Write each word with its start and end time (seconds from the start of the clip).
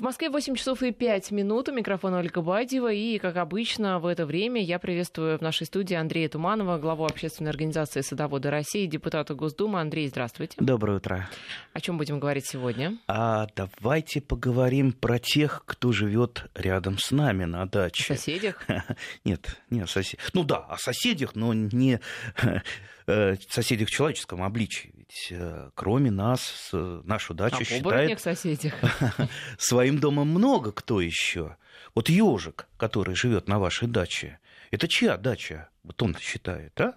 В 0.00 0.02
Москве 0.02 0.30
8 0.30 0.54
часов 0.54 0.82
и 0.82 0.92
5 0.92 1.30
минут. 1.30 1.68
У 1.68 1.72
микрофона 1.72 2.20
Ольга 2.20 2.40
Бадьева. 2.40 2.90
И, 2.90 3.18
как 3.18 3.36
обычно, 3.36 3.98
в 3.98 4.06
это 4.06 4.24
время 4.24 4.62
я 4.62 4.78
приветствую 4.78 5.36
в 5.36 5.42
нашей 5.42 5.66
студии 5.66 5.94
Андрея 5.94 6.30
Туманова, 6.30 6.78
главу 6.78 7.04
общественной 7.04 7.50
организации 7.50 8.00
«Садоводы 8.00 8.48
России», 8.48 8.86
депутата 8.86 9.34
Госдумы. 9.34 9.78
Андрей, 9.78 10.08
здравствуйте. 10.08 10.56
Доброе 10.58 10.96
утро. 10.96 11.28
О 11.74 11.80
чем 11.82 11.98
будем 11.98 12.18
говорить 12.18 12.46
сегодня? 12.46 12.96
А 13.08 13.46
давайте 13.54 14.22
поговорим 14.22 14.92
про 14.92 15.18
тех, 15.18 15.64
кто 15.66 15.92
живет 15.92 16.46
рядом 16.54 16.96
с 16.96 17.10
нами 17.10 17.44
на 17.44 17.66
даче. 17.66 18.14
О 18.14 18.16
соседях? 18.16 18.66
Нет, 19.26 19.60
не 19.68 19.82
о 19.82 19.86
соседях. 19.86 20.30
Ну 20.32 20.44
да, 20.44 20.60
о 20.60 20.78
соседях, 20.78 21.34
но 21.34 21.52
не 21.52 22.00
соседях 23.48 23.88
в 23.88 23.90
человеческом 23.90 24.42
обличии. 24.42 24.92
Ведь 24.96 25.28
э, 25.30 25.70
кроме 25.74 26.10
нас, 26.10 26.70
нашу 26.72 27.34
дачу 27.34 27.58
а 27.60 27.64
считает 27.64 28.20
соседях. 28.20 28.74
своим 29.58 29.98
домом 29.98 30.28
много 30.28 30.72
кто 30.72 31.00
еще. 31.00 31.56
Вот 31.94 32.08
ежик, 32.08 32.68
который 32.76 33.14
живет 33.14 33.48
на 33.48 33.58
вашей 33.58 33.88
даче, 33.88 34.38
это 34.70 34.86
чья 34.88 35.16
дача? 35.16 35.68
Вот 35.82 36.00
он 36.02 36.16
считает, 36.18 36.80
а? 36.80 36.94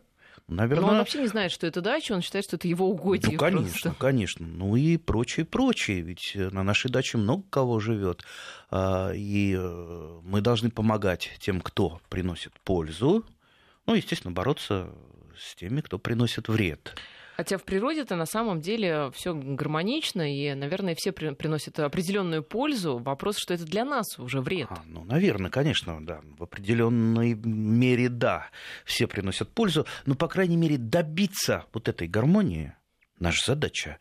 Наверное... 0.48 0.86
Но 0.86 0.92
он 0.92 0.98
вообще 0.98 1.22
не 1.22 1.28
знает, 1.28 1.52
что 1.52 1.66
это 1.66 1.82
дача, 1.82 2.12
он 2.14 2.22
считает, 2.22 2.46
что 2.46 2.58
это 2.58 2.68
его 2.68 2.90
угодье. 2.90 3.32
Ну, 3.32 3.38
конечно, 3.38 3.70
просто. 3.70 3.96
конечно. 3.98 4.46
Ну 4.46 4.76
и 4.76 4.98
прочее, 4.98 5.46
прочее. 5.46 6.02
Ведь 6.02 6.34
на 6.36 6.64
нашей 6.64 6.92
даче 6.92 7.18
много 7.18 7.44
кого 7.50 7.80
живет. 7.80 8.24
А, 8.70 9.12
и 9.14 9.56
э, 9.58 10.20
мы 10.24 10.42
должны 10.42 10.70
помогать 10.70 11.32
тем, 11.40 11.62
кто 11.62 12.02
приносит 12.10 12.52
пользу. 12.66 13.26
Ну, 13.86 13.96
естественно, 13.96 14.34
бороться 14.34 14.90
с 15.38 15.56
теми, 15.56 15.82
кто 15.82 16.00
приносит 16.00 16.48
вред. 16.48 16.96
Хотя 17.36 17.58
в 17.58 17.64
природе-то 17.64 18.16
на 18.16 18.26
самом 18.26 18.62
деле 18.62 19.10
все 19.12 19.34
гармонично, 19.34 20.22
и, 20.22 20.54
наверное, 20.54 20.94
все 20.96 21.12
при, 21.12 21.34
приносят 21.34 21.80
определенную 21.80 22.44
пользу. 22.44 23.00
Вопрос, 23.00 23.38
что 23.40 23.56
это 23.56 23.66
для 23.66 23.86
нас 23.86 24.20
уже 24.20 24.40
вред. 24.40 24.68
А, 24.70 24.84
ну, 24.86 25.04
наверное, 25.04 25.50
конечно, 25.50 26.06
да. 26.06 26.22
В 26.38 26.44
определенной 26.44 27.34
мере, 27.34 28.10
да, 28.10 28.50
все 28.86 29.08
приносят 29.08 29.50
пользу. 29.50 29.88
Но, 30.06 30.14
по 30.14 30.28
крайней 30.28 30.58
мере, 30.58 30.78
добиться 30.78 31.66
вот 31.74 31.90
этой 31.90 32.08
гармонии 32.08 32.76
наша 33.20 33.44
задача. 33.54 33.98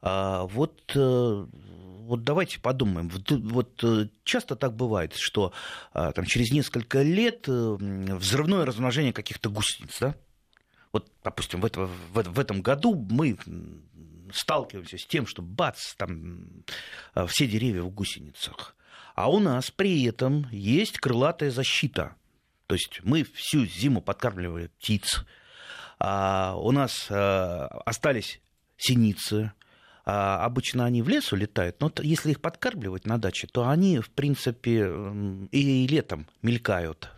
А, 0.00 0.44
вот, 0.44 0.92
э, 0.94 0.98
вот 0.98 2.24
давайте 2.24 2.60
подумаем. 2.60 3.10
Вот, 3.28 3.84
э, 3.84 4.08
часто 4.24 4.56
так 4.56 4.74
бывает, 4.74 5.14
что 5.16 5.52
а, 5.92 6.12
там, 6.12 6.24
через 6.24 6.50
несколько 6.50 7.02
лет 7.02 7.46
э, 7.48 7.52
взрывное 7.52 8.64
размножение 8.64 9.12
каких-то 9.12 9.50
гусениц, 9.50 9.98
да? 10.00 10.14
Вот, 10.94 11.10
допустим, 11.24 11.60
в, 11.60 11.64
это, 11.64 11.80
в, 11.80 12.22
в 12.22 12.38
этом 12.38 12.62
году 12.62 12.94
мы 12.94 13.36
сталкиваемся 14.32 14.96
с 14.96 15.04
тем, 15.04 15.26
что 15.26 15.42
бац, 15.42 15.94
там 15.96 16.46
э, 17.16 17.26
все 17.26 17.48
деревья 17.48 17.82
в 17.82 17.90
гусеницах. 17.90 18.76
А 19.16 19.28
у 19.28 19.40
нас 19.40 19.72
при 19.72 20.04
этом 20.04 20.46
есть 20.52 21.00
крылатая 21.00 21.50
защита. 21.50 22.14
То 22.68 22.76
есть 22.76 23.00
мы 23.02 23.24
всю 23.24 23.66
зиму 23.66 24.02
подкармливали 24.02 24.68
птиц. 24.68 25.24
А 25.98 26.54
у 26.56 26.70
нас 26.70 27.08
а, 27.10 27.66
остались 27.84 28.40
синицы. 28.76 29.52
А 30.04 30.44
обычно 30.44 30.84
они 30.84 31.02
в 31.02 31.08
лес 31.08 31.32
улетают, 31.32 31.80
но 31.80 31.90
если 32.02 32.32
их 32.32 32.40
подкармливать 32.40 33.06
на 33.06 33.18
даче, 33.18 33.46
то 33.46 33.68
они, 33.68 34.00
в 34.00 34.10
принципе, 34.10 34.90
и 35.50 35.86
летом 35.86 36.26
мелькают 36.42 37.10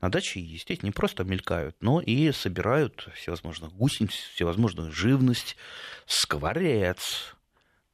на 0.00 0.10
даче, 0.10 0.40
естественно, 0.40 0.88
не 0.88 0.92
просто 0.92 1.24
мелькают, 1.24 1.76
но 1.80 2.00
и 2.00 2.30
собирают 2.32 3.08
всевозможных 3.14 3.72
гусениц, 3.72 4.12
всевозможную 4.12 4.92
живность, 4.92 5.56
скворец, 6.06 7.34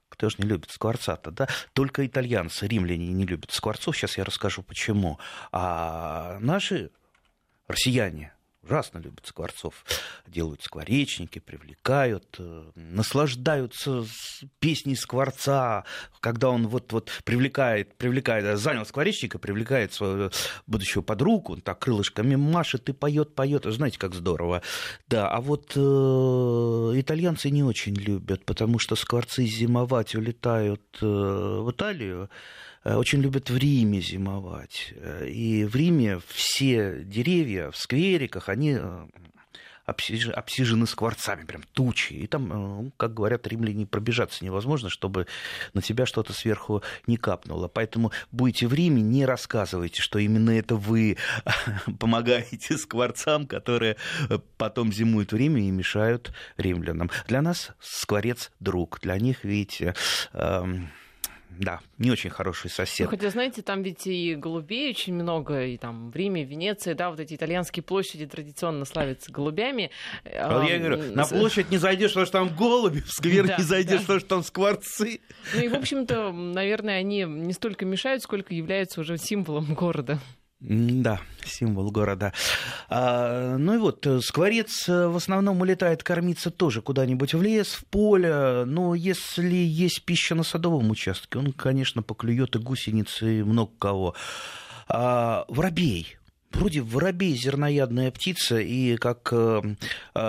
кто 0.08 0.28
же 0.28 0.36
не 0.38 0.48
любит 0.48 0.70
скворца-то, 0.70 1.30
да? 1.30 1.48
Только 1.72 2.06
итальянцы, 2.06 2.66
римляне 2.66 3.08
не 3.08 3.26
любят 3.26 3.50
скворцов. 3.50 3.96
Сейчас 3.96 4.18
я 4.18 4.24
расскажу, 4.24 4.62
почему. 4.62 5.18
А 5.50 6.38
наши 6.40 6.90
россияне, 7.66 8.32
ужасно 8.62 8.98
любят 8.98 9.26
скворцов, 9.26 9.84
делают 10.26 10.62
скворечники, 10.62 11.38
привлекают, 11.38 12.36
э, 12.38 12.70
наслаждаются 12.74 14.04
песней 14.60 14.96
скворца, 14.96 15.84
когда 16.20 16.50
он 16.50 16.68
вот, 16.68 16.92
вот 16.92 17.10
привлекает, 17.24 17.96
привлекает, 17.96 18.58
занял 18.58 18.86
скворечника, 18.86 19.38
привлекает 19.38 19.92
свою 19.92 20.30
будущую 20.66 21.02
подругу, 21.02 21.54
он 21.54 21.60
так 21.60 21.80
крылышками 21.80 22.36
машет 22.36 22.88
и 22.88 22.92
поет, 22.92 23.34
поет, 23.34 23.64
знаете, 23.64 23.98
как 23.98 24.14
здорово. 24.14 24.62
Да, 25.08 25.28
а 25.28 25.40
вот 25.40 25.72
э, 25.74 25.80
итальянцы 25.80 27.50
не 27.50 27.62
очень 27.64 27.94
любят, 27.94 28.44
потому 28.44 28.78
что 28.78 28.96
скворцы 28.96 29.44
зимовать 29.44 30.14
улетают 30.14 30.82
э, 31.00 31.06
в 31.06 31.70
Италию, 31.70 32.22
Э, 32.22 32.28
очень 32.84 33.20
любят 33.20 33.50
в 33.50 33.56
Риме 33.56 34.00
зимовать. 34.00 34.92
Э, 34.96 35.26
и 35.28 35.64
в 35.64 35.76
Риме 35.76 36.20
все 36.28 37.02
деревья 37.04 37.70
в 37.70 37.76
сквериках, 37.76 38.48
они 38.48 38.76
э, 38.78 39.06
обсижены 39.86 40.86
скворцами, 40.86 41.44
прям 41.44 41.62
тучи. 41.72 42.12
И 42.12 42.26
там, 42.26 42.48
ну, 42.48 42.92
как 42.96 43.14
говорят 43.14 43.46
римляне, 43.46 43.86
пробежаться 43.86 44.44
невозможно, 44.44 44.88
чтобы 44.88 45.26
на 45.74 45.82
тебя 45.82 46.06
что-то 46.06 46.32
сверху 46.32 46.82
не 47.06 47.16
капнуло. 47.16 47.68
Поэтому 47.68 48.12
будете 48.30 48.66
в 48.66 48.74
Риме, 48.74 49.02
не 49.02 49.26
рассказывайте, 49.26 50.00
что 50.00 50.18
именно 50.18 50.50
это 50.50 50.76
вы 50.76 51.18
помогаете 51.98 52.78
скворцам, 52.78 53.46
которые 53.46 53.96
потом 54.56 54.92
зимуют 54.92 55.32
в 55.32 55.36
Риме 55.36 55.68
и 55.68 55.70
мешают 55.70 56.32
римлянам. 56.56 57.10
Для 57.26 57.42
нас 57.42 57.72
скворец 57.80 58.50
друг. 58.60 59.00
Для 59.00 59.18
них, 59.18 59.44
видите, 59.44 59.94
эм, 60.32 60.90
да, 61.58 61.80
не 61.98 62.10
очень 62.10 62.30
хороший 62.30 62.70
сосед. 62.70 63.06
Ну, 63.06 63.10
хотя, 63.10 63.30
знаете, 63.30 63.62
там 63.62 63.82
ведь 63.82 64.06
и 64.06 64.34
голубей 64.34 64.90
очень 64.90 65.14
много, 65.14 65.64
и 65.64 65.76
там 65.76 66.10
в 66.10 66.16
Риме, 66.16 66.44
в 66.44 66.48
Венеции, 66.48 66.92
да, 66.94 67.10
вот 67.10 67.20
эти 67.20 67.34
итальянские 67.34 67.82
площади 67.82 68.26
традиционно 68.26 68.84
славятся 68.84 69.30
голубями. 69.32 69.90
А 70.24 70.64
я 70.64 70.78
говорю, 70.78 71.14
на 71.14 71.24
площадь 71.24 71.70
не 71.70 71.78
зайдешь, 71.78 72.10
потому 72.10 72.26
что 72.26 72.38
там 72.38 72.56
голуби, 72.56 73.00
в 73.00 73.10
сквер 73.10 73.46
да, 73.46 73.56
не 73.56 73.64
зайдешь, 73.64 73.92
да. 73.92 74.00
потому 74.00 74.20
что 74.20 74.28
там 74.28 74.42
скворцы. 74.42 75.20
Ну 75.54 75.62
и, 75.62 75.68
в 75.68 75.74
общем-то, 75.74 76.32
наверное, 76.32 76.98
они 76.98 77.22
не 77.22 77.52
столько 77.52 77.84
мешают, 77.84 78.22
сколько 78.22 78.54
являются 78.54 79.00
уже 79.00 79.18
символом 79.18 79.74
города. 79.74 80.20
Да, 80.64 81.20
символ 81.44 81.90
города. 81.90 82.32
А, 82.88 83.56
ну 83.58 83.74
и 83.74 83.78
вот, 83.78 84.06
э, 84.06 84.20
скворец 84.20 84.88
э, 84.88 85.08
в 85.08 85.16
основном 85.16 85.60
улетает 85.60 86.04
кормиться 86.04 86.52
тоже 86.52 86.82
куда-нибудь 86.82 87.34
в 87.34 87.42
лес, 87.42 87.72
в 87.72 87.84
поле. 87.86 88.62
Но 88.64 88.94
если 88.94 89.56
есть 89.56 90.04
пища 90.04 90.36
на 90.36 90.44
садовом 90.44 90.88
участке, 90.90 91.40
он, 91.40 91.52
конечно, 91.52 92.04
поклюет 92.04 92.54
и 92.54 92.60
гусеницы, 92.60 93.40
и 93.40 93.42
много 93.42 93.72
кого. 93.76 94.14
А, 94.86 95.44
воробей. 95.48 96.16
Вроде 96.52 96.80
воробей 96.80 97.34
зерноядная 97.34 98.12
птица, 98.12 98.60
и 98.60 98.96
как 98.98 99.30
э, 99.32 99.74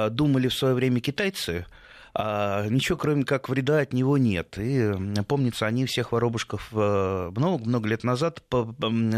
думали 0.09 0.47
в 0.47 0.53
свое 0.55 0.73
время 0.73 0.99
китайцы, 0.99 1.67
а 2.15 2.67
ничего 2.67 2.97
кроме 2.97 3.23
как 3.23 3.49
вреда 3.49 3.79
от 3.79 3.93
него 3.93 4.17
нет. 4.17 4.57
И 4.57 4.91
помнится, 5.27 5.65
они 5.65 5.85
всех 5.85 6.11
воробушков 6.11 6.71
много-много 6.71 7.87
э, 7.87 7.91
лет 7.91 8.03
назад 8.03 8.43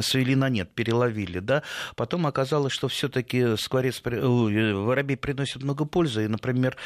свели 0.02 0.36
на 0.36 0.50
нет, 0.50 0.70
переловили, 0.74 1.40
да. 1.40 1.64
Потом 1.96 2.26
оказалось, 2.26 2.74
что 2.74 2.88
все-таки 2.88 3.58
скворец, 3.58 4.02
воробей 4.04 5.18
приносит 5.18 5.64
много 5.64 5.86
пользы, 5.86 6.26
и, 6.26 6.28
например, 6.28 6.78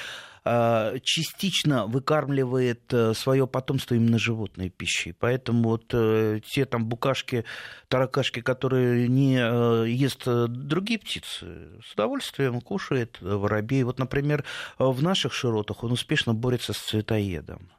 частично 0.44 1.86
выкармливает 1.86 2.94
э, 2.94 3.14
свое 3.14 3.48
потомство 3.48 3.96
именно 3.96 4.18
животной 4.18 4.70
пищей. 4.70 5.14
Поэтому 5.14 5.70
вот 5.70 5.92
э, 5.94 6.40
те 6.46 6.66
там 6.66 6.86
букашки, 6.86 7.46
таракашки, 7.88 8.42
которые 8.42 9.08
не 9.08 9.38
э, 9.38 9.90
ест 9.90 10.24
другие 10.26 11.00
птицы, 11.00 11.80
с 11.86 11.94
удовольствием 11.94 12.62
кушает 12.62 13.18
воробей. 13.22 13.84
Вот, 13.84 14.00
например, 14.00 14.44
в 14.78 15.04
наших 15.04 15.34
широтах 15.34 15.84
он 15.84 15.92
успешно 15.92 16.34
борется 16.34 16.74
с 16.74 16.78
цветоедом. 16.78 17.72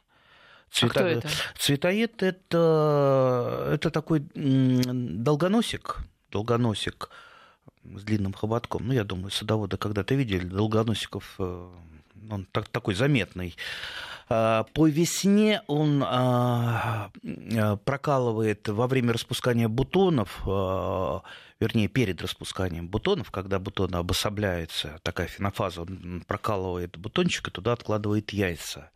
Цвета... 0.70 1.00
А 1.00 1.02
кто 1.02 1.06
это? 1.06 1.28
Цветоед 1.58 2.22
это, 2.22 3.70
это 3.72 3.90
такой 3.90 4.22
долгоносик, 4.34 5.98
долгоносик 6.30 7.10
с 7.84 8.02
длинным 8.04 8.32
хоботком. 8.32 8.86
Ну, 8.86 8.92
я 8.92 9.04
думаю, 9.04 9.30
садоводы 9.30 9.76
когда-то 9.76 10.14
видели 10.14 10.44
долгоносиков 10.44 11.40
он 12.30 12.46
так, 12.52 12.68
такой 12.68 12.94
заметный. 12.94 13.56
А, 14.28 14.64
по 14.74 14.86
весне 14.86 15.62
он 15.66 16.02
а, 16.06 17.10
а, 17.56 17.76
прокалывает 17.76 18.68
во 18.68 18.86
время 18.86 19.12
распускания 19.12 19.68
бутонов, 19.68 20.40
вернее, 21.60 21.88
перед 21.88 22.22
распусканием 22.22 22.88
бутонов, 22.88 23.30
когда 23.30 23.58
бутоны 23.58 23.96
обособляются, 23.96 24.98
такая 25.02 25.26
фенофаза, 25.26 25.82
он 25.82 26.24
прокалывает 26.26 26.96
бутончик 26.96 27.48
и 27.48 27.50
туда 27.50 27.72
откладывает 27.72 28.30
яйца 28.30 28.90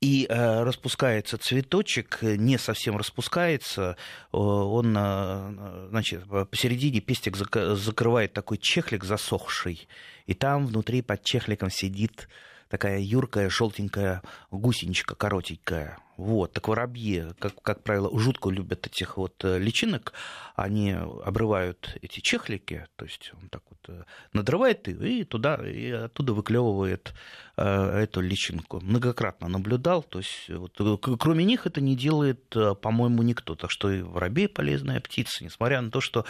и 0.00 0.26
э, 0.28 0.62
распускается 0.62 1.38
цветочек, 1.38 2.22
не 2.22 2.56
совсем 2.56 2.96
распускается, 2.96 3.96
он, 4.30 4.96
э, 4.96 5.88
значит, 5.90 6.24
посередине 6.50 7.00
пестик 7.00 7.36
закрывает 7.36 8.32
такой 8.32 8.58
чехлик 8.58 9.04
засохший, 9.04 9.88
и 10.26 10.34
там 10.34 10.66
внутри 10.66 11.02
под 11.02 11.24
чехликом 11.24 11.70
сидит 11.70 12.28
такая 12.68 13.00
юркая, 13.00 13.50
желтенькая 13.50 14.22
гусеничка 14.50 15.14
коротенькая. 15.14 15.98
Вот, 16.16 16.52
так 16.52 16.66
воробьи, 16.66 17.26
как, 17.38 17.62
как 17.62 17.84
правило, 17.84 18.10
жутко 18.18 18.50
любят 18.50 18.88
этих 18.88 19.16
вот 19.16 19.44
э, 19.44 19.56
личинок. 19.58 20.12
Они 20.56 20.90
обрывают 20.90 21.96
эти 22.02 22.18
чехлики, 22.18 22.88
то 22.96 23.04
есть 23.04 23.30
он 23.40 23.48
так 23.48 23.62
вот 23.70 23.78
э, 23.88 24.02
надрывает 24.32 24.88
и 24.88 25.22
туда, 25.22 25.54
и 25.64 25.92
оттуда 25.92 26.32
выклевывает 26.32 27.14
э, 27.56 28.00
эту 28.00 28.20
личинку. 28.20 28.80
Многократно 28.80 29.46
наблюдал, 29.46 30.02
то 30.02 30.18
есть 30.18 30.48
вот, 30.48 30.72
кроме 31.20 31.44
них 31.44 31.68
это 31.68 31.80
не 31.80 31.94
делает, 31.94 32.48
по-моему, 32.50 33.22
никто. 33.22 33.54
Так 33.54 33.70
что 33.70 33.88
и 33.88 34.02
воробей 34.02 34.48
полезная 34.48 35.00
птица, 35.00 35.44
несмотря 35.44 35.80
на 35.80 35.92
то, 35.92 36.00
что 36.00 36.24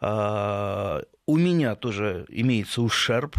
э, 0.00 1.02
у 1.26 1.36
меня 1.36 1.76
тоже 1.76 2.26
имеется 2.28 2.82
ущерб 2.82 3.36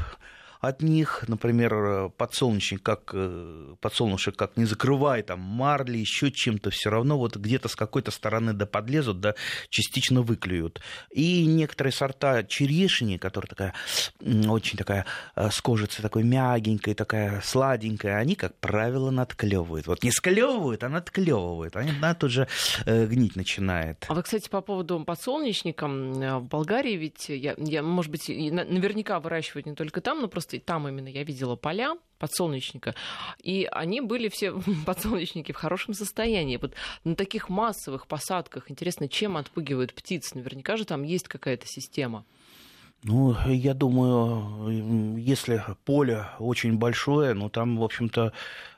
от 0.62 0.84
них, 0.84 1.26
например, 1.28 2.10
подсолнечник, 2.18 2.84
как 2.84 3.12
э, 3.14 3.76
подсолнушек, 3.82 4.36
как 4.36 4.58
не 4.58 4.66
закрывай 4.66 5.24
там 5.24 5.40
марли, 5.40 5.98
еще 5.98 6.32
чем-то, 6.32 6.70
все 6.70 6.92
равно 6.92 7.18
вот 7.18 7.36
где-то 7.36 7.68
с 7.68 7.76
какой-то 7.76 8.12
стороны 8.12 8.54
да 8.54 8.68
подлезут, 8.68 9.20
да 9.20 9.34
частично 9.70 10.22
выклюют. 10.22 10.80
И 11.10 11.48
некоторые 11.48 11.92
сорта 11.92 12.44
черешни, 12.44 13.18
которая 13.18 13.50
такая 13.50 13.74
очень 14.22 14.78
такая 14.78 15.08
э, 15.36 15.50
с 15.50 15.60
кожицей 15.62 16.04
такой 16.04 16.24
мягенькая, 16.24 16.94
такая 16.94 17.42
сладенькая, 17.42 18.18
они, 18.18 18.36
как 18.36 18.56
правило, 18.60 19.10
надклевывают. 19.10 19.88
Вот 19.88 20.04
не 20.04 20.12
склевывают, 20.12 20.84
а 20.84 20.90
надклевывают. 20.90 21.76
Они, 21.76 21.90
она 21.90 22.14
тут 22.14 22.30
же 22.30 22.48
э, 22.86 23.08
гнить 23.08 23.36
начинает. 23.36 24.06
А 24.08 24.14
вы, 24.14 24.22
кстати, 24.22 24.48
по 24.48 24.62
поводу 24.62 25.04
подсолнечника, 25.04 25.88
в 25.88 26.48
Болгарии 26.48 26.96
ведь, 26.98 27.30
я, 27.30 27.56
я, 27.58 27.82
может 27.82 28.12
быть, 28.12 28.30
наверняка 28.30 29.20
выращивают 29.20 29.66
не 29.66 29.74
только 29.74 30.02
там, 30.02 30.22
но 30.22 30.28
просто 30.28 30.51
и 30.54 30.60
там 30.60 30.88
именно 30.88 31.08
я 31.08 31.24
видела 31.24 31.56
поля 31.56 31.96
подсолнечника, 32.20 32.94
и 33.42 33.68
они 33.72 34.00
были 34.00 34.30
все 34.30 34.54
подсолнечники 34.86 35.52
в 35.52 35.58
хорошем 35.58 35.94
состоянии. 35.94 36.58
Вот 36.58 36.74
на 37.04 37.16
таких 37.16 37.50
массовых 37.50 38.08
посадках 38.08 38.70
интересно, 38.70 39.08
чем 39.08 39.38
отпугивают 39.38 39.94
птиц? 39.94 40.34
Наверняка 40.36 40.78
же 40.78 40.86
там 40.86 41.04
есть 41.04 41.28
какая-то 41.28 41.66
система. 41.68 42.26
Ну, 43.04 43.36
я 43.48 43.74
думаю, 43.74 45.18
если 45.18 45.64
поле 45.86 46.28
очень 46.38 46.78
большое, 46.78 47.34
ну 47.34 47.50
там, 47.50 47.78
в 47.78 47.84
общем-то, 47.84 48.28
э, 48.28 48.32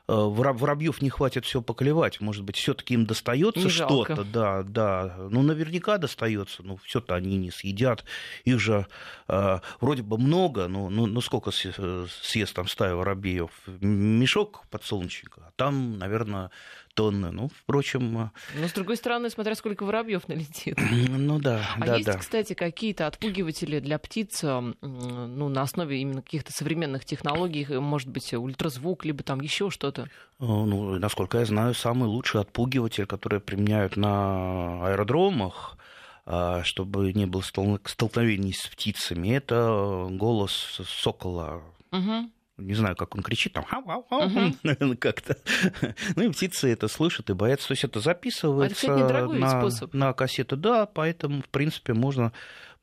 воробьев 0.06 1.02
не 1.02 1.10
хватит 1.10 1.44
все 1.44 1.60
поклевать. 1.60 2.22
Может 2.22 2.42
быть, 2.42 2.56
все-таки 2.56 2.94
им 2.94 3.04
достается 3.04 3.68
что-то, 3.68 4.24
да, 4.24 4.62
да. 4.62 5.14
Ну, 5.30 5.42
наверняка 5.42 5.98
достается, 5.98 6.62
но 6.62 6.78
все-то 6.78 7.14
они 7.14 7.36
не 7.36 7.50
съедят. 7.50 8.04
Их 8.44 8.60
же 8.60 8.86
э, 9.28 9.58
вроде 9.82 10.02
бы 10.02 10.16
много, 10.16 10.68
но 10.68 10.88
ну, 10.88 11.04
ну, 11.04 11.20
сколько 11.20 11.50
съест 11.50 12.54
там 12.54 12.66
стая 12.66 12.94
воробьев? 12.94 13.50
Мешок 13.66 14.64
подсолнечника, 14.70 15.48
а 15.48 15.52
там, 15.56 15.98
наверное, 15.98 16.50
тонны. 16.94 17.30
Ну, 17.30 17.48
впрочем... 17.48 18.18
Э, 18.18 18.30
Но, 18.58 18.68
с 18.68 18.72
другой 18.72 18.96
стороны, 18.96 19.30
смотря 19.30 19.54
сколько 19.54 19.84
воробьев 19.84 20.28
налетит. 20.28 20.78
Ну 21.24 21.38
да, 21.38 21.62
а 21.76 21.86
да, 21.86 21.96
есть, 21.96 22.06
да. 22.06 22.18
кстати, 22.18 22.54
какие-то 22.54 23.06
отпугиватели 23.06 23.80
для 23.80 23.98
птиц, 23.98 24.42
ну, 24.42 25.48
на 25.48 25.62
основе 25.62 26.00
именно 26.00 26.22
каких-то 26.22 26.52
современных 26.52 27.04
технологий, 27.04 27.66
может 27.78 28.08
быть, 28.08 28.32
ультразвук, 28.32 29.04
либо 29.04 29.22
там 29.22 29.40
еще 29.40 29.70
что-то? 29.70 30.02
Э, 30.02 30.06
ну, 30.38 30.98
насколько 30.98 31.38
я 31.38 31.44
знаю, 31.44 31.74
самый 31.74 32.08
лучший 32.08 32.40
отпугиватель, 32.40 33.06
который 33.06 33.40
применяют 33.40 33.96
на 33.96 34.86
аэродромах, 34.86 35.76
а, 36.26 36.62
чтобы 36.62 37.12
не 37.12 37.26
было 37.26 37.42
столкновений 37.42 38.52
с 38.54 38.66
птицами, 38.66 39.28
это 39.36 40.08
голос 40.10 40.80
сокола. 40.86 41.62
Угу 41.92 42.30
не 42.56 42.74
знаю, 42.74 42.94
как 42.96 43.14
он 43.14 43.22
кричит, 43.22 43.52
там, 43.52 43.64
uh-huh. 43.64 44.96
как-то. 44.96 45.36
ну 46.16 46.22
и 46.22 46.28
птицы 46.30 46.70
это 46.70 46.88
слышат 46.88 47.30
и 47.30 47.34
боятся. 47.34 47.68
То 47.68 47.72
есть 47.72 47.84
это 47.84 48.00
записывается 48.00 48.94
а 48.94 48.98
это, 48.98 49.26
на, 49.26 49.48
способ. 49.48 49.94
на 49.94 50.12
кассету. 50.12 50.56
Да, 50.56 50.86
поэтому, 50.86 51.42
в 51.42 51.48
принципе, 51.48 51.94
можно 51.94 52.32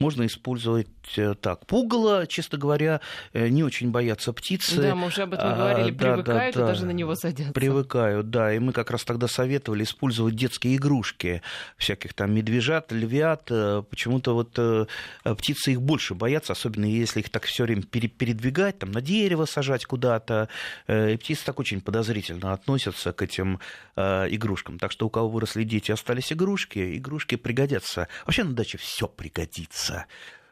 можно 0.02 0.26
использовать 0.26 0.88
э, 1.16 1.36
так. 1.40 1.66
Пугало, 1.68 2.26
честно 2.28 2.58
говоря, 2.58 3.02
э, 3.34 3.48
не 3.50 3.64
очень 3.64 3.92
боятся 3.92 4.34
птицы. 4.34 4.82
Да, 4.82 4.96
мы 4.96 5.08
уже 5.08 5.22
об 5.22 5.34
этом 5.34 5.56
говорили, 5.56 5.92
а, 5.92 5.94
привыкают 5.94 6.56
да, 6.56 6.62
да, 6.62 6.70
и 6.70 6.74
даже 6.74 6.86
на 6.86 6.92
него 6.92 7.16
садятся. 7.16 7.54
Привыкают, 7.54 8.30
да, 8.30 8.54
и 8.54 8.60
мы 8.60 8.74
как 8.74 8.90
раз 8.92 9.04
тогда 9.04 9.28
советовали 9.28 9.84
использовать 9.84 10.36
детские 10.36 10.76
игрушки, 10.76 11.42
всяких 11.78 12.14
там 12.14 12.34
медвежат, 12.34 12.92
львят. 12.92 13.48
Э, 13.52 13.84
почему-то 13.90 14.34
вот 14.34 14.60
птицы 15.38 15.74
их 15.74 15.82
больше 15.82 16.16
боятся, 16.16 16.54
особенно 16.54 16.86
если 16.86 17.20
их 17.20 17.30
так 17.30 17.44
все 17.44 17.64
время 17.64 17.84
передвигать, 17.84 18.80
там 18.80 18.92
на 18.92 19.02
дерево 19.02 19.46
сажать 19.46 19.86
куда-то. 19.86 20.50
И 20.88 21.18
птицы 21.18 21.46
так 21.46 21.60
очень 21.60 21.82
подозрительно 21.82 22.54
относятся 22.54 23.14
к 23.14 23.22
этим 23.22 23.60
игрушкам. 23.96 24.80
Так 24.80 24.92
что 24.92 25.06
у 25.06 25.10
кого 25.10 25.30
выросли 25.30 25.64
дети, 25.64 25.92
остались 25.92 26.34
игрушки, 26.34 26.98
игрушки 26.98 27.36
пригодятся. 27.36 28.08
Вообще 28.26 28.44
на 28.44 28.54
даче 28.54 28.78
все 28.78 29.08
пригодится 29.08 29.91
возиться. 29.92 30.06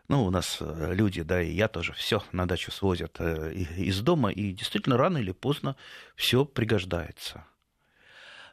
Ну, 0.08 0.26
у 0.26 0.32
нас 0.32 0.58
э, 0.60 0.94
люди, 0.94 1.22
да, 1.22 1.40
и 1.42 1.52
я 1.52 1.68
тоже 1.68 1.94
все 1.94 2.24
на 2.32 2.48
дачу 2.48 2.72
свозят 2.72 3.18
э, 3.20 3.54
из 3.78 4.02
дома, 4.02 4.32
и 4.32 4.54
действительно 4.54 4.98
рано 4.98 5.20
или 5.20 5.32
поздно 5.32 5.76
все 6.16 6.46
пригождается. 6.46 7.46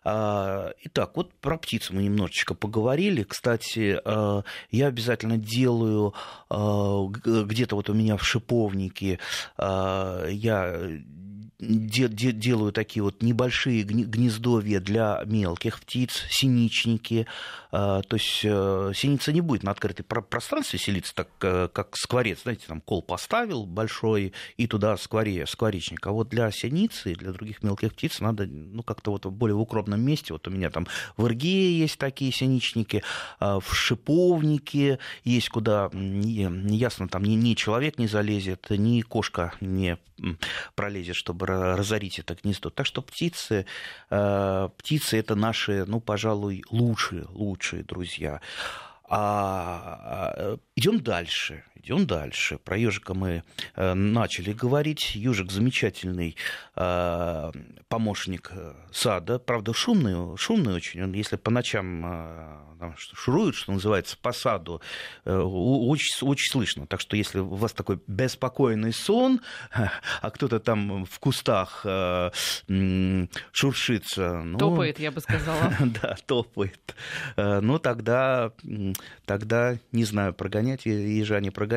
А, 0.04 0.72
итак, 0.82 1.16
вот 1.16 1.32
про 1.40 1.56
птиц 1.56 1.90
мы 1.90 2.02
немножечко 2.02 2.54
поговорили. 2.54 3.22
Кстати, 3.22 3.98
э, 4.04 4.42
я 4.70 4.86
обязательно 4.86 5.38
делаю 5.38 6.14
где-то 6.50 7.74
вот 7.74 7.88
у 7.88 7.94
меня 7.94 8.16
в 8.16 8.24
шиповнике, 8.24 9.18
я 9.58 10.90
де, 11.58 12.08
де, 12.08 12.32
делаю 12.32 12.72
такие 12.72 13.02
вот 13.02 13.22
небольшие 13.22 13.82
гнездовья 13.82 14.80
для 14.80 15.22
мелких 15.24 15.80
птиц, 15.80 16.24
синичники. 16.28 17.26
А, 17.78 18.00
то 18.00 18.16
есть 18.16 18.40
э, 18.42 18.92
синица 18.94 19.34
не 19.34 19.42
будет 19.42 19.62
на 19.62 19.70
открытом 19.70 20.06
пространстве 20.06 20.78
селиться, 20.78 21.14
так 21.14 21.28
э, 21.42 21.68
как 21.70 21.94
скворец. 21.94 22.40
Знаете, 22.42 22.64
там 22.68 22.80
кол 22.80 23.02
поставил 23.02 23.66
большой, 23.66 24.32
и 24.56 24.66
туда 24.66 24.96
скворе, 24.96 25.46
скворечник. 25.46 26.06
А 26.06 26.12
вот 26.12 26.30
для 26.30 26.50
синицы 26.50 27.12
и 27.12 27.14
для 27.14 27.32
других 27.32 27.62
мелких 27.62 27.92
птиц 27.92 28.20
надо 28.20 28.46
ну, 28.46 28.82
как-то 28.82 29.10
вот 29.10 29.26
в 29.26 29.30
более 29.30 29.56
укромном 29.56 30.00
месте. 30.00 30.32
Вот 30.32 30.48
у 30.48 30.50
меня 30.50 30.70
там 30.70 30.86
в 31.18 31.26
Ирге 31.26 31.78
есть 31.78 31.98
такие 31.98 32.32
синичники, 32.32 33.02
а, 33.40 33.60
в 33.60 33.74
шиповнике 33.74 34.98
есть, 35.24 35.50
куда 35.50 35.90
ясно, 35.92 37.08
там 37.08 37.24
ни, 37.24 37.34
ни 37.34 37.52
человек 37.52 37.98
не 37.98 38.06
залезет, 38.06 38.70
ни 38.70 39.02
кошка 39.02 39.52
не 39.60 39.98
пролезет, 40.74 41.16
чтобы 41.16 41.46
разорить 41.46 42.18
это 42.18 42.36
гнездо. 42.42 42.70
Так 42.70 42.86
что 42.86 43.02
птицы, 43.02 43.66
э, 44.10 44.68
птицы 44.78 45.18
это 45.18 45.34
наши, 45.34 45.84
ну, 45.86 46.00
пожалуй, 46.00 46.64
лучшие, 46.70 47.26
лучшие 47.30 47.65
друзья. 47.74 48.40
А, 49.08 50.32
а 50.36 50.58
идем 50.74 51.00
дальше. 51.00 51.64
Идем 51.86 52.04
дальше. 52.04 52.58
Про 52.58 52.76
ежика 52.76 53.14
мы 53.14 53.44
э, 53.76 53.94
начали 53.94 54.52
говорить. 54.52 55.14
Ежик 55.14 55.52
замечательный 55.52 56.34
э, 56.74 57.52
помощник 57.88 58.50
сада. 58.90 59.38
Правда, 59.38 59.72
шумный, 59.72 60.36
шумный 60.36 60.74
очень. 60.74 61.00
Он, 61.04 61.12
если 61.12 61.36
по 61.36 61.52
ночам 61.52 62.66
там, 62.80 62.96
шурует, 62.96 63.54
что 63.54 63.70
называется, 63.70 64.18
по 64.20 64.32
саду, 64.32 64.82
очень, 65.24 66.26
очень 66.26 66.50
слышно. 66.50 66.88
Так 66.88 67.00
что 67.00 67.16
если 67.16 67.38
у 67.38 67.54
вас 67.54 67.72
такой 67.72 68.00
беспокойный 68.08 68.92
сон, 68.92 69.40
а 69.70 70.30
кто-то 70.30 70.58
там 70.58 71.04
в 71.04 71.18
кустах 71.20 71.86
шуршится... 73.52 74.42
Ну, 74.42 74.58
топает, 74.58 74.98
я 74.98 75.12
бы 75.12 75.20
сказала. 75.20 75.72
да, 76.02 76.16
топает. 76.26 76.96
Ну, 77.36 77.78
тогда 77.78 78.50
тогда, 79.24 79.76
не 79.92 80.04
знаю, 80.04 80.32
прогонять 80.34 80.86
ежа, 80.86 81.40
не 81.40 81.50
прогонять. 81.50 81.75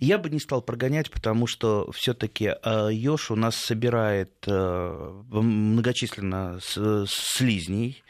Я 0.00 0.18
бы 0.18 0.30
не 0.30 0.40
стал 0.40 0.62
прогонять, 0.62 1.10
потому 1.10 1.46
что 1.46 1.90
все-таки 1.92 2.44
еж 2.44 3.30
у 3.30 3.36
нас 3.36 3.56
собирает 3.56 4.32
э, 4.46 5.22
многочисленно 5.30 6.58
слизней, 6.60 8.02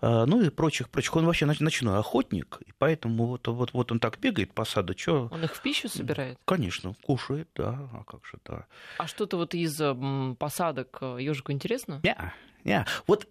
э, 0.00 0.24
ну 0.26 0.40
и 0.40 0.50
прочих, 0.50 0.88
прочих. 0.88 1.16
Он 1.16 1.26
вообще 1.26 1.46
ночной 1.46 1.98
охотник, 1.98 2.58
и 2.66 2.72
поэтому 2.78 3.26
вот, 3.26 3.46
вот, 3.48 3.72
вот 3.72 3.92
он 3.92 4.00
так 4.00 4.18
бегает 4.18 4.52
по 4.52 4.64
саду. 4.64 4.94
Чё... 4.94 5.28
Он 5.30 5.44
их 5.44 5.54
в 5.54 5.62
пищу 5.62 5.88
собирает? 5.88 6.38
Конечно, 6.44 6.94
кушает, 7.02 7.48
да, 7.54 7.88
а 7.92 8.04
как 8.04 8.24
же, 8.26 8.38
да. 8.44 8.66
А 8.98 9.06
что-то 9.06 9.36
вот 9.36 9.54
из 9.54 9.80
посадок 10.38 11.02
ежику 11.18 11.52
интересно? 11.52 12.00
Не, 12.02 12.16
не. 12.64 12.86
Вот 13.06 13.26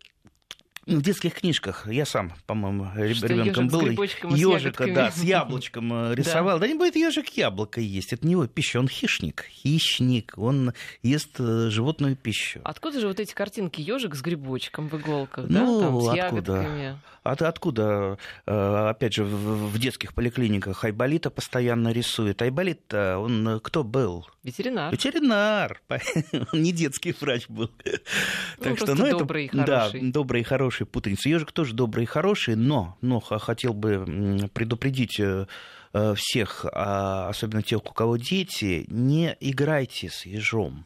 в 0.96 1.02
детских 1.02 1.36
книжках 1.36 1.88
я 1.88 2.06
сам, 2.06 2.34
по-моему, 2.46 2.92
ребенком 2.96 3.68
был. 3.68 3.82
Ежика, 3.82 4.88
да, 4.94 5.12
с 5.12 5.24
яблочком 5.24 5.94
э, 5.94 6.16
рисовал. 6.16 6.60
Да. 6.60 6.68
не 6.68 6.76
будет 6.76 6.96
ежик 6.96 7.30
яблоко 7.30 7.82
есть. 7.82 8.14
Это 8.14 8.26
не 8.26 8.34
его 8.34 8.48
пища, 8.48 8.80
он 8.80 8.88
хищник. 8.88 9.46
Хищник. 9.50 10.34
Он 10.38 10.74
ест 11.04 11.40
э, 11.40 11.70
животную 11.70 12.16
пищу. 12.16 12.62
Откуда 12.64 13.00
же 13.00 13.08
вот 13.08 13.20
эти 13.20 13.34
картинки 13.34 13.82
ежик 13.82 14.16
с 14.16 14.22
грибочком 14.22 14.90
в 14.90 14.98
иголках, 14.98 15.46
ну, 15.48 15.80
да? 15.80 15.86
Там, 15.86 16.02
с 16.02 16.08
откуда? 16.08 16.54
ягодками? 16.54 17.00
От, 17.24 17.42
откуда? 17.42 18.18
Э, 18.46 18.90
опять 18.90 19.14
же, 19.14 19.24
в, 19.24 19.72
в 19.72 19.80
детских 19.80 20.14
поликлиниках 20.14 20.84
Айболита 20.84 21.30
постоянно 21.30 21.90
рисует. 21.90 22.42
Айболит, 22.42 22.94
он 22.94 23.60
кто 23.64 23.84
был? 23.84 24.28
Ветеринар. 24.44 24.92
Ветеринар. 24.92 25.82
Он 26.54 26.62
не 26.62 26.72
детский 26.72 27.14
врач 27.20 27.48
был. 27.48 27.70
Ну, 27.86 28.64
так 28.64 28.78
что, 28.78 28.96
ну, 28.96 29.20
добрый 29.20 29.46
это, 29.46 29.58
и 29.58 29.60
хороший. 29.60 30.02
Да, 30.02 30.12
добрый 30.12 30.42
и 30.42 30.44
хороший 30.44 30.81
путаница. 30.86 31.30
Ежик 31.30 31.52
тоже 31.52 31.74
добрый 31.74 32.04
и 32.04 32.08
хороший, 32.08 32.56
но, 32.56 32.98
но 33.02 33.20
хотел 33.20 33.74
бы 33.74 34.50
предупредить 34.54 35.20
э, 35.20 35.48
э, 35.94 36.14
всех, 36.16 36.66
а 36.72 37.30
особенно 37.30 37.62
тех, 37.64 37.80
у 37.86 37.94
кого 37.94 38.18
дети, 38.18 38.86
не 38.88 39.36
играйте 39.40 40.10
с 40.10 40.26
ежом. 40.26 40.86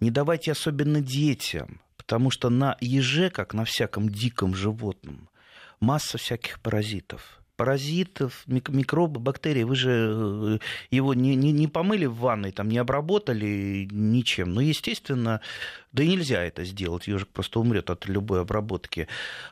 Не 0.00 0.10
давайте 0.10 0.52
особенно 0.52 1.00
детям, 1.00 1.80
потому 1.96 2.30
что 2.30 2.48
на 2.48 2.76
еже, 2.80 3.30
как 3.30 3.54
на 3.54 3.64
всяком 3.64 4.08
диком 4.08 4.54
животном, 4.54 5.28
масса 5.80 6.18
всяких 6.18 6.60
паразитов 6.60 7.39
паразитов, 7.60 8.44
микробы, 8.46 9.20
бактерии. 9.20 9.64
Вы 9.64 9.76
же 9.76 9.90
э, 9.90 10.58
его 10.90 11.12
не, 11.12 11.36
не, 11.36 11.52
не 11.52 11.68
помыли 11.68 12.06
в 12.06 12.14
ванной, 12.14 12.52
там, 12.52 12.70
не 12.70 12.78
обработали 12.78 13.86
ничем. 13.90 14.54
Ну, 14.54 14.62
естественно, 14.62 15.42
да 15.92 16.02
и 16.02 16.08
нельзя 16.08 16.42
это 16.42 16.64
сделать. 16.64 17.06
Ежик 17.06 17.28
просто 17.28 17.60
умрет 17.60 17.90
от 17.90 18.08
любой 18.08 18.40
обработки. 18.40 19.08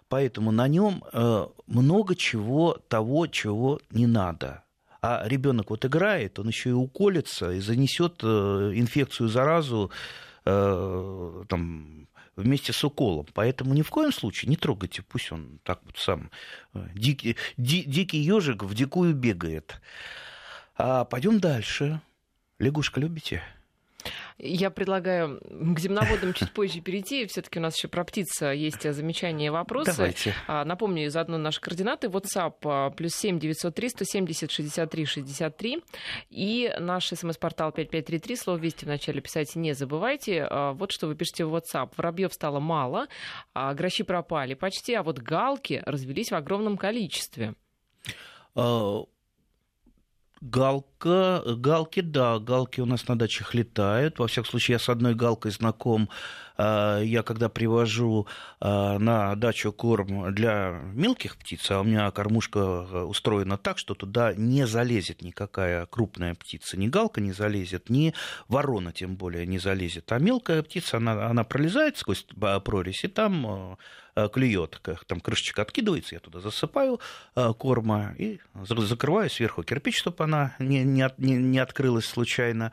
Поэтому 0.09 0.53
на 0.53 0.69
нем 0.69 1.05
э, 1.13 1.47
много 1.67 2.17
чего 2.17 2.79
того, 2.89 3.27
чего 3.27 3.79
не 3.91 4.07
надо. 4.07 4.63
А 5.03 5.25
ребенок 5.27 5.69
вот 5.69 5.85
играет, 5.85 6.39
он 6.39 6.49
еще 6.49 6.71
и 6.71 6.73
уколется 6.73 7.53
и 7.53 7.61
занесет 7.61 8.21
э, 8.23 8.73
инфекцию, 8.75 9.29
заразу 9.29 9.91
там, 10.45 12.08
вместе 12.39 12.73
с 12.73 12.85
уколом. 12.85 13.27
Поэтому 13.35 13.75
ни 13.75 13.83
в 13.83 13.91
коем 13.91 14.13
случае 14.13 14.49
не 14.49 14.57
трогайте, 14.57 15.03
пусть 15.03 15.33
он 15.33 15.61
так 15.65 15.81
вот 15.85 15.99
сам 15.99 16.31
э, 16.75 16.89
дикий, 16.95 17.37
ди, 17.57 17.83
дикий 17.83 18.19
ежик 18.19 18.63
в 18.63 18.75
дикую 18.75 19.15
бегает. 19.15 19.81
А 20.77 21.05
пойдем 21.05 21.41
дальше. 21.41 22.01
Лягушка 22.59 23.01
любите? 23.01 23.43
Я 24.41 24.71
предлагаю 24.71 25.41
к 25.41 25.81
земноводам 25.81 26.33
чуть 26.33 26.53
позже 26.53 26.81
перейти. 26.81 27.27
Все-таки 27.27 27.59
у 27.59 27.63
нас 27.63 27.77
еще 27.77 27.89
про 27.89 28.05
птиц 28.05 28.41
есть 28.41 28.93
замечания 28.93 29.47
и 29.47 29.51
вопросы. 29.51 29.93
Давайте. 29.97 30.33
А, 30.47 30.65
напомню 30.65 31.11
заодно 31.11 31.39
наши 31.39 31.61
координаты. 31.61 32.07
WhatsApp 32.07 32.55
а, 32.65 32.91
плюс 32.91 33.15
семь 33.15 33.41
девятьсот 33.41 33.75
три 33.75 33.89
сто 33.89 34.05
семьдесят 34.05 34.53
шестьдесят 34.53 34.91
три 34.91 35.07
шестьдесят 35.07 35.57
три. 35.57 35.83
И 36.31 36.73
наш 36.79 37.09
смс-портал 37.09 37.73
5533. 37.73 38.37
Слово 38.37 38.59
«Вести» 38.59 38.85
вначале 38.85 39.21
писать 39.21 39.57
не 39.57 39.73
забывайте. 39.73 40.47
А, 40.49 40.73
вот 40.73 40.93
что 40.93 41.09
вы 41.09 41.17
пишете 41.17 41.45
в 41.45 41.57
WhatsApp. 41.57 41.91
Воробьев 41.97 42.33
стало 42.33 42.61
мало, 42.61 43.09
грачи 43.55 44.05
пропали 44.05 44.55
почти, 44.55 44.95
а 44.95 45.03
вот 45.03 45.19
галки 45.19 45.83
развелись 45.85 46.31
в 46.31 46.37
огромном 46.37 46.77
количестве. 46.77 47.55
Галка, 51.01 51.55
галки, 51.55 52.01
да, 52.01 52.39
галки 52.39 52.81
у 52.81 52.87
нас 52.87 53.07
на 53.07 53.17
дачах 53.17 53.55
летают. 53.55 54.19
Во 54.19 54.27
всяком 54.27 54.51
случае, 54.51 54.75
я 54.75 54.79
с 54.79 54.89
одной 54.89 55.15
галкой 55.15 55.53
знаком. 55.53 56.09
А, 56.57 57.01
я 57.01 57.23
когда 57.23 57.49
привожу 57.49 58.27
а, 58.61 58.99
на 58.99 59.37
дачу 59.37 59.73
корм 59.73 60.35
для 60.35 60.81
мелких 60.95 61.37
птиц, 61.37 61.71
а 61.71 61.81
у 61.81 61.85
меня 61.85 62.11
кормушка 62.11 62.59
э, 62.59 63.03
устроена 63.03 63.59
так, 63.59 63.79
что 63.79 63.95
туда 63.95 64.35
не 64.35 64.67
залезет 64.67 65.23
никакая 65.23 65.87
крупная 65.87 66.35
птица. 66.35 66.77
Ни 66.77 66.89
галка 66.89 67.21
не 67.21 67.33
залезет, 67.33 67.91
ни 67.91 68.13
ворона 68.49 68.93
тем 68.93 69.15
более 69.15 69.47
не 69.47 69.61
залезет. 69.61 70.11
А 70.11 70.19
мелкая 70.19 70.65
птица, 70.65 70.97
она, 70.97 71.27
она 71.29 71.45
пролезает 71.45 71.97
сквозь 71.97 72.27
прорезь, 72.65 73.05
и 73.05 73.09
там 73.09 73.47
э, 73.47 73.77
Э, 74.19 74.29
клюет, 74.29 74.81
там 75.07 75.21
крышечка 75.21 75.63
откидывается, 75.63 76.17
я 76.17 76.21
туда 76.21 76.41
засыпаю 76.41 76.99
э, 77.37 77.53
корма 77.57 78.17
и 78.19 78.41
закрываю 78.65 79.31
сверху 79.31 79.63
кирпич, 79.63 79.97
чтобы 79.99 80.25
она 80.25 80.57
не, 80.59 80.83
не, 80.95 81.03
от, 81.03 81.19
не, 81.19 81.35
не 81.35 81.59
открылась 81.59 82.07
случайно. 82.07 82.73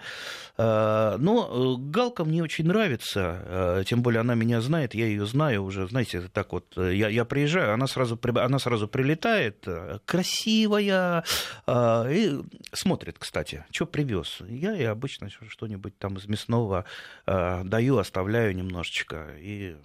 Э, 0.58 1.16
но 1.18 1.78
галка 1.78 2.26
мне 2.26 2.44
очень 2.44 2.66
нравится, 2.66 3.84
тем 3.88 4.02
более 4.02 4.22
она 4.22 4.36
меня 4.36 4.62
знает, 4.62 4.96
я 4.96 5.06
ее 5.06 5.26
знаю 5.26 5.64
уже, 5.64 5.88
знаете, 5.88 6.22
так 6.32 6.54
вот, 6.54 6.66
я, 6.78 7.10
я 7.10 7.26
приезжаю, 7.26 7.74
она 7.74 7.88
сразу, 7.88 8.20
она 8.36 8.60
сразу 8.60 8.88
прилетает, 8.88 9.68
красивая, 10.06 11.24
и 11.68 12.40
смотрит, 12.72 13.18
кстати, 13.20 13.66
что 13.72 13.86
привез. 13.86 14.40
Я 14.48 14.74
ей 14.74 14.90
обычно 14.90 15.30
что-нибудь 15.48 15.98
там 15.98 16.18
из 16.18 16.28
мясного 16.28 16.86
даю, 17.26 17.98
оставляю 17.98 18.56
немножечко, 18.56 19.28
и 19.40 19.76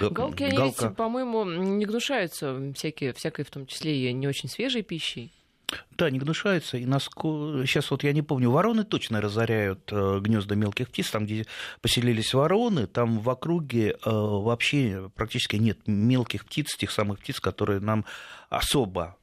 Галки, 0.00 0.44
они 0.44 0.56
Галка... 0.56 0.90
по-моему, 0.90 1.44
не 1.44 1.86
гнушаются 1.86 2.72
всякие, 2.74 3.12
всякой, 3.12 3.44
в 3.44 3.50
том 3.50 3.66
числе 3.66 4.08
и 4.08 4.12
не 4.12 4.28
очень 4.28 4.48
свежей 4.48 4.82
пищей. 4.82 5.32
Да, 5.92 6.10
не 6.10 6.18
гнушаются. 6.18 6.76
И 6.76 6.86
насколько... 6.86 7.66
Сейчас 7.66 7.90
вот 7.90 8.02
я 8.04 8.12
не 8.12 8.22
помню, 8.22 8.50
вороны 8.50 8.84
точно 8.84 9.20
разоряют 9.20 9.90
э, 9.92 10.18
гнезда 10.20 10.54
мелких 10.54 10.88
птиц. 10.88 11.10
Там, 11.10 11.26
где 11.26 11.46
поселились 11.80 12.34
вороны, 12.34 12.86
там 12.86 13.18
в 13.18 13.28
округе 13.28 13.90
э, 13.90 13.96
вообще 14.04 15.10
практически 15.14 15.56
нет 15.56 15.78
мелких 15.86 16.44
птиц, 16.46 16.76
тех 16.76 16.90
самых 16.90 17.20
птиц, 17.20 17.40
которые 17.40 17.80
нам 17.80 18.04
особо 18.48 19.16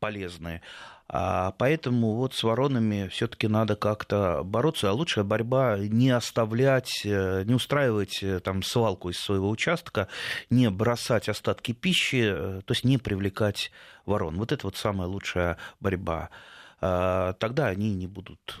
полезные. 0.00 0.60
А 1.06 1.52
поэтому 1.58 2.14
вот 2.14 2.34
с 2.34 2.42
воронами 2.42 3.08
все-таки 3.08 3.46
надо 3.46 3.76
как-то 3.76 4.42
бороться, 4.42 4.88
а 4.88 4.94
лучшая 4.94 5.24
борьба 5.24 5.76
не 5.78 6.10
оставлять, 6.10 7.02
э, 7.04 7.42
не 7.44 7.54
устраивать 7.54 8.22
э, 8.22 8.40
там 8.40 8.62
свалку 8.62 9.10
из 9.10 9.18
своего 9.18 9.50
участка, 9.50 10.08
не 10.48 10.70
бросать 10.70 11.28
остатки 11.28 11.72
пищи, 11.72 12.24
э, 12.24 12.62
то 12.64 12.72
есть 12.72 12.84
не 12.84 12.96
привлекать 12.96 13.70
ворон. 14.06 14.36
Вот 14.38 14.50
это 14.50 14.66
вот 14.66 14.76
самая 14.76 15.06
лучшая 15.06 15.58
борьба. 15.78 16.30
А 16.80 17.34
тогда 17.34 17.66
они 17.66 17.94
не 17.94 18.06
будут 18.06 18.58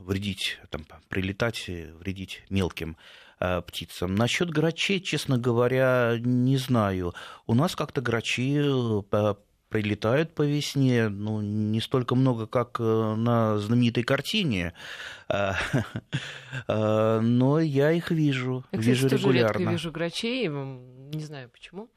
вредить, 0.00 0.58
там, 0.70 0.84
прилетать, 1.08 1.68
вредить 1.68 2.42
мелким 2.50 2.96
птицам. 3.66 4.14
Насчет 4.16 4.50
грачей, 4.50 5.00
честно 5.00 5.38
говоря, 5.38 6.16
не 6.18 6.58
знаю. 6.58 7.14
У 7.46 7.54
нас 7.54 7.74
как-то 7.74 8.02
грачи 8.02 8.60
прилетают 9.70 10.34
по 10.34 10.42
весне, 10.42 11.08
ну, 11.08 11.40
не 11.40 11.80
столько 11.80 12.14
много, 12.16 12.46
как 12.46 12.78
э, 12.80 13.14
на 13.14 13.56
знаменитой 13.58 14.02
картине, 14.02 14.74
а, 15.28 15.56
а, 16.68 17.20
но 17.20 17.60
я 17.60 17.92
их 17.92 18.10
вижу, 18.10 18.64
я, 18.72 18.78
вижу 18.78 19.06
кстати, 19.06 19.22
регулярно. 19.22 19.58
Тоже 19.58 19.70
вижу 19.70 19.92
грачей, 19.92 20.48
не 20.48 21.22
знаю 21.22 21.48
почему. 21.50 21.88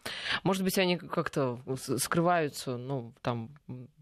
Может 0.44 0.64
быть, 0.64 0.78
они 0.78 0.98
как-то 0.98 1.60
скрываются, 1.98 2.78
ну, 2.78 3.14
там, 3.22 3.50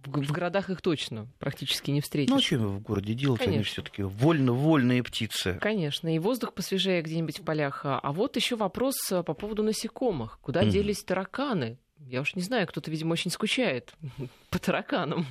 в 0.06 0.32
городах 0.32 0.70
их 0.70 0.82
точно 0.82 1.28
практически 1.40 1.92
не 1.92 2.01
встретишь. 2.01 2.34
Ну, 2.34 2.42
чем 2.42 2.68
в 2.68 2.82
городе 2.82 3.13
делать? 3.13 3.40
Конечно. 3.40 3.56
Они 3.56 3.63
все 3.63 3.82
таки 3.82 4.04
вольно, 4.04 4.51
вольные 4.51 5.01
птицы. 5.01 5.58
Конечно, 5.62 6.13
и 6.13 6.20
воздух 6.20 6.54
посвежее 6.54 7.01
где-нибудь 7.01 7.40
в 7.40 7.44
полях. 7.44 7.82
А 7.86 8.12
вот 8.12 8.36
еще 8.36 8.58
вопрос 8.58 8.96
э, 9.12 9.24
по 9.24 9.34
поводу 9.34 9.63
насекомых. 9.63 10.40
Куда 10.42 10.63
mm. 10.63 10.70
делись 10.70 11.04
тараканы? 11.04 11.78
Я 12.08 12.22
уж 12.22 12.36
не 12.36 12.41
знаю, 12.41 12.67
кто-то, 12.67 12.91
видимо, 12.91 13.13
очень 13.13 13.31
скучает 13.31 13.93
по 14.50 14.60
тараканам. 14.60 15.25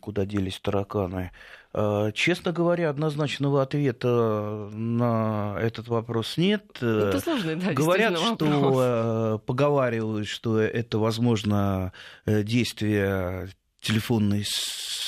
Куда 0.00 0.26
делись 0.26 0.58
тараканы? 0.58 1.30
А, 1.72 2.10
честно 2.12 2.52
говоря, 2.52 2.90
однозначного 2.90 3.62
ответа 3.62 4.68
на 4.72 5.56
этот 5.60 5.86
вопрос 5.86 6.36
нет. 6.36 6.64
Это 6.82 7.20
сложный, 7.20 7.54
да, 7.54 7.72
Говорят, 7.72 8.18
что 8.18 8.46
вопрос. 8.46 8.76
Э, 8.80 9.38
поговаривают, 9.46 10.26
что 10.26 10.58
это, 10.58 10.98
возможно, 10.98 11.92
э, 12.26 12.42
действие 12.42 13.50
телефонной 13.80 14.44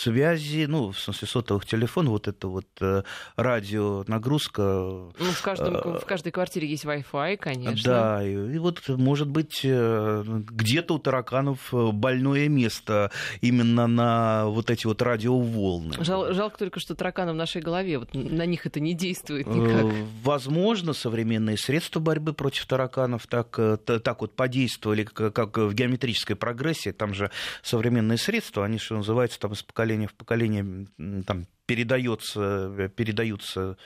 связи, 0.01 0.67
ну, 0.67 0.93
в 0.93 0.99
смысле 0.99 1.29
сотовых 1.29 1.67
телефонов, 1.67 2.13
вот 2.13 2.29
это 2.29 2.49
вот 2.49 2.67
э, 2.81 3.03
радио 3.37 4.05
нагрузка. 4.07 4.63
Ну, 4.63 5.13
в, 5.19 5.43
каждом, 5.43 5.77
э, 5.77 5.99
в 5.99 6.07
каждой 6.07 6.33
квартире 6.33 6.69
есть 6.69 6.85
Wi-Fi, 6.85 7.37
конечно. 7.37 7.85
Да, 7.85 8.27
и, 8.27 8.33
и 8.33 8.59
вот, 8.59 8.89
может 8.89 9.29
быть, 9.29 9.61
э, 9.63 10.25
где-то 10.27 10.95
у 10.95 10.99
тараканов 10.99 11.69
больное 11.73 12.49
место 12.49 13.11
именно 13.41 13.87
на 13.87 14.47
вот 14.47 14.71
эти 14.71 14.87
вот 14.87 15.03
радиоволны. 15.03 16.03
Жал, 16.03 16.33
жалко 16.33 16.59
только, 16.59 16.81
что 16.81 16.95
тараканы 16.95 17.33
в 17.33 17.37
нашей 17.37 17.61
голове, 17.61 17.99
вот 17.99 18.15
на 18.15 18.47
них 18.47 18.67
это 18.67 18.81
не 18.81 18.95
действует 18.95 19.47
никак. 19.47 19.87
Возможно, 20.23 20.95
современные 20.95 21.59
средства 21.59 22.01
борьбы 22.01 22.33
против 22.33 22.65
тараканов 22.67 23.27
так, 23.27 23.59
так 23.85 24.21
вот 24.21 24.35
подействовали, 24.35 25.05
как 25.05 25.59
в 25.59 25.75
геометрической 25.75 26.37
прогрессии, 26.37 26.91
там 26.91 27.13
же 27.13 27.31
современные 27.63 28.17
средства, 28.17 28.60
они, 28.63 28.79
что 28.79 28.97
называется, 28.97 29.39
там 29.41 29.53
из 29.53 29.63
поколения 29.63 30.09
в 30.09 30.15
поколение 30.15 30.87
там, 31.27 31.47
передается, 31.67 32.91
передаются 32.97 33.77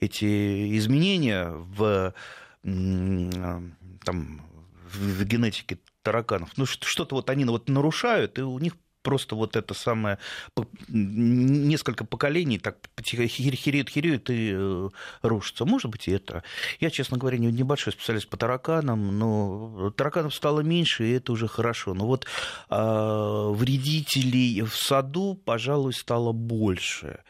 эти 0.00 0.76
изменения 0.76 1.50
в, 1.50 2.14
там, 2.62 4.42
в 4.92 5.24
генетике 5.24 5.78
тараканов. 6.02 6.50
Ну, 6.56 6.66
что-то 6.66 7.14
вот 7.14 7.30
они 7.30 7.44
вот 7.44 7.68
нарушают, 7.68 8.38
и 8.38 8.42
у 8.42 8.58
них 8.58 8.76
просто 9.02 9.34
вот 9.36 9.56
это 9.56 9.74
самое 9.74 10.18
несколько 10.88 12.04
поколений 12.04 12.58
так 12.58 12.76
хереют, 13.02 13.88
хереют 13.90 14.30
и 14.30 14.52
э, 14.54 14.88
рушится. 15.22 15.64
Может 15.64 15.90
быть, 15.90 16.08
и 16.08 16.12
это. 16.12 16.42
Я, 16.80 16.90
честно 16.90 17.18
говоря, 17.18 17.38
небольшой 17.38 17.92
специалист 17.92 18.28
по 18.28 18.36
тараканам, 18.36 19.18
но 19.18 19.90
тараканов 19.90 20.34
стало 20.34 20.60
меньше, 20.60 21.04
и 21.04 21.12
это 21.12 21.32
уже 21.32 21.48
хорошо. 21.48 21.94
Но 21.94 22.06
вот 22.06 22.26
а, 22.68 23.50
вредителей 23.50 24.62
в 24.62 24.74
саду, 24.74 25.34
пожалуй, 25.44 25.92
стало 25.92 26.32
больше. 26.32 27.20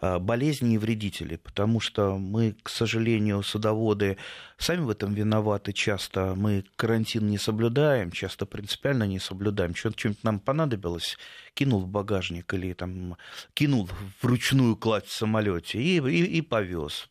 А, 0.00 0.20
болезни 0.20 0.74
и 0.74 0.78
вредителей, 0.78 1.38
потому 1.38 1.80
что 1.80 2.18
мы, 2.18 2.54
к 2.62 2.68
сожалению, 2.68 3.42
садоводы 3.42 4.16
сами 4.56 4.82
в 4.82 4.90
этом 4.90 5.12
виноваты 5.12 5.72
часто. 5.72 6.34
Мы 6.36 6.64
карантин 6.76 7.26
не 7.26 7.36
соблюдаем, 7.36 8.12
часто 8.12 8.46
принципиально 8.46 9.04
не 9.04 9.18
соблюдаем. 9.18 9.74
Что-нибудь 9.74 10.22
нам 10.22 10.38
понадобилось, 10.38 11.18
кинул 11.54 11.80
в 11.80 11.88
багажник 11.88 12.54
или 12.54 12.72
там 12.74 13.16
кинул 13.54 13.88
в 14.20 14.24
ручную 14.24 14.76
кладь 14.76 15.06
в 15.06 15.12
самолете 15.12 15.82
и, 15.82 15.98
и, 15.98 16.24
и 16.38 16.42
повез. 16.42 17.08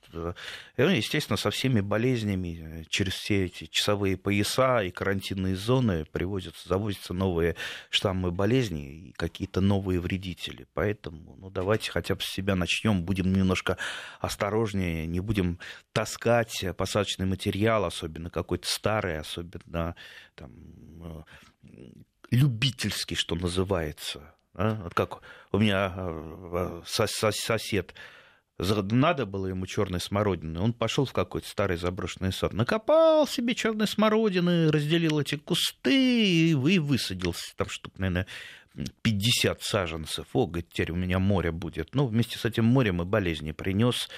И, 0.77 0.81
естественно, 0.81 1.35
со 1.35 1.51
всеми 1.51 1.81
болезнями 1.81 2.85
через 2.89 3.13
все 3.13 3.45
эти 3.45 3.65
часовые 3.65 4.15
пояса 4.15 4.81
и 4.81 4.91
карантинные 4.91 5.57
зоны 5.57 6.05
привозятся, 6.05 6.69
завозятся 6.69 7.13
новые 7.13 7.57
штаммы 7.89 8.31
болезней 8.31 9.09
и 9.09 9.11
какие-то 9.11 9.59
новые 9.59 9.99
вредители. 9.99 10.67
Поэтому 10.73 11.35
ну, 11.37 11.49
давайте 11.49 11.91
хотя 11.91 12.15
бы 12.15 12.21
с 12.21 12.25
себя 12.25 12.55
начнем, 12.55 12.76
будем 12.83 13.33
немножко 13.33 13.77
осторожнее, 14.19 15.07
не 15.07 15.19
будем 15.19 15.59
таскать 15.93 16.65
посадочный 16.77 17.25
материал, 17.25 17.85
особенно 17.85 18.29
какой-то 18.29 18.67
старый, 18.67 19.19
особенно 19.19 19.95
там, 20.35 20.51
э, 21.63 21.83
любительский, 22.31 23.15
что 23.15 23.35
называется 23.35 24.33
а? 24.57 24.73
Вот 24.83 24.93
как 24.93 25.21
у 25.51 25.59
меня 25.59 25.93
э, 25.95 26.81
сосед 26.85 27.93
надо 28.59 29.25
было 29.25 29.47
ему 29.47 29.67
черной 29.67 29.99
смородины, 29.99 30.59
он 30.59 30.73
пошел 30.73 31.05
в 31.05 31.13
какой-то 31.13 31.47
старый 31.47 31.77
заброшенный 31.77 32.33
сад, 32.33 32.53
накопал 32.53 33.27
себе 33.27 33.53
черной 33.53 33.87
смородины, 33.87 34.71
разделил 34.71 35.19
эти 35.19 35.35
кусты 35.35 36.49
и 36.51 36.55
высадил 36.55 37.35
там 37.55 37.69
штук, 37.69 37.99
наверное, 37.99 38.25
50 39.01 39.61
саженцев. 39.61 40.27
О, 40.33 40.47
говорит, 40.47 40.69
теперь 40.71 40.91
у 40.91 40.95
меня 40.95 41.19
море 41.19 41.51
будет. 41.51 41.95
Ну, 41.95 42.05
вместе 42.05 42.37
с 42.37 42.45
этим 42.45 42.65
морем 42.65 43.01
и 43.01 43.05
болезни 43.05 43.51
принес. 43.51 44.09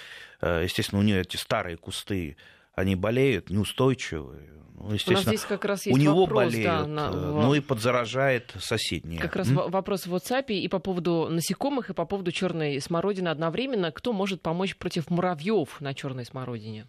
Э, 0.42 0.62
естественно, 0.64 1.00
у 1.00 1.04
нее 1.04 1.22
эти 1.22 1.38
старые 1.38 1.78
кусты, 1.78 2.36
они 2.80 2.96
болеют, 2.96 3.50
неустойчивые. 3.50 4.50
Ну, 4.76 4.94
естественно, 4.94 5.20
у 5.20 5.24
нас 5.24 5.26
здесь 5.26 5.42
как 5.42 5.66
раз 5.66 5.86
есть 5.86 5.98
у 5.98 6.02
него 6.02 6.22
вопрос, 6.22 6.46
болеют, 6.46 6.66
да, 6.66 6.88
на... 6.88 7.12
ну 7.12 7.54
и 7.54 7.60
подзаражает 7.60 8.54
соседние. 8.60 9.20
Как 9.20 9.36
раз 9.36 9.50
М? 9.50 9.70
вопрос 9.70 10.08
в 10.08 10.16
WhatsApp 10.16 10.46
и 10.48 10.68
по 10.70 10.80
поводу 10.80 11.28
насекомых, 11.30 11.90
и 11.90 11.94
по 11.94 12.06
поводу 12.06 12.32
черной 12.32 12.80
смородины 12.80 13.28
одновременно. 13.28 13.92
Кто 13.92 14.14
может 14.14 14.42
помочь 14.42 14.78
против 14.78 15.10
муравьев 15.10 15.82
на 15.82 15.94
черной 15.94 16.24
смородине? 16.24 16.88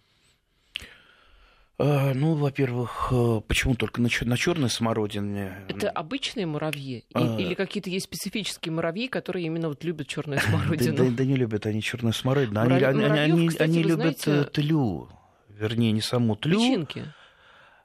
А, 1.83 2.13
ну, 2.15 2.35
во-первых, 2.35 3.09
э, 3.11 3.41
почему 3.49 3.75
только 3.75 4.03
на, 4.03 4.09
на 4.21 4.37
черной 4.37 4.69
смородине? 4.69 5.65
Это 5.67 5.89
обычные 5.91 6.47
муравьи? 6.47 7.07
А... 7.15 7.41
Или 7.41 7.55
какие-то 7.55 7.89
есть 7.89 8.05
специфические 8.05 8.73
муравьи, 8.73 9.09
которые 9.09 9.47
именно 9.47 9.69
вот 9.69 9.83
любят 9.83 10.07
черную 10.07 10.41
смородину? 10.49 10.97
Да, 10.97 11.05
да, 11.05 11.11
да 11.11 11.25
не 11.25 11.37
любят 11.37 11.67
они 11.67 11.83
черную 11.83 12.13
смородину. 12.13 12.61
Они, 12.61 12.75
Муравь... 12.75 12.85
они, 12.85 13.01
муравьев, 13.01 13.35
они, 13.35 13.49
кстати, 13.49 13.71
они 13.71 13.83
любят 13.83 14.21
знаете... 14.21 14.51
тлю. 14.51 15.09
Вернее, 15.61 15.93
не 15.93 16.01
саму 16.01 16.37
тлю. 16.37 16.59
Личинки. 16.59 17.05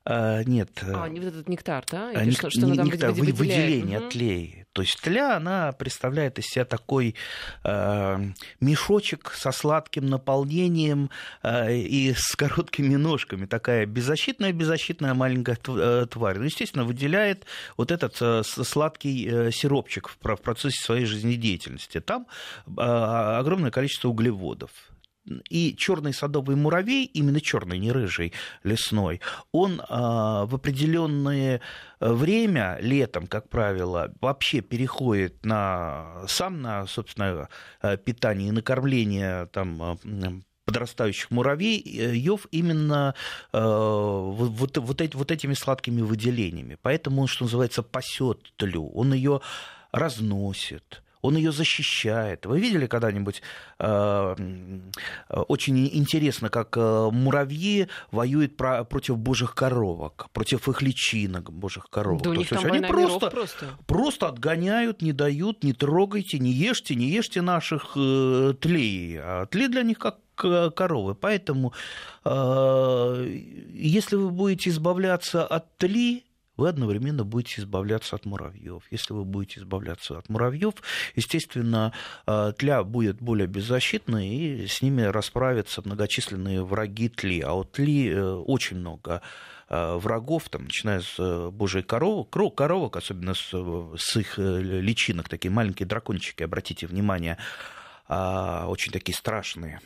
А, 0.05 0.43
нет. 0.43 0.69
А, 0.83 1.09
не 1.09 1.19
вот 1.19 1.29
этот 1.29 1.49
нектар, 1.49 1.83
да? 1.91 2.11
Или 2.11 2.29
Ник, 2.29 2.37
что, 2.37 2.49
что 2.49 2.61
не, 2.61 2.77
нектар, 2.77 3.11
выделяет? 3.11 3.37
выделение 3.37 3.99
угу. 3.99 4.09
тлей. 4.09 4.65
То 4.71 4.81
есть 4.81 5.01
тля, 5.01 5.37
она 5.37 5.71
представляет 5.71 6.37
из 6.37 6.45
себя 6.45 6.63
такой 6.65 7.15
э, 7.63 8.19
мешочек 8.59 9.31
со 9.31 9.51
сладким 9.51 10.05
наполнением 10.05 11.09
э, 11.43 11.75
и 11.75 12.13
с 12.13 12.35
короткими 12.35 12.95
ножками. 12.95 13.45
Такая 13.45 13.85
беззащитная-беззащитная 13.85 15.13
маленькая 15.13 15.57
э, 15.67 16.05
тварь. 16.11 16.37
Ну, 16.37 16.43
естественно, 16.43 16.83
выделяет 16.83 17.45
вот 17.77 17.89
этот 17.89 18.17
э, 18.21 18.43
сладкий 18.43 19.27
э, 19.27 19.51
сиропчик 19.51 20.09
в, 20.09 20.17
в 20.21 20.41
процессе 20.41 20.83
своей 20.83 21.05
жизнедеятельности. 21.05 21.99
Там 21.99 22.27
э, 22.67 22.81
огромное 22.81 23.71
количество 23.71 24.09
углеводов 24.09 24.71
и 25.49 25.75
черный 25.75 26.13
садовый 26.13 26.55
муравей, 26.55 27.05
именно 27.05 27.41
черный, 27.41 27.79
не 27.79 27.91
рыжий, 27.91 28.33
лесной, 28.63 29.21
он 29.51 29.81
а, 29.87 30.45
в 30.45 30.55
определенное 30.55 31.61
время, 31.99 32.77
летом, 32.81 33.27
как 33.27 33.49
правило, 33.49 34.13
вообще 34.21 34.61
переходит 34.61 35.45
на 35.45 36.25
сам 36.27 36.61
на, 36.61 36.85
собственно, 36.87 37.49
питание 38.03 38.49
и 38.49 38.51
накормление 38.51 39.47
там, 39.47 39.99
подрастающих 40.65 41.31
муравьев 41.31 42.47
именно 42.51 43.15
э, 43.53 43.59
вот, 43.61 44.77
вот, 44.77 45.01
эти, 45.01 45.15
вот 45.15 45.31
этими 45.31 45.53
сладкими 45.53 46.01
выделениями. 46.01 46.77
Поэтому 46.81 47.21
он, 47.21 47.27
что 47.27 47.45
называется, 47.45 47.83
пасет 47.83 48.39
тлю, 48.57 48.89
он 48.89 49.13
ее 49.13 49.41
разносит 49.91 51.03
он 51.25 51.35
ее 51.35 51.51
защищает. 51.51 52.45
Вы 52.45 52.59
видели 52.59 52.87
когда-нибудь 52.87 53.41
э, 53.79 54.35
очень 55.29 55.89
интересно, 55.91 56.49
как 56.49 56.77
э, 56.77 57.09
муравьи 57.11 57.87
воюют 58.11 58.57
про, 58.57 58.83
против 58.83 59.17
божьих 59.17 59.55
коровок, 59.55 60.27
против 60.33 60.69
их 60.69 60.81
личинок 60.81 61.51
божьих 61.51 61.89
коровок. 61.89 62.21
Да 62.21 62.33
То 62.33 62.39
есть 62.39 62.51
они 62.53 62.79
просто, 62.85 63.31
просто. 63.31 63.65
просто 63.87 64.27
отгоняют, 64.27 65.01
не 65.01 65.13
дают, 65.13 65.63
не 65.63 65.73
трогайте, 65.73 66.37
не 66.39 66.51
ешьте, 66.51 66.95
не 66.95 67.07
ешьте 67.07 67.41
наших 67.41 67.93
э, 67.95 68.53
тлей. 68.61 69.17
А 69.19 69.45
тлей 69.47 69.67
для 69.67 69.83
них 69.83 69.97
как 69.97 70.17
коровы. 70.35 71.15
Поэтому, 71.15 71.73
э, 72.25 73.41
если 73.73 74.15
вы 74.17 74.29
будете 74.29 74.69
избавляться 74.69 75.45
от 75.45 75.77
тли, 75.77 76.25
вы 76.57 76.69
одновременно 76.69 77.23
будете 77.23 77.61
избавляться 77.61 78.15
от 78.15 78.25
муравьев. 78.25 78.83
Если 78.91 79.13
вы 79.13 79.25
будете 79.25 79.59
избавляться 79.59 80.17
от 80.17 80.29
муравьев, 80.29 80.75
естественно, 81.15 81.93
э, 82.27 82.53
тля 82.57 82.83
будет 82.83 83.21
более 83.21 83.47
беззащитной, 83.47 84.27
и 84.27 84.67
с 84.67 84.81
ними 84.81 85.01
расправятся 85.01 85.81
многочисленные 85.83 86.63
враги 86.63 87.09
тли. 87.09 87.41
А 87.41 87.53
вот 87.53 87.73
тли 87.73 88.09
э, 88.09 88.23
очень 88.23 88.77
много 88.77 89.21
э, 89.69 89.95
врагов, 89.97 90.49
там, 90.49 90.65
начиная 90.65 91.01
с 91.01 91.51
божьей 91.51 91.83
коровы, 91.83 92.25
коровок, 92.51 92.97
особенно 92.97 93.33
с, 93.33 93.53
с 93.97 94.17
их 94.17 94.37
личинок, 94.37 95.29
такие 95.29 95.51
маленькие 95.51 95.87
дракончики, 95.87 96.43
обратите 96.43 96.87
внимание, 96.87 97.37
а, 98.07 98.67
очень 98.67 98.91
такие 98.91 99.15
страшные 99.15 99.81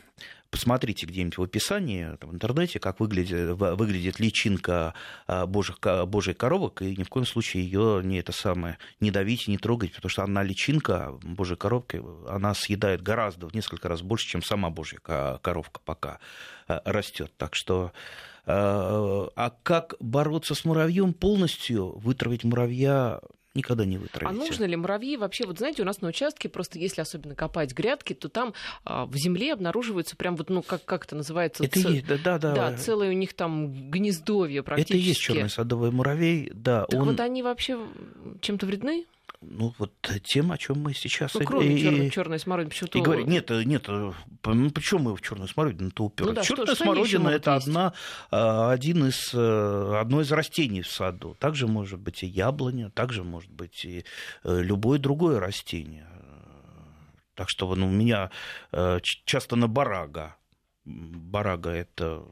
посмотрите 0.50 1.06
где-нибудь 1.06 1.38
в 1.38 1.42
описании 1.42 2.16
в 2.20 2.34
интернете, 2.34 2.78
как 2.80 3.00
выглядит, 3.00 3.56
выглядит 3.56 4.20
личинка 4.20 4.94
а, 5.26 5.46
божьих, 5.46 5.78
божьей 6.06 6.34
коровок, 6.34 6.82
и 6.82 6.96
ни 6.96 7.04
в 7.04 7.08
коем 7.08 7.26
случае 7.26 7.64
ее 7.64 8.00
не 8.04 8.18
это 8.18 8.32
самое 8.32 8.78
не 9.00 9.10
давите, 9.10 9.50
не 9.50 9.58
трогайте, 9.58 9.94
потому 9.94 10.10
что 10.10 10.24
она 10.24 10.42
личинка 10.42 11.12
божьей 11.22 11.56
коровки, 11.56 12.02
она 12.28 12.54
съедает 12.54 13.02
гораздо, 13.02 13.46
в 13.48 13.54
несколько 13.54 13.88
раз 13.88 14.02
больше, 14.02 14.26
чем 14.26 14.42
сама 14.42 14.70
божья 14.70 14.98
коровка 14.98 15.80
пока 15.84 16.18
а, 16.66 16.82
растет. 16.84 17.32
Так 17.36 17.54
что 17.54 17.92
а, 18.46 19.28
а 19.36 19.50
как 19.62 19.94
бороться 20.00 20.54
с 20.54 20.64
муравьем 20.64 21.12
полностью, 21.14 21.98
вытравить 21.98 22.44
муравья 22.44 23.20
никогда 23.54 23.84
не 23.84 23.98
вытравите. 23.98 24.26
А 24.28 24.32
нужно 24.32 24.64
ли 24.64 24.76
муравьи 24.76 25.16
вообще, 25.16 25.46
вот 25.46 25.58
знаете, 25.58 25.82
у 25.82 25.84
нас 25.84 26.00
на 26.00 26.08
участке 26.08 26.48
просто, 26.48 26.78
если 26.78 27.00
особенно 27.00 27.34
копать 27.34 27.72
грядки, 27.72 28.12
то 28.12 28.28
там 28.28 28.54
а, 28.84 29.06
в 29.06 29.16
земле 29.16 29.52
обнаруживаются 29.52 30.16
прям 30.16 30.36
вот, 30.36 30.50
ну, 30.50 30.62
как, 30.62 30.84
как 30.84 31.04
это 31.04 31.16
называется? 31.16 31.64
Это 31.64 31.80
ц... 31.80 31.88
есть, 31.88 32.06
да, 32.06 32.18
да, 32.18 32.38
да. 32.38 32.54
Да, 32.54 32.76
целое 32.76 33.10
у 33.10 33.14
них 33.14 33.34
там 33.34 33.90
гнездовье 33.90 34.62
практически. 34.62 34.92
Это 34.92 34.98
и 34.98 35.02
есть 35.02 35.20
черный 35.20 35.50
садовый 35.50 35.90
муравей, 35.90 36.50
да. 36.54 36.84
Так 36.86 37.00
он... 37.00 37.08
вот 37.08 37.20
они 37.20 37.42
вообще 37.42 37.78
чем-то 38.40 38.66
вредны? 38.66 39.06
Ну, 39.42 39.74
вот 39.78 39.92
тем, 40.24 40.52
о 40.52 40.58
чем 40.58 40.80
мы 40.80 40.92
сейчас 40.92 41.32
ну, 41.34 41.40
кроме 41.44 41.78
и, 41.78 41.82
черной, 41.82 42.10
черной 42.10 42.38
смородины, 42.38 42.70
почему-то... 42.70 42.98
И 42.98 43.02
говорю, 43.02 43.24
нет, 43.26 43.48
нет, 43.50 43.88
ну, 43.88 44.14
почему 44.42 45.00
мы 45.00 45.16
в 45.16 45.22
черную 45.22 45.48
смородину-то 45.48 46.04
уперлись? 46.04 46.28
Ну, 46.28 46.34
да, 46.34 46.42
Черная 46.42 46.66
что, 46.66 46.84
смородина– 46.84 47.28
это 47.30 47.54
одна, 47.54 47.94
а, 48.30 48.70
один 48.70 49.06
из, 49.06 49.32
э, 49.32 49.96
одно 49.98 50.20
из 50.20 50.30
растений 50.30 50.82
в 50.82 50.88
саду. 50.88 51.34
Также 51.38 51.66
может 51.66 51.98
быть 52.00 52.22
и 52.22 52.26
яблоня, 52.26 52.90
также 52.90 53.24
может 53.24 53.50
быть 53.50 53.84
и 53.84 54.04
э, 54.44 54.62
любое 54.62 54.98
другое 54.98 55.40
растение. 55.40 56.06
Так 57.34 57.48
что 57.48 57.74
ну, 57.74 57.86
у 57.86 57.90
меня 57.90 58.30
э, 58.72 59.00
часто 59.24 59.56
на 59.56 59.68
барага. 59.68 60.36
Барага– 60.84 61.70
это 61.72 62.24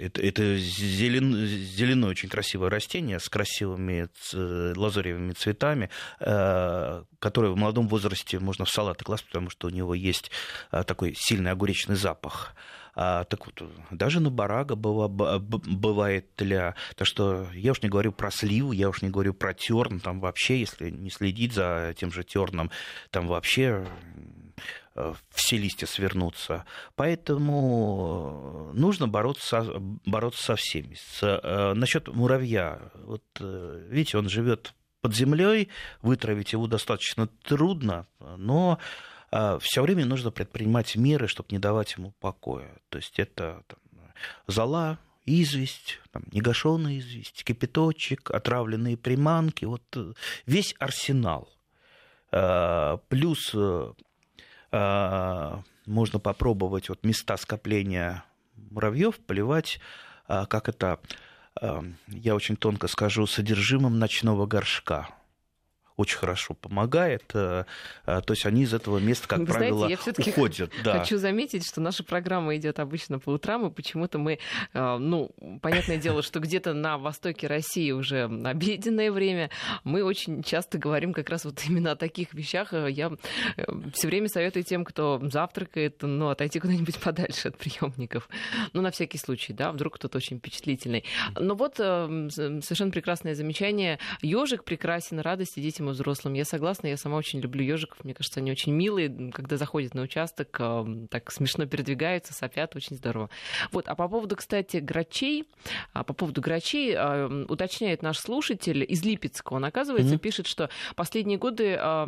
это, 0.00 0.22
это 0.22 0.56
зелен, 0.58 1.46
зеленое 1.46 2.10
очень 2.10 2.28
красивое 2.28 2.70
растение 2.70 3.20
с 3.20 3.28
красивыми 3.28 4.08
лазоревыми 4.32 5.32
цветами, 5.32 5.90
э, 6.20 7.02
которое 7.18 7.52
в 7.52 7.56
молодом 7.56 7.88
возрасте 7.88 8.38
можно 8.38 8.64
в 8.64 8.70
салаты 8.70 9.04
класть, 9.04 9.24
потому 9.24 9.50
что 9.50 9.68
у 9.68 9.70
него 9.70 9.94
есть 9.94 10.30
э, 10.72 10.82
такой 10.84 11.14
сильный 11.16 11.50
огуречный 11.50 11.96
запах. 11.96 12.54
А, 13.00 13.22
так 13.24 13.46
вот, 13.46 13.62
даже 13.92 14.18
на 14.18 14.28
барага 14.28 14.74
бывает 14.74 16.34
тля. 16.34 16.74
Так 16.96 17.06
что 17.06 17.46
я 17.54 17.70
уж 17.70 17.80
не 17.80 17.88
говорю 17.88 18.10
про 18.10 18.32
сливу, 18.32 18.72
я 18.72 18.88
уж 18.88 19.02
не 19.02 19.08
говорю 19.08 19.34
про 19.34 19.54
терн. 19.54 20.00
Там 20.00 20.18
вообще, 20.18 20.58
если 20.58 20.90
не 20.90 21.10
следить 21.10 21.52
за 21.52 21.94
тем 21.96 22.10
же 22.10 22.24
терном, 22.24 22.72
там 23.10 23.28
вообще 23.28 23.86
все 25.30 25.56
листья 25.56 25.86
свернутся. 25.86 26.64
Поэтому 26.96 28.70
нужно 28.74 29.08
бороться, 29.08 29.64
бороться 30.04 30.42
со 30.42 30.56
всеми. 30.56 30.96
Э, 31.22 31.74
насчет 31.74 32.08
муравья. 32.08 32.80
Вот, 32.94 33.24
э, 33.40 33.86
видите, 33.88 34.18
он 34.18 34.28
живет 34.28 34.74
под 35.00 35.14
землей, 35.14 35.68
вытравить 36.02 36.52
его 36.52 36.66
достаточно 36.66 37.28
трудно, 37.44 38.06
но 38.36 38.78
все 39.60 39.82
время 39.82 40.06
нужно 40.06 40.30
предпринимать 40.30 40.96
меры, 40.96 41.28
чтобы 41.28 41.48
не 41.52 41.58
давать 41.58 41.94
ему 41.96 42.12
покоя. 42.18 42.80
То 42.88 42.96
есть 42.98 43.18
это 43.20 43.62
там, 43.68 43.78
зола, 44.48 44.98
известь, 45.26 46.00
там, 46.10 46.24
негашенная 46.32 46.98
известь, 46.98 47.44
кипяточек, 47.44 48.30
отравленные 48.30 48.96
приманки, 48.96 49.66
вот 49.66 49.84
весь 50.46 50.74
арсенал. 50.80 51.48
Плюс 53.08 53.54
можно 54.70 56.18
попробовать 56.18 56.88
вот 56.88 57.02
места 57.04 57.36
скопления 57.36 58.24
муравьев 58.70 59.18
поливать, 59.18 59.80
а, 60.26 60.46
как 60.46 60.68
это, 60.68 61.00
а, 61.60 61.84
я 62.08 62.34
очень 62.34 62.56
тонко 62.56 62.88
скажу, 62.88 63.26
содержимым 63.26 63.98
ночного 63.98 64.46
горшка 64.46 65.08
очень 65.98 66.18
хорошо 66.18 66.54
помогает. 66.54 67.24
Э, 67.34 67.64
э, 68.06 68.20
то 68.24 68.32
есть 68.32 68.46
они 68.46 68.62
из 68.62 68.72
этого 68.72 68.98
места, 68.98 69.26
как 69.26 69.40
Вы 69.40 69.46
правило, 69.46 69.86
знаете, 69.86 70.12
я 70.16 70.22
уходят. 70.32 70.72
Да. 70.84 71.00
Хочу 71.00 71.18
заметить, 71.18 71.66
что 71.66 71.80
наша 71.80 72.04
программа 72.04 72.56
идет 72.56 72.78
обычно 72.78 73.18
по 73.18 73.30
утрам, 73.30 73.66
и 73.66 73.70
почему-то 73.70 74.18
мы, 74.18 74.38
э, 74.74 74.96
ну, 74.96 75.32
понятное 75.60 75.96
дело, 75.96 76.22
что 76.22 76.38
где-то 76.38 76.72
на 76.72 76.98
востоке 76.98 77.48
России 77.48 77.90
уже 77.90 78.24
обеденное 78.44 79.10
время, 79.10 79.50
мы 79.82 80.04
очень 80.04 80.44
часто 80.44 80.78
говорим 80.78 81.12
как 81.12 81.28
раз 81.30 81.44
вот 81.44 81.60
именно 81.68 81.90
о 81.90 81.96
таких 81.96 82.32
вещах. 82.32 82.72
Я 82.72 83.10
все 83.92 84.06
время 84.06 84.28
советую 84.28 84.62
тем, 84.62 84.84
кто 84.84 85.20
завтракает, 85.24 85.96
ну, 86.02 86.28
отойти 86.28 86.60
куда-нибудь 86.60 86.98
подальше 87.02 87.48
от 87.48 87.58
приемников. 87.58 88.28
Ну, 88.72 88.82
на 88.82 88.92
всякий 88.92 89.18
случай, 89.18 89.52
да, 89.52 89.72
вдруг 89.72 89.96
кто-то 89.96 90.18
очень 90.18 90.38
впечатлительный. 90.38 91.02
Но 91.34 91.56
вот 91.56 91.74
совершенно 91.78 92.92
прекрасное 92.92 93.34
замечание. 93.34 93.98
Ежик 94.22 94.62
прекрасен, 94.62 95.18
радости 95.18 95.58
детям 95.58 95.87
и 95.90 95.92
взрослым. 95.92 96.34
Я 96.34 96.44
согласна, 96.44 96.86
я 96.86 96.96
сама 96.96 97.16
очень 97.16 97.40
люблю 97.40 97.62
ежиков. 97.64 98.04
Мне 98.04 98.14
кажется, 98.14 98.40
они 98.40 98.50
очень 98.50 98.72
милые, 98.72 99.32
когда 99.32 99.56
заходят 99.56 99.94
на 99.94 100.02
участок, 100.02 100.60
так 101.10 101.30
смешно 101.32 101.66
передвигаются, 101.66 102.32
сопят, 102.32 102.76
очень 102.76 102.96
здорово. 102.96 103.30
Вот, 103.72 103.88
а 103.88 103.94
по 103.94 104.08
поводу, 104.08 104.36
кстати, 104.36 104.78
грачей, 104.78 105.48
а 105.92 106.04
по 106.04 106.12
поводу 106.12 106.40
грачей, 106.40 106.96
уточняет 107.48 108.02
наш 108.02 108.18
слушатель 108.18 108.84
из 108.88 109.04
Липецка. 109.04 109.52
Он, 109.52 109.64
оказывается, 109.64 110.14
mm-hmm. 110.14 110.18
пишет, 110.18 110.46
что 110.46 110.70
последние 110.96 111.38
годы 111.38 111.76
а, 111.78 112.06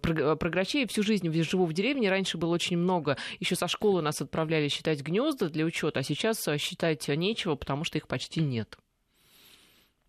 про, 0.00 0.36
про 0.36 0.50
грачей 0.50 0.86
всю 0.86 1.02
жизнь 1.02 1.30
живу 1.42 1.66
в 1.66 1.72
деревне. 1.72 2.10
Раньше 2.10 2.38
было 2.38 2.52
очень 2.54 2.78
много. 2.78 3.16
Еще 3.40 3.56
со 3.56 3.68
школы 3.68 4.02
нас 4.02 4.20
отправляли 4.20 4.68
считать 4.68 5.02
гнезда 5.02 5.48
для 5.48 5.64
учета, 5.64 6.00
а 6.00 6.02
сейчас 6.02 6.48
считать 6.58 7.08
нечего, 7.08 7.54
потому 7.54 7.84
что 7.84 7.98
их 7.98 8.06
почти 8.06 8.40
нет. 8.40 8.78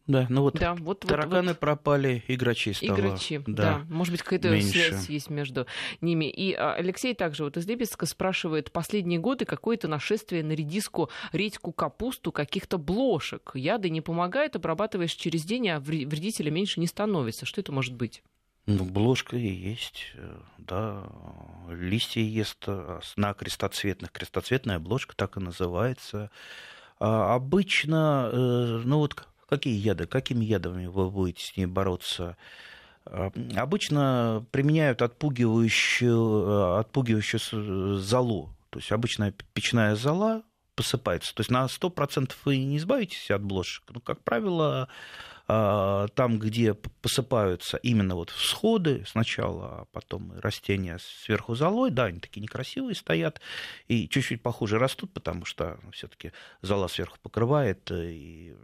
Да, 0.05 0.25
ну 0.29 0.41
вот, 0.41 0.55
да, 0.55 0.75
вот 0.75 0.99
тараканы 0.99 1.49
вот, 1.49 1.59
пропали, 1.59 2.23
играчи 2.27 2.73
стало. 2.73 2.99
Играчи, 2.99 3.39
да. 3.47 3.53
да. 3.79 3.81
Может 3.87 4.11
быть, 4.11 4.21
какая-то 4.21 4.49
меньше. 4.49 4.89
связь 4.89 5.09
есть 5.09 5.29
между 5.29 5.65
ними. 6.01 6.29
И 6.29 6.53
а, 6.53 6.73
Алексей 6.73 7.13
также 7.13 7.45
вот 7.45 7.55
из 7.55 7.65
Липецка 7.65 8.05
спрашивает, 8.05 8.73
последние 8.73 9.19
годы 9.19 9.45
какое-то 9.45 9.87
нашествие 9.87 10.43
на 10.43 10.51
редиску, 10.51 11.09
редьку, 11.31 11.71
капусту, 11.71 12.33
каких-то 12.33 12.77
блошек. 12.77 13.51
Яды 13.53 13.89
не 13.89 14.01
помогают, 14.01 14.57
обрабатываешь 14.57 15.13
через 15.13 15.45
день, 15.45 15.69
а 15.69 15.79
вредителя 15.79 16.51
меньше 16.51 16.81
не 16.81 16.87
становится. 16.87 17.45
Что 17.45 17.61
это 17.61 17.71
может 17.71 17.93
быть? 17.93 18.23
Ну, 18.65 18.83
бложка 18.83 19.37
и 19.37 19.47
есть, 19.47 20.11
э, 20.15 20.37
да, 20.57 21.03
листья 21.69 22.21
ест 22.21 22.63
э, 22.67 22.99
на 23.15 23.33
крестоцветных. 23.33 24.11
Крестоцветная 24.11 24.79
бложка 24.79 25.15
так 25.15 25.37
и 25.37 25.39
называется. 25.39 26.29
А 26.99 27.35
обычно, 27.35 28.29
э, 28.31 28.81
ну 28.85 28.99
вот 28.99 29.27
Какие 29.49 29.77
яды? 29.77 30.05
Какими 30.05 30.45
ядами 30.45 30.87
вы 30.87 31.09
будете 31.09 31.43
с 31.43 31.57
ней 31.57 31.65
бороться? 31.65 32.37
А, 33.05 33.31
обычно 33.55 34.45
применяют 34.51 35.01
отпугивающую, 35.01 36.79
отпугивающую 36.79 37.97
золу. 37.97 38.55
То 38.69 38.79
есть 38.79 38.91
обычная 38.91 39.33
печная 39.53 39.95
зола 39.95 40.43
посыпается. 40.75 41.35
То 41.35 41.41
есть 41.41 41.51
на 41.51 41.65
100% 41.65 42.33
вы 42.45 42.57
не 42.57 42.77
избавитесь 42.77 43.29
от 43.29 43.43
блошек. 43.43 43.83
Но, 43.89 43.99
как 43.99 44.21
правило, 44.21 44.87
там, 45.45 46.39
где 46.39 46.73
посыпаются 46.73 47.77
именно 47.77 48.15
вот 48.15 48.29
всходы 48.29 49.03
сначала, 49.05 49.81
а 49.81 49.85
потом 49.91 50.31
растения 50.39 50.97
сверху 50.99 51.53
золой, 51.53 51.91
да, 51.91 52.05
они 52.05 52.19
такие 52.19 52.41
некрасивые 52.41 52.95
стоят 52.95 53.41
и 53.87 54.07
чуть-чуть 54.07 54.41
похуже 54.41 54.79
растут, 54.79 55.11
потому 55.13 55.43
что 55.43 55.79
все-таки 55.91 56.31
зола 56.61 56.87
сверху 56.87 57.17
покрывает, 57.21 57.91
и 57.91 58.55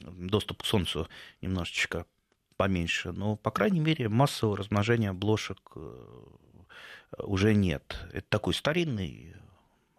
доступ 0.00 0.62
к 0.62 0.66
солнцу 0.66 1.08
немножечко 1.40 2.04
поменьше. 2.56 3.12
Но, 3.12 3.36
по 3.36 3.50
крайней 3.50 3.80
мере, 3.80 4.08
массового 4.08 4.58
размножения 4.58 5.12
блошек 5.12 5.58
э, 5.76 6.26
уже 7.18 7.54
нет. 7.54 7.98
Это 8.12 8.26
такой 8.28 8.52
старинный 8.52 9.34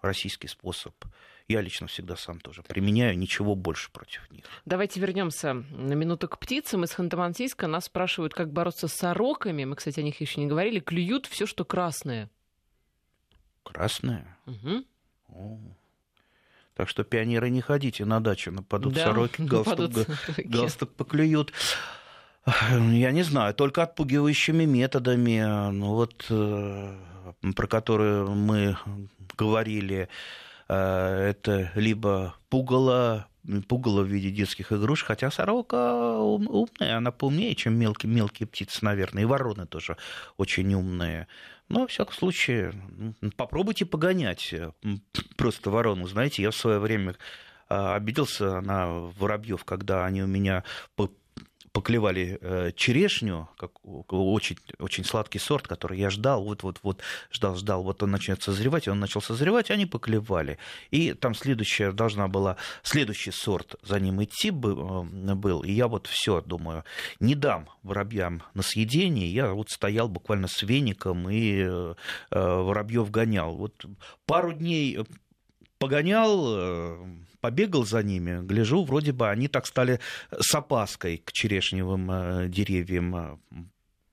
российский 0.02 0.48
способ 0.48 0.94
я 1.50 1.62
лично 1.62 1.88
всегда 1.88 2.16
сам 2.16 2.40
тоже 2.40 2.62
применяю, 2.62 3.18
ничего 3.18 3.56
больше 3.56 3.92
против 3.92 4.30
них. 4.30 4.46
Давайте 4.66 5.00
вернемся 5.00 5.54
на 5.54 5.94
минуту 5.94 6.30
к 6.30 6.38
птицам. 6.38 6.84
Из 6.84 6.92
Ханты-Мансийска 6.92 7.66
нас 7.66 7.86
спрашивают, 7.86 8.36
как 8.36 8.54
бороться 8.54 8.88
с 8.88 8.94
сороками. 8.94 9.66
Мы, 9.66 9.76
кстати, 9.76 10.00
о 10.00 10.04
них 10.04 10.22
еще 10.22 10.40
не 10.40 10.46
говорили. 10.46 10.80
Клюют 10.80 11.26
все, 11.26 11.48
что 11.48 11.66
красное. 11.66 12.30
Красное? 13.64 14.38
Угу. 14.46 14.86
О. 15.30 15.60
Так 16.76 16.88
что 16.88 17.04
пионеры 17.04 17.50
не 17.50 17.62
ходите 17.62 18.06
на 18.06 18.22
дачу, 18.22 18.52
нападут 18.52 18.94
да, 18.94 19.06
сороки, 19.06 19.42
галстук, 19.42 19.94
сороки. 19.94 20.42
галстук 20.48 20.94
поклюют. 20.94 21.52
Я 22.62 23.12
не 23.12 23.24
знаю, 23.24 23.56
только 23.56 23.82
отпугивающими 23.84 24.66
методами, 24.66 25.72
ну 25.72 25.96
вот 25.96 26.28
э, 26.30 26.96
про 27.56 27.68
которые 27.68 28.26
мы 28.26 28.78
говорили, 29.36 30.04
Э, 30.04 30.49
это 30.74 31.72
либо 31.76 32.36
пугало, 32.50 33.28
пугало 33.68 34.04
в 34.04 34.08
виде 34.08 34.30
детских 34.30 34.72
игрушек, 34.72 35.08
хотя 35.08 35.32
сорока 35.32 36.20
умная, 36.20 36.98
она 36.98 37.12
поумнее, 37.12 37.56
чем 37.56 37.74
мелкие, 37.74 38.12
мелкие 38.12 38.48
птицы, 38.48 38.86
наверное, 38.86 39.24
и 39.24 39.26
вороны 39.26 39.66
тоже 39.66 39.98
очень 40.38 40.74
умные. 40.74 41.28
Но, 41.70 41.82
во 41.82 41.88
всяком 41.88 42.14
случае, 42.14 42.74
попробуйте 43.36 43.86
погонять 43.86 44.54
просто 45.38 45.70
ворону. 45.70 46.08
Знаете, 46.08 46.42
я 46.42 46.52
в 46.52 46.56
свое 46.56 46.80
время 46.80 47.16
а, 47.68 47.96
обиделся 47.96 48.62
на 48.62 48.88
воробьев, 48.90 49.64
когда 49.66 50.06
они 50.06 50.24
у 50.24 50.28
меня 50.28 50.64
поклевали 51.72 52.38
э, 52.42 52.72
черешню, 52.76 53.50
как 53.58 53.72
очень, 53.84 54.58
очень 54.80 55.04
сладкий 55.04 55.40
сорт, 55.40 55.68
который 55.68 56.00
я 56.00 56.10
ждал, 56.10 56.44
вот-вот-вот 56.44 57.02
ждал, 57.32 57.56
ждал, 57.56 57.84
вот 57.84 58.04
он 58.04 58.12
начнет 58.12 58.42
созревать, 58.42 58.88
и 58.88 58.90
он 58.90 59.00
начал 59.00 59.22
созревать, 59.22 59.72
они 59.72 59.86
поклевали. 59.86 60.58
И 60.92 61.14
там 61.14 61.36
следующая 61.36 61.92
должна 61.92 62.28
была, 62.28 62.58
следующий 62.84 63.32
сорт 63.32 63.76
за 63.82 64.00
ним 64.00 64.24
идти 64.24 64.50
э, 64.50 64.52
был, 64.52 65.62
и 65.62 65.72
я 65.72 65.88
вот 65.88 66.08
все 66.08 66.42
думаю, 66.42 66.84
не 67.20 67.36
дам 67.36 67.70
воробьям 67.84 68.44
на 68.54 68.64
съедение, 68.64 69.32
я 69.32 69.54
вот 69.54 69.70
стоял 69.70 70.10
буквально 70.10 70.48
с 70.48 70.64
веником 70.64 71.30
и 71.30 71.62
э, 71.62 71.94
воробьев 72.32 73.12
гонял. 73.12 73.56
Вот 73.56 73.86
пару 74.26 74.54
дней 74.54 75.00
погонял, 75.78 77.06
побегал 77.42 77.86
за 77.86 78.04
ними, 78.04 78.46
гляжу, 78.46 78.84
вроде 78.84 79.12
бы 79.12 79.30
они 79.30 79.48
так 79.48 79.66
стали 79.66 80.00
с 80.32 80.54
опаской 80.54 81.18
к 81.18 81.32
черешневым 81.32 82.12
э, 82.12 82.48
деревьям 82.50 83.16
э, 83.16 83.38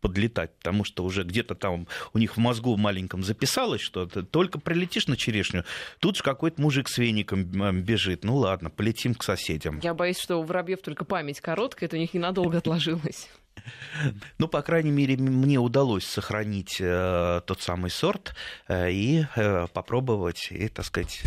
подлетать, 0.00 0.56
потому 0.58 0.84
что 0.84 1.04
уже 1.04 1.24
где-то 1.24 1.54
там 1.54 1.88
у 2.12 2.18
них 2.18 2.36
в 2.36 2.40
мозгу 2.40 2.76
маленьком 2.76 3.24
записалось, 3.24 3.80
что 3.80 4.06
ты 4.06 4.22
только 4.22 4.60
прилетишь 4.60 5.08
на 5.08 5.16
черешню, 5.16 5.64
тут 5.98 6.16
же 6.16 6.22
какой-то 6.22 6.60
мужик 6.62 6.88
с 6.88 6.98
веником 6.98 7.44
бежит. 7.82 8.24
Ну 8.24 8.36
ладно, 8.36 8.70
полетим 8.70 9.14
к 9.14 9.24
соседям. 9.24 9.80
Я 9.82 9.94
боюсь, 9.94 10.18
что 10.18 10.36
у 10.36 10.42
воробьев 10.42 10.80
только 10.82 11.04
память 11.04 11.40
короткая, 11.40 11.88
это 11.88 11.96
у 11.96 11.98
них 11.98 12.14
ненадолго 12.14 12.58
отложилось. 12.58 13.28
Ну, 14.38 14.48
по 14.48 14.62
крайней 14.62 14.90
мере, 14.90 15.16
мне 15.16 15.58
удалось 15.58 16.04
сохранить 16.04 16.76
э, 16.80 17.40
тот 17.46 17.60
самый 17.62 17.90
сорт 17.90 18.34
э, 18.68 18.90
и 18.90 19.26
э, 19.36 19.66
попробовать, 19.72 20.48
и, 20.50 20.68
так 20.68 20.84
сказать, 20.84 21.22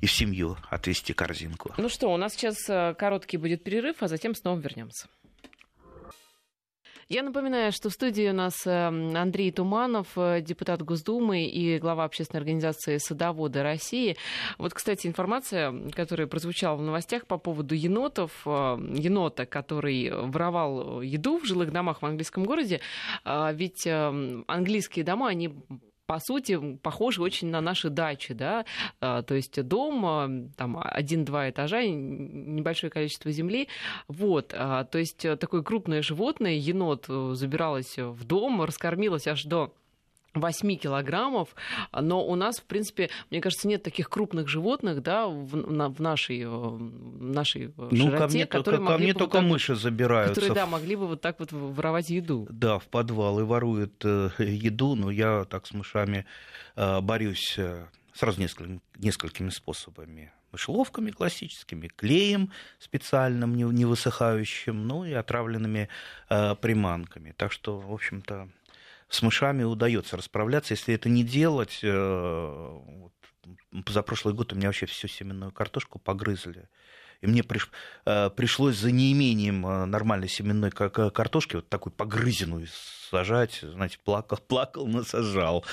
и 0.00 0.06
в 0.06 0.12
семью 0.12 0.56
отвести 0.68 1.12
корзинку. 1.12 1.72
Ну 1.76 1.88
что, 1.88 2.08
у 2.12 2.16
нас 2.16 2.34
сейчас 2.34 2.58
короткий 2.96 3.36
будет 3.36 3.64
перерыв, 3.64 4.02
а 4.02 4.08
затем 4.08 4.34
снова 4.34 4.58
вернемся. 4.58 5.06
Я 7.12 7.24
напоминаю, 7.24 7.72
что 7.72 7.90
в 7.90 7.92
студии 7.92 8.30
у 8.30 8.32
нас 8.32 8.64
эм, 8.66 9.16
Андрей 9.16 9.50
Туманов, 9.50 10.06
э, 10.14 10.40
депутат 10.42 10.80
Госдумы 10.82 11.44
и 11.44 11.80
глава 11.80 12.04
общественной 12.04 12.38
организации 12.38 12.98
«Садоводы 12.98 13.64
России». 13.64 14.16
Вот, 14.58 14.74
кстати, 14.74 15.08
информация, 15.08 15.74
которая 15.90 16.28
прозвучала 16.28 16.76
в 16.76 16.82
новостях 16.82 17.26
по 17.26 17.36
поводу 17.36 17.74
енотов, 17.74 18.30
э, 18.46 18.50
енота, 18.94 19.44
который 19.44 20.08
воровал 20.12 21.02
еду 21.02 21.40
в 21.40 21.44
жилых 21.46 21.72
домах 21.72 22.00
в 22.00 22.06
английском 22.06 22.44
городе, 22.44 22.80
э, 23.24 23.50
ведь 23.54 23.88
эм, 23.88 24.44
английские 24.46 25.04
дома, 25.04 25.30
они 25.30 25.52
по 26.10 26.18
сути, 26.18 26.76
похожи 26.82 27.22
очень 27.22 27.50
на 27.50 27.60
наши 27.60 27.88
дачи, 27.88 28.34
да, 28.34 28.64
а, 29.00 29.22
то 29.22 29.36
есть 29.36 29.62
дом, 29.62 30.04
а, 30.04 30.28
там, 30.56 30.76
один-два 30.82 31.50
этажа, 31.50 31.84
небольшое 31.84 32.90
количество 32.90 33.30
земли, 33.30 33.68
вот, 34.08 34.52
а, 34.52 34.82
то 34.82 34.98
есть 34.98 35.24
такое 35.38 35.62
крупное 35.62 36.02
животное, 36.02 36.54
енот, 36.54 37.04
э, 37.08 37.34
забиралось 37.34 37.96
в 37.96 38.24
дом, 38.24 38.60
раскормилось 38.60 39.28
аж 39.28 39.44
до 39.44 39.72
8 40.34 40.76
килограммов, 40.76 41.54
но 41.92 42.24
у 42.24 42.34
нас, 42.34 42.58
в 42.58 42.64
принципе, 42.64 43.10
мне 43.30 43.40
кажется, 43.40 43.68
нет 43.68 43.82
таких 43.82 44.08
крупных 44.08 44.48
животных, 44.48 45.02
да, 45.02 45.26
в, 45.26 45.56
на, 45.56 45.88
в 45.88 46.00
нашей, 46.00 46.46
в 46.46 46.78
нашей 47.20 47.66
э, 47.66 47.70
ну, 47.76 47.96
широте, 47.96 48.18
ко 48.18 48.28
мне, 48.28 48.46
которые 48.46 48.80
ко, 48.80 48.86
ко 48.86 48.98
мне 48.98 49.14
только 49.14 49.40
вот 49.40 49.46
мыши 49.46 49.74
забираются. 49.74 50.34
Которые, 50.34 50.54
да, 50.54 50.66
могли 50.66 50.96
бы 50.96 51.06
вот 51.06 51.20
так 51.20 51.40
вот 51.40 51.52
воровать 51.52 52.10
еду. 52.10 52.46
Да, 52.50 52.78
в 52.78 52.86
подвал 52.86 53.40
и 53.40 53.42
воруют 53.42 54.04
э, 54.04 54.30
еду, 54.38 54.94
но 54.94 55.10
я 55.10 55.44
так 55.44 55.66
с 55.66 55.72
мышами 55.72 56.26
э, 56.76 57.00
борюсь 57.00 57.54
э, 57.58 57.86
сразу 58.12 58.40
несколькими, 58.40 58.80
несколькими 58.98 59.50
способами 59.50 60.32
мышеловками 60.52 61.10
классическими, 61.10 61.88
клеем 61.88 62.50
специальным, 62.78 63.54
не 63.54 63.84
высыхающим, 63.84 64.86
ну 64.86 65.04
и 65.04 65.12
отравленными 65.12 65.88
э, 66.28 66.54
приманками. 66.56 67.34
Так 67.36 67.52
что, 67.52 67.78
в 67.78 67.92
общем-то, 67.92 68.48
с 69.10 69.22
мышами 69.22 69.64
удается 69.64 70.16
расправляться. 70.16 70.72
Если 70.72 70.94
это 70.94 71.08
не 71.08 71.24
делать, 71.24 71.80
э, 71.82 72.80
за 73.88 74.02
прошлый 74.02 74.34
год 74.34 74.52
у 74.52 74.56
меня 74.56 74.68
вообще 74.68 74.86
всю 74.86 75.08
семенную 75.08 75.52
картошку 75.52 75.98
погрызли. 75.98 76.68
И 77.20 77.26
мне 77.26 77.42
приш, 77.42 77.70
э, 78.06 78.30
пришлось 78.30 78.76
за 78.76 78.90
неимением 78.90 79.66
э, 79.66 79.84
нормальной 79.84 80.28
семенной 80.28 80.70
картошки 80.70 81.56
вот 81.56 81.68
такую 81.68 81.92
погрызенную 81.92 82.66
сажать. 83.10 83.58
Знаете, 83.62 83.98
плакал, 84.02 84.38
плакал, 84.48 84.86
насажал. 84.86 85.64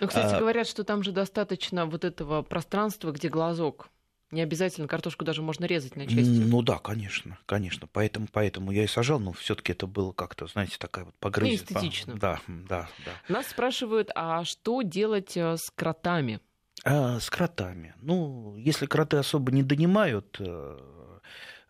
Ну, 0.00 0.08
кстати, 0.08 0.34
а... 0.34 0.40
говорят, 0.40 0.66
что 0.66 0.84
там 0.84 1.02
же 1.02 1.12
достаточно 1.12 1.86
вот 1.86 2.04
этого 2.04 2.42
пространства, 2.42 3.12
где 3.12 3.28
глазок 3.28 3.88
не 4.34 4.42
обязательно 4.42 4.88
картошку 4.88 5.24
даже 5.24 5.40
можно 5.40 5.64
резать 5.64 5.96
на 5.96 6.06
части. 6.06 6.28
Ну 6.28 6.60
да, 6.60 6.78
конечно, 6.78 7.38
конечно. 7.46 7.88
Поэтому, 7.90 8.28
поэтому 8.30 8.72
я 8.72 8.84
и 8.84 8.86
сажал, 8.86 9.20
но 9.20 9.32
все-таки 9.32 9.72
это 9.72 9.86
было 9.86 10.12
как-то, 10.12 10.46
знаете, 10.46 10.76
такая 10.78 11.06
вот 11.06 11.14
погрызть. 11.14 11.64
Эстетично. 11.70 12.14
Да, 12.16 12.40
да, 12.46 12.88
да. 13.04 13.12
Нас 13.28 13.46
спрашивают, 13.46 14.10
а 14.14 14.44
что 14.44 14.82
делать 14.82 15.36
э, 15.36 15.56
с 15.56 15.70
кротами? 15.70 16.40
А, 16.84 17.20
с 17.20 17.30
кротами. 17.30 17.94
Ну, 18.02 18.56
если 18.56 18.86
кроты 18.86 19.16
особо 19.16 19.52
не 19.52 19.62
донимают, 19.62 20.36
э, 20.40 20.78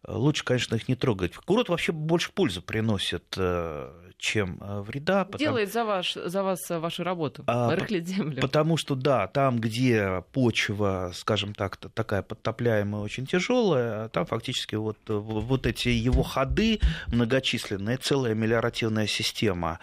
лучше, 0.07 0.45
конечно, 0.45 0.75
их 0.77 0.88
не 0.88 0.95
трогать. 0.95 1.35
Крот 1.35 1.69
вообще 1.69 1.93
больше 1.93 2.33
пользы 2.33 2.61
приносит 2.61 3.35
э, 3.37 3.93
чем 4.25 4.59
э, 4.61 4.81
вреда. 4.81 5.25
Потому... 5.25 5.38
Делает 5.38 5.73
за, 5.73 5.85
ваш, 5.85 6.14
за 6.14 6.43
вас 6.43 6.71
э, 6.71 6.79
вашу 6.79 7.05
работу, 7.05 7.45
а, 7.47 7.75
рыхлит 7.75 8.07
землю. 8.07 8.40
Потому 8.40 8.77
что, 8.77 8.95
да, 8.95 9.27
там, 9.27 9.59
где 9.59 10.25
почва, 10.33 11.12
скажем 11.14 11.55
так, 11.55 11.77
такая 11.77 12.23
подтопляемая, 12.23 13.03
очень 13.03 13.27
тяжелая, 13.27 14.09
там 14.09 14.25
фактически 14.25 14.77
вот, 14.77 14.97
вот 15.07 15.67
эти 15.67 15.88
его 15.88 16.23
ходы 16.23 16.81
многочисленные, 17.09 17.99
целая 17.99 18.35
мелиоративная 18.35 19.07
система. 19.07 19.79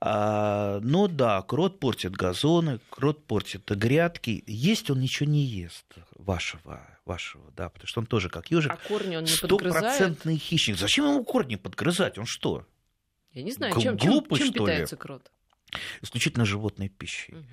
А, 0.00 0.78
но 0.82 1.08
да, 1.08 1.42
крот 1.42 1.80
портит 1.80 2.12
газоны, 2.12 2.80
крот 2.90 3.24
портит 3.24 3.68
грядки. 3.70 4.44
Есть 4.46 4.90
он 4.90 5.00
ничего 5.00 5.28
не 5.28 5.42
ест 5.42 5.86
вашего 6.16 6.80
вашего, 7.10 7.50
да, 7.56 7.68
потому 7.68 7.88
что 7.88 8.00
он 8.00 8.06
тоже 8.06 8.28
как 8.28 8.50
ежик. 8.50 8.72
А 8.72 8.76
корни 8.76 9.16
он 9.16 9.24
не 9.24 9.30
Стопроцентный 9.30 10.36
хищник. 10.36 10.78
Зачем 10.78 11.06
ему 11.06 11.24
корни 11.24 11.56
подгрызать? 11.56 12.18
Он 12.18 12.24
что? 12.26 12.66
Я 13.32 13.42
не 13.42 13.52
знаю, 13.52 13.78
чем, 13.80 13.96
глупый, 13.96 14.38
чем, 14.38 14.46
чем 14.46 14.54
что 14.54 14.64
питается 14.64 14.94
ли? 14.94 15.00
крот? 15.00 15.30
Исключительно 16.02 16.44
животной 16.44 16.88
пищей. 16.88 17.34
Угу. 17.34 17.44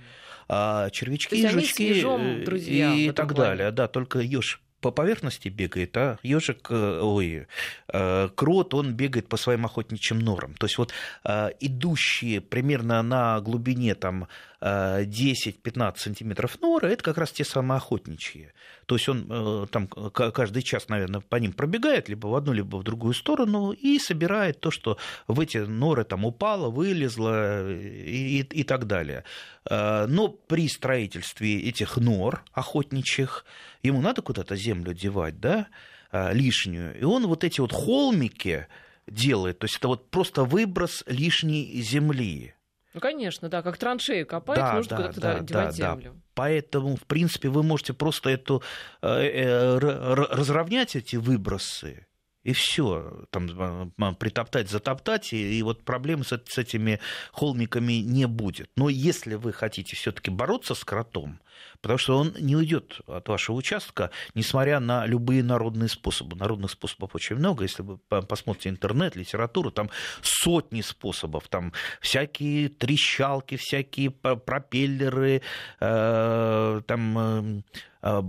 А 0.50 0.90
червячки, 0.92 1.48
жучки 1.48 1.84
ежом, 1.84 2.44
друзья, 2.44 2.94
и 2.94 3.12
так 3.12 3.34
плане. 3.34 3.50
далее. 3.50 3.72
Да, 3.72 3.88
только 3.88 4.20
еж 4.20 4.62
по 4.82 4.92
поверхности 4.92 5.50
бегает, 5.50 5.98
а 5.98 6.18
ежик, 6.24 6.68
э, 6.70 7.00
ой, 7.02 7.48
э, 7.88 8.30
крот, 8.36 8.74
он 8.74 8.94
бегает 8.94 9.28
по 9.28 9.38
своим 9.38 9.66
охотничьим 9.66 10.20
норам. 10.20 10.54
То 10.54 10.68
есть 10.68 10.78
вот 10.78 10.94
э, 11.24 11.50
идущие 11.60 12.42
примерно 12.42 13.02
на 13.02 13.42
глубине 13.42 13.96
там 13.96 14.28
10-15 14.60 15.98
сантиметров 15.98 16.60
норы, 16.62 16.92
это 16.92 17.04
как 17.04 17.18
раз 17.18 17.32
те 17.32 17.44
самые 17.46 17.78
охотничьи. 17.78 18.52
То 18.88 18.96
есть 18.96 19.08
он 19.08 19.68
там 19.72 19.88
каждый 19.88 20.64
час, 20.64 20.90
наверное, 20.90 21.22
по 21.22 21.36
ним 21.36 21.54
пробегает 21.54 22.10
либо 22.10 22.28
в 22.28 22.36
одну, 22.36 22.54
либо 22.54 22.78
в 22.78 22.84
другую 22.84 23.14
сторону 23.14 23.72
и 23.72 24.00
собирает 24.00 24.60
то, 24.60 24.72
что 24.72 24.98
в 25.28 25.40
эти 25.40 25.60
норы 25.60 26.06
там 26.06 26.26
упало, 26.26 26.72
вылезло 26.72 27.72
и, 27.72 28.40
и, 28.40 28.42
и 28.42 28.64
так 28.64 28.88
далее. 28.88 29.24
Но 29.70 30.30
при 30.30 30.68
строительстве 30.70 31.60
этих 31.62 31.98
нор 31.98 32.44
охотничьих 32.54 33.46
ему 33.84 34.02
надо 34.02 34.22
куда-то 34.24 34.56
землю 34.56 34.94
девать, 34.94 35.40
да, 35.40 35.68
лишнюю. 36.12 37.00
И 37.00 37.04
он 37.04 37.28
вот 37.28 37.44
эти 37.44 37.60
вот 37.60 37.72
холмики 37.72 38.66
делает, 39.06 39.60
то 39.60 39.66
есть 39.66 39.78
это 39.78 39.88
вот 39.90 40.10
просто 40.10 40.46
выброс 40.46 41.04
лишней 41.06 41.82
земли. 41.82 42.56
Ну, 42.98 43.02
конечно, 43.02 43.48
да, 43.48 43.62
как 43.62 43.78
траншею 43.78 44.26
копает, 44.26 44.60
да, 44.60 44.74
нужно 44.74 44.98
да, 44.98 45.04
куда-то 45.14 45.22
да, 45.22 45.40
девать 45.46 45.66
да, 45.68 45.72
землю. 45.72 46.14
Да. 46.16 46.22
Поэтому, 46.34 46.96
в 46.96 47.04
принципе, 47.04 47.48
вы 47.48 47.62
можете 47.62 47.94
просто 47.94 48.32
эту, 48.32 48.64
э, 49.04 49.08
э, 49.08 49.78
разровнять 49.78 50.96
эти 50.96 51.16
выбросы, 51.16 52.08
и 52.42 52.54
все, 52.54 53.28
там 53.30 53.94
притоптать, 54.16 54.72
затоптать, 54.72 55.32
и, 55.32 55.60
и 55.60 55.62
вот 55.62 55.84
проблем 55.84 56.24
с, 56.24 56.30
с 56.30 56.58
этими 56.58 57.00
холмиками 57.32 58.02
не 58.02 58.26
будет. 58.26 58.72
Но 58.76 58.90
если 58.90 59.36
вы 59.36 59.54
хотите 59.54 59.96
все-таки 59.96 60.32
бороться 60.32 60.74
с 60.74 60.84
кротом, 60.84 61.40
потому 61.82 61.98
что 61.98 62.18
он 62.18 62.34
не 62.40 62.56
уйдет 62.56 63.00
от 63.08 63.28
вашего 63.30 63.56
участка, 63.56 64.12
несмотря 64.34 64.80
на 64.80 65.06
любые 65.06 65.44
народные 65.44 65.90
способы. 65.90 66.36
Народных 66.36 66.72
способов 66.72 67.12
очень 67.14 67.36
много. 67.36 67.64
Если 67.64 67.84
вы 67.84 67.98
посмотрите 67.98 68.70
интернет, 68.70 69.16
литературу, 69.16 69.72
там 69.72 69.90
сотни 70.22 70.82
способов. 70.82 71.48
Там 71.48 71.74
всякие 72.02 72.70
трещалки, 72.70 73.58
всякие 73.58 74.12
пропеллеры, 74.12 75.42
э, 75.80 76.82
там 76.86 77.20
э, 77.20 77.62
Э, 78.08 78.22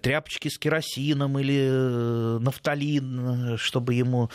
тряпочки 0.00 0.48
с 0.48 0.58
керосином 0.58 1.38
или 1.38 2.38
нафталин, 2.40 3.56
чтобы 3.58 3.94
ему 3.94 4.30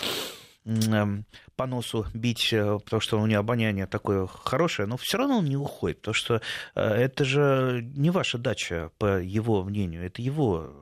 по 1.55 1.67
носу 1.67 2.05
бить, 2.13 2.51
э, 2.51 2.79
потому 2.83 2.99
что 2.99 3.19
у 3.19 3.25
него 3.25 3.39
обоняние 3.39 3.85
такое 3.85 4.27
хорошее, 4.27 4.87
но 4.87 4.97
все 4.97 5.17
равно 5.17 5.37
он 5.37 5.45
не 5.45 5.57
уходит, 5.57 5.99
потому 5.99 6.13
что 6.13 6.41
это 6.73 7.23
же 7.23 7.87
не 7.95 8.09
ваша 8.09 8.37
дача, 8.37 8.91
по 8.97 9.19
его 9.19 9.63
мнению, 9.63 10.05
это 10.05 10.21
его 10.21 10.73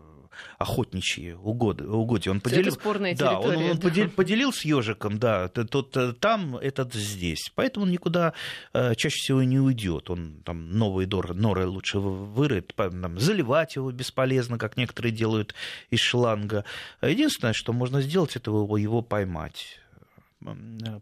охотничьи 0.58 1.34
угоды, 1.34 1.88
угодья. 1.88 2.32
Он 2.32 2.42
поделил, 2.42 2.72
спорная 2.72 3.16
да, 3.16 3.40
он, 3.40 3.56
он 3.58 3.78
да. 3.78 3.82
Поделил, 3.82 4.10
поделил 4.10 4.54
с 4.54 4.66
ежиком, 4.66 5.20
да, 5.20 5.48
тот 5.48 5.96
э, 5.98 6.14
там, 6.14 6.58
этот 6.58 6.94
здесь. 6.94 7.52
Поэтому 7.56 7.86
он 7.86 7.92
никуда 7.92 8.34
э, 8.74 8.96
чаще 8.96 9.18
всего 9.18 9.44
не 9.44 9.60
уйдет. 9.60 10.10
Он 10.10 10.42
там 10.44 10.72
новые 10.78 11.08
норы 11.34 11.68
лучше 11.68 12.00
вырыт, 12.00 12.74
там, 12.76 13.20
заливать 13.20 13.76
его 13.76 13.92
бесполезно, 13.92 14.58
как 14.58 14.78
некоторые 14.78 15.12
делают 15.12 15.54
из 15.90 16.00
шланга. 16.00 16.66
Единственное, 17.02 17.54
что 17.54 17.74
можно 17.74 18.02
сделать, 18.02 18.36
это 18.36 18.52
его 18.52 19.02
поймать 19.02 19.80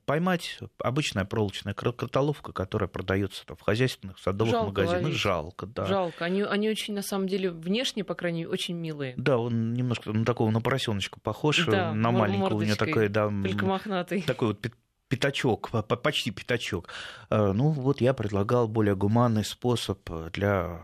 поймать 0.06 0.60
обычная 0.80 1.26
проволочная 1.26 1.74
кротоловка, 1.74 2.54
которая 2.54 2.88
продается 2.88 3.44
в 3.48 3.62
хозяйственных 3.62 4.20
садовых 4.20 4.52
Жалко 4.52 4.68
магазинах. 4.68 5.04
Ловить. 5.04 5.18
Жалко, 5.18 5.66
да. 5.66 5.86
Жалко. 5.86 6.26
Они, 6.26 6.42
они 6.42 6.70
очень, 6.70 6.94
на 6.94 7.02
самом 7.02 7.28
деле, 7.28 7.52
внешне, 7.52 8.04
по 8.04 8.16
крайней 8.16 8.40
мере, 8.40 8.50
очень 8.50 8.76
милые. 8.76 9.14
Да, 9.18 9.38
он 9.38 9.74
немножко 9.74 10.12
на 10.12 10.26
такого 10.26 10.52
на 10.52 10.62
поросеночка 10.62 11.20
похож, 11.20 11.66
да, 11.66 11.94
на 11.94 12.12
маленького 12.12 12.58
у 12.58 12.62
него 12.62 12.76
такой, 12.76 13.10
да, 13.10 13.32
такой 14.26 14.50
вот 14.50 14.68
пятачок, 15.08 15.70
почти 16.02 16.32
пятачок. 16.32 16.88
Э, 17.30 17.52
ну, 17.52 17.70
вот 17.70 18.00
я 18.00 18.14
предлагал 18.14 18.70
более 18.70 18.96
гуманный 18.96 19.44
способ 19.44 20.00
для 20.32 20.82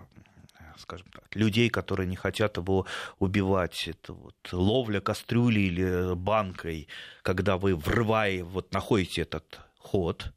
скажем 0.78 1.08
так, 1.12 1.36
людей, 1.36 1.70
которые 1.70 2.08
не 2.08 2.16
хотят 2.16 2.58
его 2.58 2.86
убивать. 3.20 3.88
Это 3.88 4.14
вот 4.14 4.36
ловля 4.52 5.00
кастрюли 5.00 5.60
или 5.60 6.16
банкой, 6.16 6.88
когда 7.22 7.58
вы 7.58 7.76
врывая, 7.76 8.44
вот 8.44 8.74
находите 8.74 9.22
этот 9.22 9.60
ход, 9.78 10.34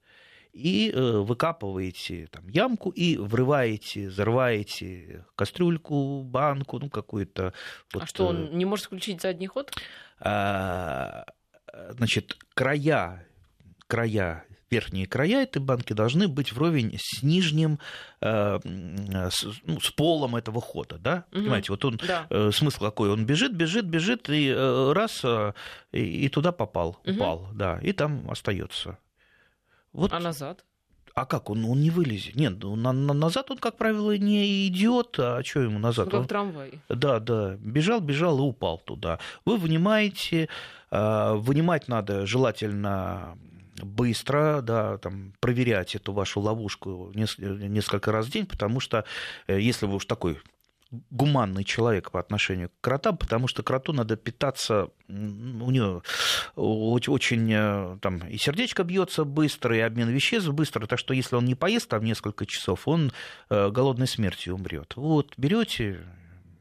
и 0.53 0.91
э, 0.91 1.19
выкапываете 1.19 2.27
там 2.27 2.49
ямку 2.49 2.91
и 2.91 3.17
врываете, 3.17 4.09
взрываете 4.09 5.25
кастрюльку, 5.37 6.23
банку, 6.25 6.79
ну 6.79 6.91
какую-то. 6.91 7.55
Вот, 7.93 8.03
а 8.03 8.07
что 8.07 8.27
он 8.27 8.57
не 8.57 8.65
может 8.65 8.87
включить 8.87 9.23
задний 9.23 9.47
ход? 9.47 9.73
А, 10.19 11.25
значит, 11.91 12.37
края, 12.55 13.27
края 13.87 14.45
верхние 14.71 15.07
края 15.07 15.43
этой 15.43 15.61
банки 15.61 15.93
должны 15.93 16.29
быть 16.29 16.53
вровень 16.53 16.97
с 16.99 17.23
нижним, 17.23 17.79
э, 18.21 18.59
с, 19.31 19.47
ну, 19.65 19.81
с 19.81 19.91
полом 19.91 20.37
этого 20.37 20.61
хода, 20.61 20.99
да? 20.99 21.25
Угу. 21.33 21.41
Понимаете, 21.41 21.73
вот 21.73 21.85
он, 21.85 22.01
да. 22.07 22.27
э, 22.31 22.51
смысл 22.53 22.85
какой, 22.85 23.11
он 23.11 23.27
бежит, 23.27 23.53
бежит, 23.53 23.87
бежит, 23.87 24.29
и 24.31 24.49
э, 24.49 24.93
раз, 24.93 25.21
э, 25.25 25.53
и, 25.93 26.27
и 26.27 26.29
туда 26.29 26.53
попал, 26.53 27.01
угу. 27.05 27.15
упал, 27.15 27.49
да, 27.53 27.79
и 27.83 27.93
там 27.93 28.31
остается. 28.31 28.99
Вот. 29.93 30.13
А 30.13 30.21
назад? 30.21 30.65
А 31.15 31.27
как 31.27 31.51
он? 31.51 31.65
Он 31.65 31.81
не 31.81 31.91
вылезет. 31.91 32.37
Нет, 32.37 32.63
на, 32.63 32.93
на, 32.93 33.13
назад 33.13 33.51
он, 33.51 33.59
как 33.59 33.77
правило, 33.77 34.17
не 34.17 34.69
идет. 34.69 35.17
А 35.19 35.43
что 35.43 35.61
ему 35.61 35.81
назад? 35.81 36.07
Ну, 36.07 36.11
как 36.13 36.21
он... 36.21 36.27
трамвай. 36.29 36.81
Да, 36.89 37.19
да. 37.19 37.57
Бежал, 37.57 38.01
бежал 38.01 38.39
и 38.39 38.43
упал 38.43 38.79
туда. 38.79 39.19
Вы 39.45 39.57
вынимаете. 39.57 40.49
Э, 40.91 41.35
вынимать 41.35 41.89
надо 41.89 42.27
желательно 42.27 43.37
быстро, 43.85 44.61
да, 44.63 44.99
там, 44.99 45.35
проверять 45.41 45.95
эту 45.95 46.13
вашу 46.13 46.41
ловушку 46.41 47.13
несколько 47.15 48.13
раз 48.13 48.27
в 48.27 48.31
день, 48.31 48.47
потому 48.47 48.81
что 48.81 49.05
э, 49.47 49.61
если 49.61 49.87
вы 49.87 49.97
уж 49.97 50.07
такой 50.07 50.41
гуманный 51.11 51.65
человек 51.65 52.11
по 52.11 52.19
отношению 52.19 52.69
к 52.69 52.73
кротам, 52.81 53.17
потому 53.17 53.47
что 53.47 53.63
кроту 53.63 53.93
надо 53.93 54.17
питаться, 54.17 54.89
у 55.09 55.71
нее 55.71 56.03
очень 56.57 57.53
э, 57.53 57.99
там 58.01 58.27
и 58.27 58.37
сердечко 58.37 58.83
бьется 58.83 59.25
быстро, 59.25 59.77
и 59.77 59.81
обмен 59.81 60.09
веществ 60.09 60.51
быстро, 60.51 60.87
так 60.87 60.99
что 60.99 61.15
если 61.15 61.37
он 61.37 61.45
не 61.45 61.55
поест 61.55 61.89
там 61.89 62.05
несколько 62.05 62.45
часов, 62.45 62.89
он 62.89 63.13
э, 63.51 63.71
голодной 63.71 64.09
смертью 64.09 64.55
умрет. 64.55 64.95
Вот 64.97 65.35
берете 65.37 66.01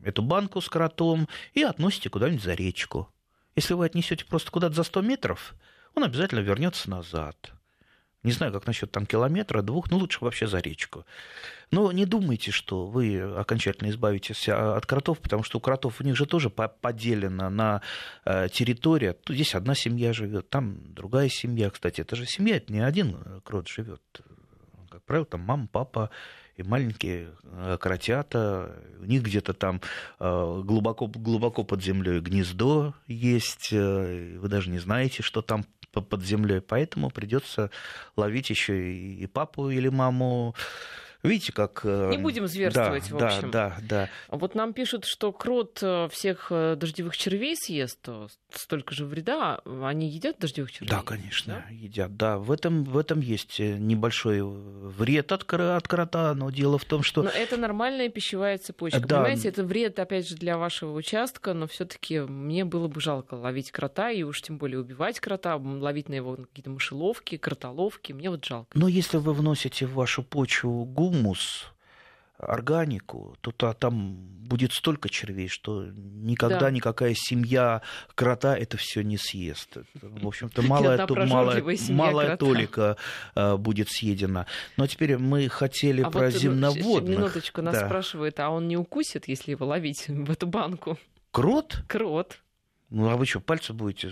эту 0.03 0.21
банку 0.21 0.62
с 0.62 0.69
кротом 0.69 1.27
и 1.53 1.63
относите 1.63 2.10
куда-нибудь 2.10 2.43
за 2.43 2.53
речку. 2.53 3.10
Если 3.55 3.73
вы 3.73 3.86
отнесете 3.86 4.25
просто 4.25 4.51
куда-то 4.51 4.75
за 4.75 4.84
100 4.84 5.01
метров, 5.01 5.55
он 5.95 6.04
обязательно 6.04 6.39
вернется 6.39 6.89
назад. 6.89 7.54
Не 8.21 8.34
знаю, 8.34 8.52
как 8.52 8.67
насчет 8.67 8.91
там 8.91 9.06
километра, 9.06 9.62
двух, 9.62 9.89
ну 9.89 9.97
лучше 9.97 10.19
вообще 10.21 10.45
за 10.45 10.60
речку. 10.60 11.06
Но 11.71 11.91
не 11.93 12.06
думайте, 12.06 12.52
что 12.52 12.86
вы 12.86 13.21
окончательно 13.21 13.89
избавитесь 13.89 14.49
а, 14.49 14.75
от 14.75 14.86
кротов, 14.86 15.19
потому 15.19 15.43
что 15.43 15.60
у 15.60 15.62
кротов 15.62 16.02
у 16.02 16.04
них 16.04 16.17
же 16.17 16.25
тоже 16.25 16.49
поделено 16.49 17.49
на 17.49 17.82
э, 18.25 18.49
территория. 18.52 19.13
Тут 19.13 19.36
здесь 19.36 19.56
одна 19.56 19.73
семья 19.73 20.12
живет, 20.12 20.49
там 20.49 20.93
другая 20.93 21.30
семья. 21.30 21.69
Кстати, 21.69 22.02
это 22.02 22.17
же 22.17 22.25
семья, 22.25 22.58
это 22.58 22.73
не 22.73 22.82
один 22.82 23.15
крот 23.45 23.69
живет. 23.69 24.02
Как 24.89 25.02
правило, 25.04 25.25
там 25.25 25.41
мама, 25.41 25.69
папа 25.71 26.10
и 26.58 26.63
маленькие 26.63 27.30
э, 27.43 27.78
кротята, 27.80 28.75
у 28.99 29.06
них 29.06 29.23
где-то 29.23 29.54
там 29.54 29.80
э, 30.19 30.62
глубоко, 30.65 31.08
глубоко 31.08 31.63
под 31.63 31.82
землей 31.82 32.19
гнездо 32.19 32.95
есть, 33.08 33.71
вы 33.71 34.47
даже 34.49 34.69
не 34.69 34.80
знаете, 34.80 35.23
что 35.23 35.41
там 35.41 35.63
под 35.91 36.23
землей, 36.23 36.62
поэтому 36.62 37.10
придется 37.10 37.71
ловить 38.15 38.49
еще 38.49 38.93
и 38.93 39.25
папу 39.28 39.69
или 39.69 39.89
маму. 39.89 40.56
Видите, 41.21 41.51
как... 41.51 41.84
Не 41.84 42.17
будем 42.17 42.47
зверствовать, 42.47 43.10
да, 43.10 43.17
в 43.17 43.23
общем. 43.23 43.51
Да, 43.51 43.75
да, 43.82 44.08
да. 44.08 44.10
Вот 44.29 44.55
нам 44.55 44.71
пишут, 44.71 45.03
что 45.05 45.34
крот 45.34 45.79
э, 45.82 46.08
всех 46.10 46.47
э, 46.49 46.77
дождевых 46.77 47.17
червей 47.17 47.58
съест, 47.58 48.08
столько 48.53 48.95
же 48.95 49.05
вреда. 49.05 49.60
Они 49.65 50.08
едят 50.08 50.39
дождевых 50.39 50.71
червей? 50.71 50.89
Да, 50.89 51.01
конечно, 51.01 51.65
да? 51.67 51.73
едят. 51.73 52.15
Да, 52.15 52.38
в 52.38 52.51
этом, 52.51 52.86
в 52.86 52.97
этом 52.97 53.19
есть 53.19 53.60
э, 53.60 53.77
небольшой 53.77 54.41
вред 54.41 55.34
от, 55.34 55.53
от 55.53 55.88
крота, 55.88 56.34
но 56.36 56.51
дело 56.51 56.77
в 56.77 56.86
том, 56.86 57.03
что... 57.03 57.23
Но 57.23 57.29
это 57.29 57.58
нормальная 57.58 58.08
пищевая 58.08 58.58
цепочка, 58.58 59.01
да. 59.01 59.17
понимаете? 59.17 59.49
Это 59.49 59.65
вред, 59.65 59.99
опять 59.99 60.27
же, 60.27 60.38
для 60.38 60.58
вашего 60.58 60.93
участка, 60.93 61.53
но 61.53 61.67
все 61.67 61.84
таки 61.84 62.19
мне 62.19 62.63
было 62.63 62.88
бы 62.88 63.01
жалко 63.01 63.34
ловить 63.34 63.71
крота, 63.71 64.10
и 64.10 64.23
уж 64.23 64.41
тем 64.41 64.58
более 64.58 64.79
убивать 64.79 65.19
крота, 65.19 65.58
ловить 65.58 66.08
на 66.08 66.13
его 66.13 66.38
какие-то 66.38 66.69
мышеловки, 66.69 67.36
кротоловки. 67.36 68.13
Мне 68.13 68.29
вот 68.29 68.45
жалко. 68.45 68.69
Но 68.73 68.88
если 68.88 69.17
вы 69.17 69.34
вносите 69.34 69.86
в 69.86 69.95
вашу 69.95 70.23
почву 70.23 70.86
губ 70.86 71.09
гумус, 71.10 71.72
органику, 72.38 73.36
то, 73.41 73.52
то 73.52 73.74
там 73.74 74.15
будет 74.15 74.72
столько 74.74 75.10
червей, 75.10 75.48
что 75.48 75.86
никогда 75.93 76.62
да. 76.62 76.72
никакая 76.72 77.13
семья 77.15 77.82
крота 78.15 78.58
это 78.58 78.78
все 78.78 79.02
не 79.04 79.17
съест. 79.17 79.78
В 80.02 80.28
общем-то, 80.28 80.62
малая, 80.67 81.06
то, 81.06 81.15
малая, 81.15 81.63
малая 81.89 82.38
толика 82.38 82.98
э, 83.36 83.58
будет 83.58 83.89
съедена. 83.89 84.48
Но 84.78 84.88
теперь 84.88 85.17
мы 85.17 85.50
хотели 85.50 86.02
а 86.02 86.10
про 86.10 86.26
вот, 86.26 86.34
земноводных. 86.34 87.17
Минуточку, 87.17 87.62
нас 87.62 87.76
да. 87.76 87.86
спрашивают, 87.86 88.39
а 88.39 88.50
он 88.50 88.67
не 88.67 88.78
укусит, 88.78 89.28
если 89.28 89.52
его 89.52 89.65
ловить 89.65 90.06
в 90.08 90.32
эту 90.32 90.48
банку? 90.48 90.98
Крот? 91.32 91.84
Крот. 91.88 92.39
Ну, 92.89 93.08
а 93.08 93.17
вы 93.17 93.28
что, 93.28 93.39
пальцы 93.39 93.72
будете? 93.72 94.12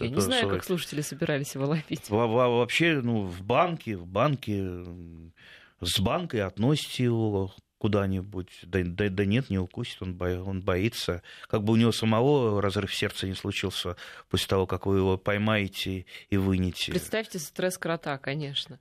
Я 0.00 0.08
не 0.08 0.20
знаю, 0.20 0.48
как 0.48 0.64
слушатели 0.64 1.00
собирались 1.00 1.54
его 1.54 1.66
ловить. 1.66 2.10
Вообще, 2.10 3.00
ну, 3.00 3.22
в 3.22 3.42
банке, 3.42 3.96
в 3.96 4.06
банке 4.06 4.82
с 5.80 6.00
банкой 6.00 6.42
относите 6.42 7.04
его 7.04 7.52
куда-нибудь. 7.78 8.50
Да, 8.62 8.80
да, 8.84 9.08
да 9.10 9.24
нет, 9.24 9.50
не 9.50 9.58
укусит, 9.58 10.00
он, 10.00 10.14
бо, 10.14 10.42
он 10.42 10.62
боится. 10.62 11.22
Как 11.48 11.62
бы 11.62 11.74
у 11.74 11.76
него 11.76 11.92
самого 11.92 12.60
разрыв 12.62 12.94
сердца 12.94 13.26
не 13.26 13.34
случился 13.34 13.96
после 14.28 14.48
того, 14.48 14.66
как 14.66 14.86
вы 14.86 14.98
его 14.98 15.18
поймаете 15.18 16.06
и 16.30 16.36
вынете. 16.36 16.92
Представьте 16.92 17.38
стресс 17.38 17.76
крота, 17.78 18.18
конечно. 18.18 18.78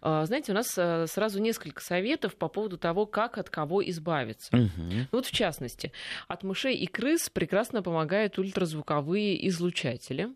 А, 0.00 0.24
знаете, 0.26 0.52
у 0.52 0.54
нас 0.54 0.72
э, 0.78 1.06
сразу 1.08 1.40
несколько 1.40 1.82
советов 1.82 2.36
по 2.36 2.48
поводу 2.48 2.78
того, 2.78 3.06
как 3.06 3.38
от 3.38 3.50
кого 3.50 3.86
избавиться. 3.90 4.56
Угу. 4.56 5.08
Вот 5.12 5.26
в 5.26 5.32
частности, 5.32 5.92
от 6.28 6.42
мышей 6.42 6.76
и 6.76 6.86
крыс 6.86 7.28
прекрасно 7.28 7.82
помогают 7.82 8.38
ультразвуковые 8.38 9.48
излучатели. 9.48 10.28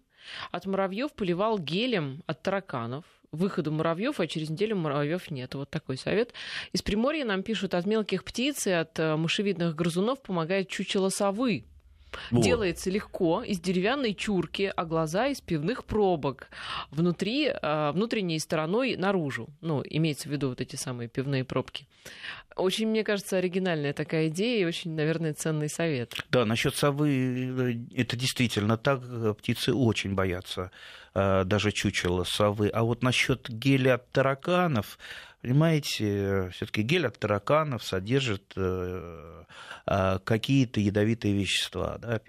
От 0.50 0.66
муравьев 0.66 1.12
поливал 1.12 1.58
гелем 1.58 2.22
от 2.26 2.42
тараканов– 2.42 3.04
выходу 3.32 3.70
муравьев, 3.72 4.20
а 4.20 4.26
через 4.26 4.50
неделю 4.50 4.76
муравьев 4.76 5.30
нет. 5.30 5.54
Вот 5.54 5.70
такой 5.70 5.96
совет. 5.96 6.32
Из 6.72 6.82
Приморья 6.82 7.24
нам 7.24 7.42
пишут, 7.42 7.74
от 7.74 7.86
мелких 7.86 8.24
птиц 8.24 8.66
и 8.66 8.70
от 8.70 8.98
э, 8.98 9.16
мышевидных 9.16 9.74
грызунов 9.74 10.20
помогает 10.20 10.68
чучело 10.68 11.08
совы. 11.08 11.64
Вот. 12.30 12.44
Делается 12.44 12.90
легко 12.90 13.42
из 13.42 13.60
деревянной 13.60 14.14
чурки, 14.14 14.72
а 14.74 14.84
глаза 14.84 15.28
из 15.28 15.40
пивных 15.40 15.84
пробок. 15.84 16.48
Внутри, 16.90 17.48
э, 17.48 17.90
внутренней 17.92 18.38
стороной 18.38 18.96
наружу. 18.96 19.48
Ну, 19.60 19.82
имеется 19.84 20.28
в 20.28 20.32
виду 20.32 20.48
вот 20.48 20.60
эти 20.60 20.76
самые 20.76 21.08
пивные 21.08 21.44
пробки. 21.44 21.86
Очень, 22.56 22.88
мне 22.88 23.04
кажется, 23.04 23.36
оригинальная 23.36 23.92
такая 23.92 24.28
идея 24.28 24.62
и 24.62 24.64
очень, 24.64 24.94
наверное, 24.94 25.34
ценный 25.34 25.68
совет. 25.68 26.14
Да, 26.30 26.44
насчет 26.44 26.74
совы 26.74 27.84
э, 27.94 28.00
это 28.00 28.16
действительно 28.16 28.76
так. 28.76 29.00
Птицы 29.38 29.72
очень 29.72 30.14
боятся 30.14 30.70
э, 31.14 31.44
даже 31.44 31.72
чучела 31.72 32.24
совы. 32.24 32.68
А 32.68 32.82
вот 32.82 33.02
насчет 33.02 33.48
геля 33.48 33.94
от 33.94 34.10
тараканов, 34.10 34.98
Понимаете, 35.42 36.50
все-таки 36.52 36.82
гель 36.82 37.06
от 37.06 37.18
тараканов 37.18 37.82
содержит 37.82 38.52
э, 38.56 39.44
э, 39.86 40.18
какие-то 40.24 40.80
ядовитые 40.80 41.34
вещества, 41.34 41.98
да, 41.98 42.20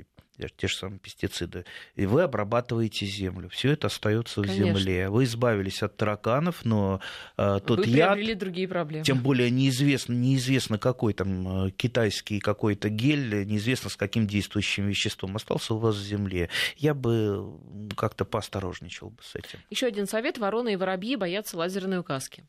те 0.50 0.68
же 0.68 0.76
самые 0.76 1.00
пестициды, 1.00 1.66
и 1.96 2.06
вы 2.06 2.24
обрабатываете 2.24 3.06
землю. 3.06 3.50
Все 3.50 3.72
это 3.72 3.88
остается 3.88 4.42
в 4.42 4.48
земле. 4.48 5.10
Вы 5.10 5.26
избавились 5.26 5.84
от 5.84 5.98
тараканов, 5.98 6.66
но 6.66 7.02
э, 7.38 7.60
тот 7.66 7.80
вы 7.80 7.86
яд, 7.86 8.18
другие 8.38 8.68
проблемы. 8.68 9.06
тем 9.06 9.22
более 9.22 9.50
неизвестно, 9.50 10.14
неизвестно 10.14 10.78
какой 10.78 11.14
там 11.14 11.68
э, 11.68 11.72
китайский 11.72 12.40
какой-то 12.40 12.90
гель, 12.90 13.46
неизвестно 13.46 13.90
с 13.90 13.96
каким 13.96 14.28
действующим 14.28 14.88
веществом 14.88 15.36
остался 15.36 15.74
у 15.74 15.78
вас 15.78 15.96
в 15.96 16.04
земле. 16.04 16.50
Я 16.78 16.94
бы 16.94 17.60
как-то 17.96 18.26
поосторожничал 18.26 19.10
бы 19.10 19.22
с 19.22 19.36
этим. 19.36 19.60
Еще 19.70 19.88
один 19.88 20.08
совет: 20.08 20.38
вороны 20.38 20.74
и 20.74 20.76
воробьи 20.76 21.16
боятся 21.16 21.58
лазерной 21.58 22.00
указки. 22.00 22.44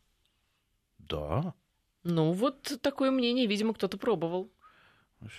Да. 1.09 1.55
Ну, 2.05 2.33
вот 2.33 2.79
такое 2.83 3.11
мнение, 3.11 3.47
видимо, 3.47 3.75
кто-то 3.75 3.97
пробовал. 3.97 4.51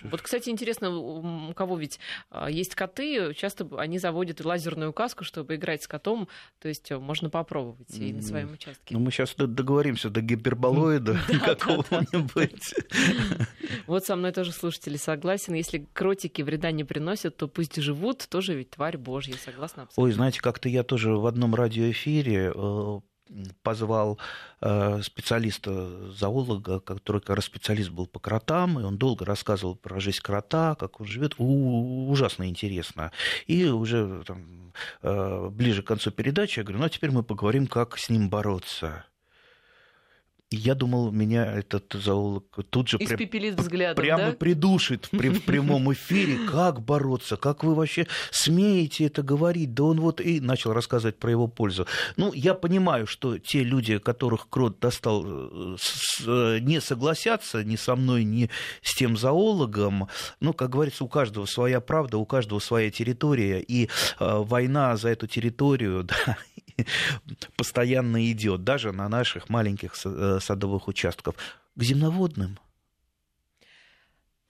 Вот, 0.02 0.22
кстати, 0.22 0.50
интересно, 0.50 0.90
у 0.90 1.52
кого 1.54 1.76
ведь 1.76 1.98
а, 2.30 2.50
есть 2.50 2.74
коты, 2.74 3.34
часто 3.34 3.68
они 3.78 3.98
заводят 3.98 4.44
лазерную 4.44 4.92
каску, 4.92 5.24
чтобы 5.24 5.56
играть 5.56 5.82
с 5.82 5.88
котом, 5.88 6.28
то 6.58 6.68
есть 6.68 6.90
э, 6.90 6.98
можно 6.98 7.30
попробовать 7.30 7.94
и 7.98 8.12
на 8.12 8.22
своем 8.22 8.52
участке. 8.52 8.94
Ну, 8.94 9.00
мы 9.00 9.10
сейчас 9.10 9.34
договоримся 9.36 10.10
до 10.10 10.20
гиперболоида 10.20 11.18
какого-нибудь. 11.44 12.74
Вот 13.86 14.06
со 14.06 14.16
мной 14.16 14.32
тоже 14.32 14.52
слушатели 14.52 14.96
согласен. 14.96 15.54
Если 15.54 15.86
кротики 15.92 16.40
вреда 16.42 16.70
не 16.70 16.84
приносят, 16.84 17.36
то 17.36 17.48
пусть 17.48 17.76
живут, 17.76 18.26
тоже 18.28 18.54
ведь 18.54 18.70
тварь 18.70 18.96
божья, 18.96 19.34
согласна 19.34 19.82
абсолютно. 19.82 20.04
Ой, 20.04 20.12
знаете, 20.12 20.40
как-то 20.40 20.68
я 20.68 20.84
тоже 20.84 21.14
в 21.14 21.26
одном 21.26 21.54
радиоэфире 21.54 22.52
э, 22.54 23.00
позвал 23.62 24.18
э, 24.60 25.00
специалиста, 25.02 26.10
зоолога, 26.12 26.80
который 26.80 27.20
как 27.20 27.36
раз 27.36 27.46
специалист 27.46 27.90
был 27.90 28.06
по 28.06 28.18
кротам, 28.18 28.78
и 28.78 28.82
он 28.82 28.98
долго 28.98 29.24
рассказывал 29.24 29.76
про 29.76 30.00
жизнь 30.00 30.20
крота, 30.22 30.74
как 30.74 31.00
он 31.00 31.06
живет. 31.06 31.34
Ужасно 31.38 32.48
интересно. 32.48 33.12
И 33.46 33.64
уже 33.66 34.22
там, 34.26 34.72
э, 35.02 35.48
ближе 35.50 35.82
к 35.82 35.86
концу 35.86 36.10
передачи 36.10 36.58
я 36.58 36.64
говорю, 36.64 36.80
ну 36.80 36.86
а 36.86 36.90
теперь 36.90 37.10
мы 37.10 37.22
поговорим, 37.22 37.66
как 37.66 37.98
с 37.98 38.08
ним 38.08 38.28
бороться 38.28 39.04
я 40.50 40.74
думал, 40.74 41.10
меня 41.10 41.46
этот 41.46 41.92
зоолог 41.92 42.44
тут 42.70 42.88
же 42.88 42.96
Испепелит 43.00 43.58
взглядом, 43.58 44.02
прямо 44.02 44.26
да? 44.26 44.32
придушит 44.32 45.08
при, 45.10 45.28
в 45.28 45.42
прямом 45.44 45.92
эфире. 45.92 46.38
Как 46.50 46.80
бороться? 46.80 47.36
Как 47.36 47.64
вы 47.64 47.74
вообще 47.74 48.06
смеете 48.30 49.06
это 49.06 49.22
говорить? 49.22 49.74
Да 49.74 49.84
он 49.84 50.00
вот 50.00 50.20
и 50.20 50.40
начал 50.40 50.72
рассказывать 50.72 51.18
про 51.18 51.30
его 51.30 51.48
пользу. 51.48 51.86
Ну, 52.16 52.32
я 52.32 52.54
понимаю, 52.54 53.06
что 53.06 53.38
те 53.38 53.62
люди, 53.62 53.98
которых 53.98 54.48
Крот 54.48 54.78
достал, 54.80 55.24
э, 55.26 55.76
э, 56.26 56.58
не 56.60 56.80
согласятся 56.80 57.64
ни 57.64 57.76
со 57.76 57.96
мной, 57.96 58.24
ни 58.24 58.50
с 58.82 58.94
тем 58.94 59.16
зоологом. 59.16 60.08
Ну, 60.40 60.52
как 60.52 60.70
говорится, 60.70 61.04
у 61.04 61.08
каждого 61.08 61.46
своя 61.46 61.80
правда, 61.80 62.18
у 62.18 62.26
каждого 62.26 62.58
своя 62.58 62.90
территория. 62.90 63.60
И 63.60 63.86
э, 63.86 63.88
война 64.18 64.96
за 64.96 65.08
эту 65.08 65.26
территорию, 65.26 66.04
да, 66.26 66.36
постоянно 67.56 68.30
идет, 68.30 68.64
даже 68.64 68.92
на 68.92 69.08
наших 69.08 69.48
маленьких 69.48 69.94
э, 70.04 70.38
садовых 70.40 70.88
участках. 70.88 71.34
К 71.76 71.82
земноводным 71.82 72.58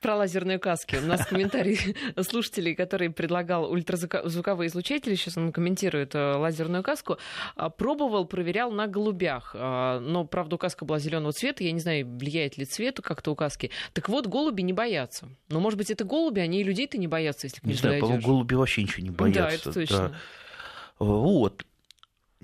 про 0.05 0.17
лазерные 0.17 0.59
каски. 0.59 0.97
У 0.97 1.07
нас 1.07 1.25
комментарий 1.25 1.97
слушателей, 2.29 2.75
который 2.75 3.09
предлагал 3.09 3.73
ультразвуковые 3.73 4.69
излучатели, 4.69 5.15
сейчас 5.15 5.39
он 5.39 5.51
комментирует 5.51 6.15
э, 6.15 6.35
лазерную 6.37 6.83
каску, 6.83 7.17
а, 7.57 7.71
пробовал, 7.71 8.27
проверял 8.27 8.71
на 8.71 8.87
голубях. 8.87 9.57
А, 9.59 10.01
но, 10.01 10.27
правда, 10.27 10.59
каска 10.59 10.85
была 10.85 10.99
зеленого 10.99 11.33
цвета, 11.33 11.65
я 11.65 11.73
не 11.73 11.81
знаю, 11.81 12.07
влияет 12.07 12.59
ли 12.59 12.67
цвет 12.67 13.01
как-то 13.03 13.31
у 13.31 13.35
каски. 13.35 13.71
Так 13.95 14.11
вот, 14.11 14.27
голуби 14.27 14.61
не 14.61 14.75
боятся. 14.75 15.31
Но, 15.49 15.59
может 15.59 15.79
быть, 15.79 15.91
это 15.91 16.05
голуби, 16.05 16.41
они 16.41 16.61
и 16.61 16.65
людей-то 16.65 16.99
не 16.99 17.09
боятся, 17.09 17.47
если 17.47 17.61
к 17.61 17.65
ним 17.65 17.73
Не 17.73 17.79
знаю, 17.79 18.01
по 18.03 18.09
голуби 18.19 18.57
вообще 18.57 18.83
ничего 18.83 19.05
не 19.05 19.11
боятся. 19.11 19.41
Да, 19.41 19.51
это 19.51 19.73
точно. 19.73 20.09
Да. 20.11 20.15
Вот 20.99 21.65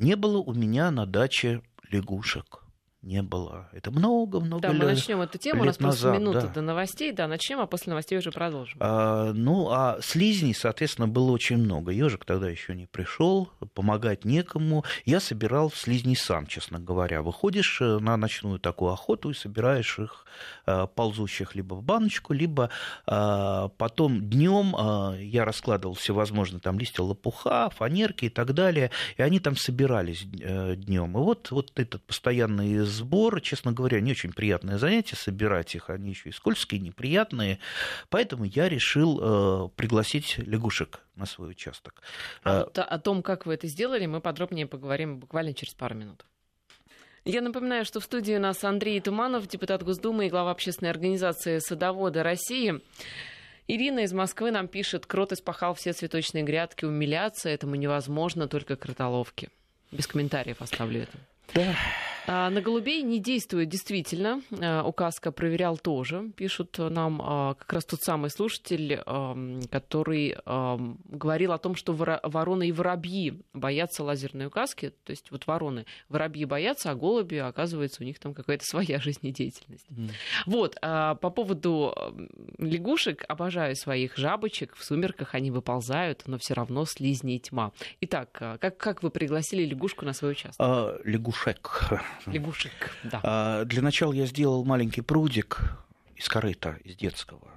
не 0.00 0.16
было 0.16 0.38
у 0.38 0.54
меня 0.54 0.90
на 0.90 1.06
даче 1.06 1.62
лягушек 1.90 2.59
не 3.02 3.22
было. 3.22 3.68
Это 3.72 3.90
много-много 3.90 4.68
лет 4.68 4.78
Да, 4.78 4.84
мы 4.84 4.92
начнем 4.92 5.20
эту 5.22 5.38
тему, 5.38 5.62
у 5.62 5.64
нас 5.64 5.80
назад, 5.80 6.12
просто 6.12 6.20
минута 6.20 6.46
да. 6.48 6.54
до 6.54 6.60
новостей, 6.60 7.12
да, 7.12 7.26
начнем, 7.26 7.60
а 7.60 7.66
после 7.66 7.90
новостей 7.90 8.18
уже 8.18 8.30
продолжим. 8.30 8.76
А, 8.80 9.32
ну, 9.32 9.70
а 9.70 9.98
слизней, 10.02 10.54
соответственно, 10.54 11.08
было 11.08 11.30
очень 11.30 11.56
много. 11.56 11.92
Ежик 11.92 12.26
тогда 12.26 12.50
еще 12.50 12.74
не 12.74 12.86
пришел, 12.86 13.48
помогать 13.72 14.26
некому. 14.26 14.84
Я 15.06 15.20
собирал 15.20 15.70
слизней 15.70 16.14
сам, 16.14 16.46
честно 16.46 16.78
говоря. 16.78 17.22
Выходишь 17.22 17.80
э, 17.80 17.98
на 18.00 18.18
ночную 18.18 18.58
такую 18.58 18.92
охоту 18.92 19.30
и 19.30 19.34
собираешь 19.34 19.98
их 19.98 20.26
э, 20.66 20.86
ползущих 20.94 21.54
либо 21.54 21.74
в 21.74 21.82
баночку, 21.82 22.34
либо 22.34 22.70
а, 23.06 23.68
потом 23.78 24.28
днем 24.28 24.74
а, 24.76 25.16
я 25.18 25.44
раскладывал 25.44 25.94
всевозможные 25.94 26.60
там 26.60 26.78
листья 26.78 27.02
лопуха, 27.02 27.70
фанерки 27.70 28.26
и 28.26 28.28
так 28.28 28.52
далее, 28.52 28.90
и 29.16 29.22
они 29.22 29.40
там 29.40 29.56
собирались 29.56 30.24
днем. 30.24 31.16
И 31.16 31.20
вот, 31.20 31.50
вот 31.50 31.72
этот 31.76 32.02
постоянный 32.02 32.89
сбор, 32.90 33.40
честно 33.40 33.72
говоря, 33.72 34.00
не 34.00 34.12
очень 34.12 34.32
приятное 34.32 34.78
занятие 34.78 35.16
собирать 35.16 35.74
их, 35.74 35.90
они 35.90 36.10
еще 36.10 36.28
и 36.28 36.32
скользкие, 36.32 36.80
неприятные, 36.80 37.58
поэтому 38.08 38.44
я 38.44 38.68
решил 38.68 39.20
э, 39.20 39.68
пригласить 39.76 40.38
лягушек 40.38 41.00
на 41.16 41.26
свой 41.26 41.50
участок. 41.50 42.02
А 42.44 42.64
вот 42.64 42.78
о 42.78 42.98
том, 42.98 43.22
как 43.22 43.46
вы 43.46 43.54
это 43.54 43.66
сделали, 43.66 44.06
мы 44.06 44.20
подробнее 44.20 44.66
поговорим 44.66 45.18
буквально 45.18 45.54
через 45.54 45.74
пару 45.74 45.94
минут. 45.94 46.24
Я 47.24 47.42
напоминаю, 47.42 47.84
что 47.84 48.00
в 48.00 48.04
студии 48.04 48.34
у 48.34 48.40
нас 48.40 48.64
Андрей 48.64 48.98
Туманов, 49.00 49.46
депутат 49.46 49.82
Госдумы 49.82 50.26
и 50.26 50.30
глава 50.30 50.50
общественной 50.52 50.90
организации 50.90 51.58
«Садоводы 51.58 52.22
России». 52.22 52.80
Ирина 53.68 54.00
из 54.00 54.12
Москвы 54.12 54.50
нам 54.50 54.68
пишет, 54.68 55.06
крот 55.06 55.32
испахал 55.32 55.74
все 55.74 55.92
цветочные 55.92 56.42
грядки, 56.42 56.86
умиляться 56.86 57.48
этому 57.48 57.74
невозможно, 57.74 58.48
только 58.48 58.74
кротоловки. 58.74 59.50
Без 59.92 60.06
комментариев 60.06 60.62
оставлю 60.62 61.02
это. 61.02 61.18
Да. 61.54 61.74
А, 62.26 62.48
на 62.48 62.60
голубей 62.60 63.02
не 63.02 63.18
действует 63.18 63.68
действительно. 63.68 64.42
А, 64.60 64.84
указка 64.84 65.32
проверял 65.32 65.76
тоже. 65.76 66.30
Пишут 66.36 66.78
нам 66.78 67.20
а, 67.22 67.54
как 67.54 67.72
раз 67.72 67.84
тот 67.84 68.00
самый 68.00 68.30
слушатель, 68.30 69.02
который 69.70 70.36
говорил 70.44 71.52
о 71.52 71.58
том, 71.58 71.74
что 71.74 71.92
вороны 71.92 72.68
и 72.68 72.72
воробьи 72.72 73.42
боятся 73.52 74.04
лазерной 74.04 74.46
указки. 74.46 74.92
То 75.04 75.10
есть 75.10 75.30
вот 75.30 75.46
вороны, 75.46 75.86
воробьи 76.08 76.44
боятся, 76.44 76.90
а 76.90 76.94
голуби, 76.94 77.36
оказывается, 77.36 78.02
у 78.02 78.04
них 78.04 78.18
там 78.18 78.34
какая-то 78.34 78.64
своя 78.64 79.00
жизнедеятельность. 79.00 79.86
Mm. 79.90 80.10
Вот, 80.46 80.80
по 80.80 81.14
поводу 81.14 81.94
лягушек, 82.58 83.24
обожаю 83.28 83.74
своих 83.76 84.16
жабочек. 84.16 84.76
В 84.76 84.84
сумерках 84.84 85.34
они 85.34 85.50
выползают, 85.50 86.22
но 86.26 86.38
все 86.38 86.54
равно 86.54 86.84
слизни 86.84 87.36
и 87.36 87.40
тьма. 87.40 87.72
Итак, 88.00 88.30
как, 88.32 88.76
как 88.76 89.02
вы 89.02 89.10
пригласили 89.10 89.64
лягушку 89.64 90.04
на 90.04 90.12
свой 90.12 90.32
участок? 90.32 90.56
А, 90.58 90.98
лягушек 91.46 92.00
Лягушек, 92.26 92.96
да. 93.04 93.20
А, 93.22 93.64
для 93.64 93.82
начала 93.82 94.12
я 94.12 94.26
сделал 94.26 94.64
маленький 94.64 95.00
прудик 95.00 95.60
из 96.16 96.28
корыта, 96.28 96.78
из 96.84 96.96
детского. 96.96 97.48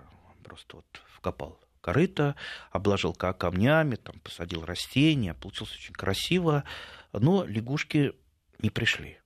Просто 0.44 0.78
вот 0.78 0.86
вкопал 1.16 1.60
корыто, 1.82 2.36
обложил 2.72 3.14
камнями, 3.14 3.96
там, 3.96 4.20
посадил 4.20 4.66
растения, 4.66 5.34
получилось 5.34 5.76
очень 5.76 5.94
красиво, 5.94 6.64
но 7.12 7.44
лягушки 7.46 8.14
не 8.60 8.70
пришли. 8.70 9.20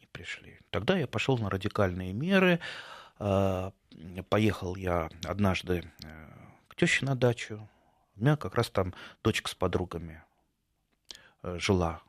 Не 0.00 0.06
пришли. 0.06 0.60
Тогда 0.70 0.98
я 0.98 1.06
пошел 1.06 1.38
на 1.38 1.48
радикальные 1.48 2.12
меры. 2.12 2.60
А, 3.18 3.72
поехал 4.28 4.76
я 4.76 5.08
однажды 5.24 5.90
э, 6.02 6.30
к 6.68 6.76
теще 6.76 7.04
на 7.04 7.14
дачу. 7.14 7.68
У 8.16 8.20
меня 8.20 8.36
как 8.36 8.54
раз 8.54 8.68
там 8.68 8.94
дочка 9.22 9.48
с 9.48 9.54
подругами 9.54 10.22
э, 11.42 11.58
жила 11.58 12.02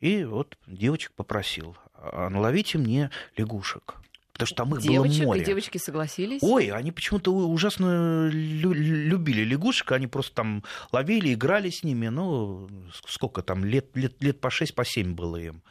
и 0.00 0.24
вот 0.24 0.56
девочек 0.66 1.12
попросил, 1.12 1.76
а 1.94 2.28
наловите 2.28 2.78
мне 2.78 3.10
лягушек. 3.36 3.96
Потому 4.32 4.46
что 4.46 4.56
там 4.56 4.74
их 4.74 4.80
Девочек, 4.80 5.18
было 5.18 5.26
море. 5.26 5.42
И 5.42 5.44
девочки 5.44 5.76
согласились? 5.76 6.42
Ой, 6.42 6.70
они 6.70 6.92
почему-то 6.92 7.30
ужасно 7.30 8.28
любили 8.30 9.42
лягушек, 9.42 9.92
они 9.92 10.06
просто 10.06 10.34
там 10.34 10.64
ловили, 10.92 11.34
играли 11.34 11.68
с 11.68 11.84
ними, 11.84 12.08
ну, 12.08 12.68
сколько 13.06 13.42
там, 13.42 13.66
лет, 13.66 13.94
лет, 13.94 14.22
лет 14.22 14.40
по 14.40 14.48
шесть, 14.48 14.74
по 14.74 14.84
семь 14.84 15.14
было 15.14 15.36
им. 15.36 15.62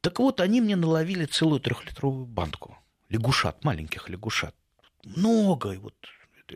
Так 0.00 0.18
вот, 0.18 0.40
они 0.40 0.60
мне 0.60 0.74
наловили 0.74 1.26
целую 1.26 1.60
трехлитровую 1.60 2.26
банку 2.26 2.76
лягушат, 3.10 3.62
маленьких 3.64 4.08
лягушат. 4.08 4.54
Много, 5.04 5.72
и 5.72 5.76
вот 5.76 5.94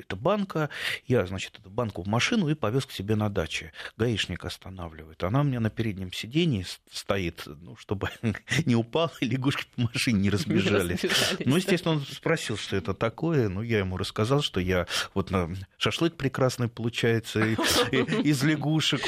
эта 0.01 0.17
банка. 0.17 0.71
Я, 1.07 1.27
значит, 1.27 1.59
эту 1.59 1.71
банку 1.71 2.03
в 2.03 2.07
машину 2.07 2.49
и 2.49 2.55
повез 2.55 2.87
к 2.87 2.93
себе 2.93 3.17
на 3.17 3.29
даче. 3.29 3.73
Гаишник 3.97 4.45
останавливает. 4.45 5.23
Она 5.23 5.41
у 5.41 5.45
меня 5.45 5.61
на 5.61 5.71
переднем 5.71 6.13
сидении 6.13 6.67
стоит, 6.91 7.43
ну, 7.47 7.77
чтобы 7.77 8.11
не 8.67 8.77
упала 8.77 9.13
и 9.21 9.27
лягушки 9.27 9.67
по 9.75 9.83
машине 9.83 10.21
не 10.21 10.31
разбежались. 10.31 11.03
Не 11.03 11.09
разбежались 11.09 11.47
ну, 11.47 11.57
естественно, 11.57 11.95
он 11.95 12.01
спросил, 12.03 12.57
что 12.57 12.77
это 12.77 12.95
такое. 12.95 13.49
Ну, 13.49 13.63
я 13.63 13.79
ему 13.79 13.97
рассказал, 13.97 14.43
что 14.43 14.61
я 14.61 14.87
вот 15.15 15.31
на 15.31 15.51
шашлык 15.79 16.15
прекрасный 16.17 16.69
получается 16.69 17.45
из 17.45 18.43
лягушек. 18.43 19.03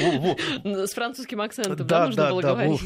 С 0.63 0.93
французским 0.93 1.41
акцентом, 1.41 1.87
да, 1.87 2.07
нужно 2.07 2.29
было 2.29 2.41
говорить. 2.41 2.81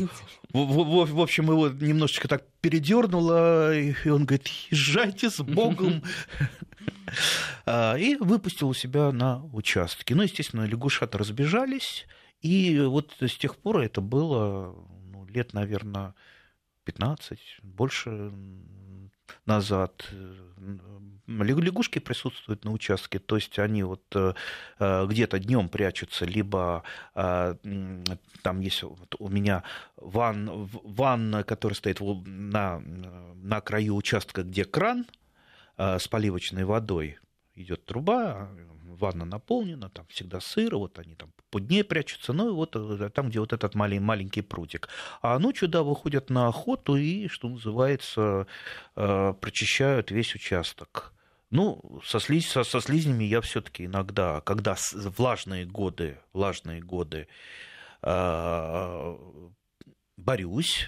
В 0.54 1.22
общем, 1.22 1.52
его 1.52 1.70
немножечко 1.70 2.28
так 2.28 2.44
передернуло, 2.62 3.76
и 3.76 4.10
он 4.10 4.26
говорит, 4.26 4.48
езжайте 4.70 5.30
с 5.30 5.42
Богом. 5.42 6.04
А, 7.66 7.96
и 7.96 8.16
выпустил 8.16 8.70
у 8.70 8.74
себя 8.74 9.12
на 9.12 9.44
участке. 9.54 10.16
Ну, 10.16 10.24
естественно, 10.24 10.66
лягушата 10.66 11.18
разбежались, 11.18 12.08
и 12.42 12.80
вот 12.80 13.16
с 13.20 13.38
тех 13.38 13.58
пор 13.58 13.80
это 13.80 14.02
было 14.02 14.76
ну, 15.12 15.26
лет, 15.28 15.54
наверное, 15.54 16.16
15, 16.86 17.40
больше 17.62 18.32
назад. 19.46 20.10
Лягушки 21.28 22.00
присутствуют 22.00 22.66
на 22.66 22.72
участке, 22.72 23.20
то 23.20 23.36
есть 23.36 23.58
они 23.60 23.84
вот 23.84 24.04
э, 24.16 24.34
э, 24.80 25.08
где-то 25.08 25.40
днем 25.40 25.70
прячутся, 25.70 26.26
либо 26.26 26.84
э, 27.16 27.56
там 28.42 28.60
есть 28.60 28.84
вот 28.84 29.16
у 29.18 29.30
меня 29.30 29.64
ван, 29.96 30.70
ванна, 30.84 31.44
которая 31.44 31.76
стоит 31.76 32.02
на, 32.02 32.80
на 32.80 33.62
краю 33.62 33.96
участка, 33.96 34.44
где 34.44 34.66
кран, 34.66 35.06
с 36.00 36.08
поливочной 36.08 36.64
водой 36.64 37.18
идет 37.56 37.86
труба, 37.86 38.50
ванна 39.02 39.26
наполнена, 39.26 39.90
там 39.90 40.06
всегда 40.08 40.40
сыро, 40.40 40.78
вот 40.78 41.00
они 41.00 41.16
там 41.16 41.34
под 41.50 41.70
ней 41.70 41.84
прячутся, 41.84 42.34
ну 42.34 42.50
и 42.50 42.52
вот 42.52 42.76
э, 42.76 43.10
там, 43.10 43.30
где 43.30 43.40
вот 43.40 43.54
этот 43.54 43.76
маленький, 43.76 44.04
маленький 44.04 44.42
прутик. 44.42 44.90
А 45.22 45.38
ночью, 45.40 45.68
да, 45.68 45.84
выходят 45.84 46.30
на 46.30 46.48
охоту 46.48 46.96
и, 46.96 47.28
что 47.28 47.50
называется, 47.50 48.48
э, 48.96 49.34
прочищают 49.40 50.12
весь 50.12 50.36
участок. 50.36 51.14
Ну, 51.50 52.02
со, 52.06 52.20
слиз, 52.20 52.48
со, 52.50 52.64
со 52.64 52.80
слизнями 52.80 53.26
я 53.26 53.42
все-таки 53.42 53.86
иногда, 53.86 54.42
когда 54.42 54.78
влажные 54.94 55.66
годы, 55.66 56.20
влажные 56.32 56.82
годы, 56.82 57.28
борюсь 60.18 60.88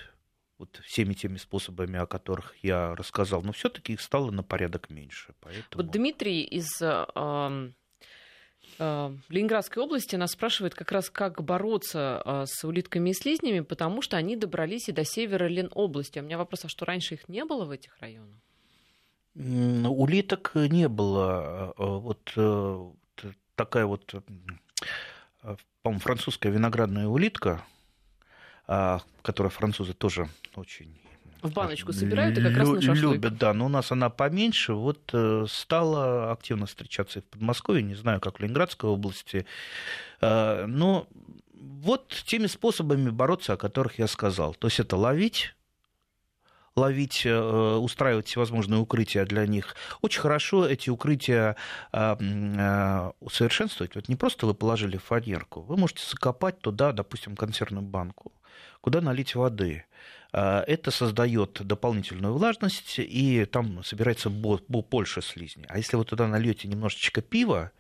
вот 0.64 0.82
всеми 0.86 1.14
теми 1.14 1.38
способами, 1.38 2.00
о 2.00 2.06
которых 2.06 2.56
я 2.62 2.96
рассказал, 2.96 3.42
но 3.42 3.52
все-таки 3.52 3.94
их 3.94 4.02
стало 4.02 4.32
на 4.32 4.44
порядок 4.44 4.90
меньше. 4.90 5.34
Поэтому... 5.42 5.84
Вот 5.84 5.92
Дмитрий 5.92 6.42
из 6.42 6.82
э, 6.82 7.06
э, 8.80 9.18
Ленинградской 9.30 9.84
области 9.84 10.16
нас 10.16 10.32
спрашивает 10.32 10.74
как 10.74 10.92
раз, 10.92 11.10
как 11.10 11.44
бороться 11.44 12.22
э, 12.26 12.46
с 12.48 12.64
улитками 12.64 13.10
и 13.10 13.14
слизнями, 13.14 13.60
потому 13.60 14.02
что 14.02 14.16
они 14.18 14.36
добрались 14.36 14.88
и 14.90 14.94
до 14.94 15.04
севера 15.04 15.48
Ленобласти. 15.48 16.20
У 16.20 16.24
меня 16.24 16.38
вопрос, 16.38 16.66
а 16.66 16.70
что 16.70 16.86
раньше 16.86 17.16
их 17.16 17.28
не 17.28 17.44
было 17.44 17.66
в 17.66 17.72
этих 17.72 17.98
районах? 18.00 18.38
Улиток 19.36 20.52
не 20.56 20.88
было. 20.88 21.74
Вот 21.78 22.32
такая 23.56 23.86
вот, 23.86 24.14
по-моему, 25.82 26.00
французская 26.00 26.50
виноградная 26.52 27.08
улитка, 27.08 27.66
которую 28.66 29.52
французы 29.52 29.94
тоже 29.94 30.30
очень 30.56 30.98
в 31.44 31.52
баночку 31.52 31.92
собирают 31.92 32.38
и 32.38 32.42
как 32.42 32.56
раз 32.56 32.70
на 32.70 32.82
шашлык. 32.82 33.14
Любят, 33.14 33.38
да, 33.38 33.54
но 33.54 33.66
у 33.66 33.70
нас 33.70 33.92
она 33.92 34.10
поменьше. 34.10 34.74
Вот 34.74 35.10
э, 35.14 35.46
стала 35.50 36.32
активно 36.32 36.66
встречаться 36.66 37.20
и 37.20 37.22
в 37.22 37.26
Подмосковье, 37.26 37.84
не 37.84 37.96
знаю, 37.96 38.22
как 38.22 38.40
в 38.40 38.42
Ленинградской 38.42 38.90
области. 38.90 39.46
А, 40.22 40.66
но 40.66 41.08
вот 41.54 42.10
теми 42.26 42.48
способами 42.48 43.10
бороться, 43.10 43.54
о 43.54 43.58
которых 43.58 44.00
я 44.00 44.08
сказал. 44.08 44.54
То 44.54 44.68
есть 44.68 44.80
это 44.80 44.96
ловить, 44.96 45.54
ловить, 46.76 47.24
э, 47.26 47.76
устраивать 47.76 48.28
всевозможные 48.28 48.80
укрытия 48.80 49.26
для 49.26 49.46
них. 49.46 49.76
Очень 50.02 50.22
хорошо 50.22 50.66
эти 50.66 50.90
укрытия 50.90 51.56
а, 51.92 52.18
а, 52.20 53.14
усовершенствовать. 53.20 53.96
Вот 53.96 54.08
не 54.08 54.16
просто 54.16 54.46
вы 54.46 54.54
положили 54.54 54.98
фанерку, 54.98 55.62
вы 55.62 55.78
можете 55.78 56.04
закопать 56.10 56.60
туда, 56.60 56.94
допустим, 56.94 57.36
консервную 57.36 57.86
банку, 57.86 58.32
куда 58.82 59.02
налить 59.02 59.36
воды. 59.36 59.86
А, 60.32 60.64
это 60.68 60.92
создает 60.92 61.62
дополнительную 61.66 62.34
влажность, 62.34 62.96
и 62.98 63.46
там 63.46 63.84
собирается 63.84 64.30
больше 64.30 65.22
слизни. 65.22 65.66
А 65.70 65.78
если 65.78 65.96
вы 65.96 66.06
туда 66.06 66.28
нальете 66.28 66.68
немножечко 66.68 67.22
пива, 67.22 67.72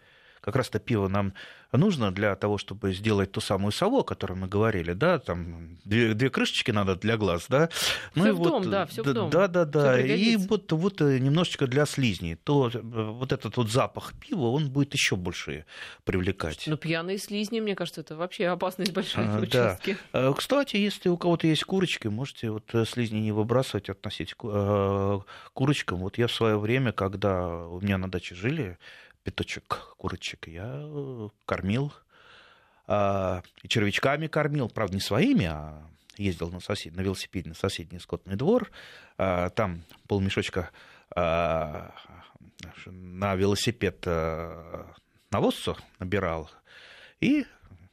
как 0.43 0.57
раз-то 0.57 0.79
пиво 0.79 1.07
нам 1.07 1.33
нужно 1.71 2.11
для 2.11 2.35
того, 2.35 2.57
чтобы 2.57 2.93
сделать 2.93 3.31
ту 3.31 3.41
самую 3.41 3.71
сову, 3.71 3.99
о 3.99 4.03
которой 4.03 4.33
мы 4.33 4.47
говорили, 4.47 4.93
да, 4.93 5.19
там 5.19 5.77
две, 5.85 6.13
две 6.13 6.29
крышечки 6.29 6.71
надо 6.71 6.95
для 6.95 7.17
глаз, 7.17 7.45
да. 7.49 7.69
Ну, 8.13 8.23
всё 8.23 8.33
в 8.33 8.37
вот, 8.37 8.47
дом, 8.49 8.69
да, 8.69 8.85
все 8.85 9.03
в 9.03 9.13
дом. 9.13 9.29
Да, 9.29 9.47
да, 9.47 9.65
да. 9.65 9.99
И 9.99 10.35
вот, 10.35 10.71
вот 10.71 11.01
э, 11.01 11.19
немножечко 11.19 11.65
для 11.65 11.85
слизней, 11.85 12.35
то 12.35 12.69
э, 12.73 12.79
вот 12.79 13.31
этот 13.31 13.57
вот 13.57 13.71
запах 13.71 14.13
пива, 14.19 14.47
он 14.47 14.69
будет 14.69 14.93
еще 14.93 15.15
больше 15.15 15.65
привлекать. 16.03 16.65
Ну, 16.67 16.77
пьяные 16.77 17.17
слизни, 17.17 17.61
мне 17.61 17.75
кажется, 17.75 18.01
это 18.01 18.15
вообще 18.15 18.47
опасность 18.47 18.93
большая 18.93 19.29
а. 19.29 19.45
Да. 19.45 19.79
Э, 20.11 20.33
кстати, 20.35 20.75
если 20.75 21.09
у 21.09 21.17
кого-то 21.17 21.47
есть 21.47 21.63
курочки, 21.63 22.07
можете 22.07 22.51
вот 22.51 22.69
слизни 22.87 23.19
не 23.19 23.31
выбрасывать, 23.31 23.89
относить 23.89 24.33
к 24.33 25.23
курочкам. 25.53 25.99
Вот 25.99 26.17
я 26.17 26.27
в 26.27 26.31
свое 26.31 26.59
время, 26.59 26.91
когда 26.91 27.47
у 27.65 27.79
меня 27.79 27.97
на 27.97 28.11
даче 28.11 28.35
жили, 28.35 28.77
пяточек 29.23 29.93
курочек 29.97 30.47
я 30.47 31.29
кормил. 31.45 31.93
А, 32.85 33.41
и 33.61 33.67
червячками 33.67 34.27
кормил, 34.27 34.69
правда, 34.69 34.95
не 34.95 35.01
своими, 35.01 35.45
а 35.45 35.87
ездил 36.17 36.49
на, 36.49 36.59
сосед... 36.59 36.95
на 36.95 37.01
велосипеде 37.01 37.49
на 37.49 37.55
соседний 37.55 37.99
скотный 37.99 38.35
двор. 38.35 38.71
А, 39.17 39.49
там 39.49 39.83
полмешочка 40.07 40.69
а, 41.15 41.93
на 42.85 43.35
велосипед 43.35 44.05
навозцу 45.31 45.77
набирал. 45.99 46.49
И 47.21 47.45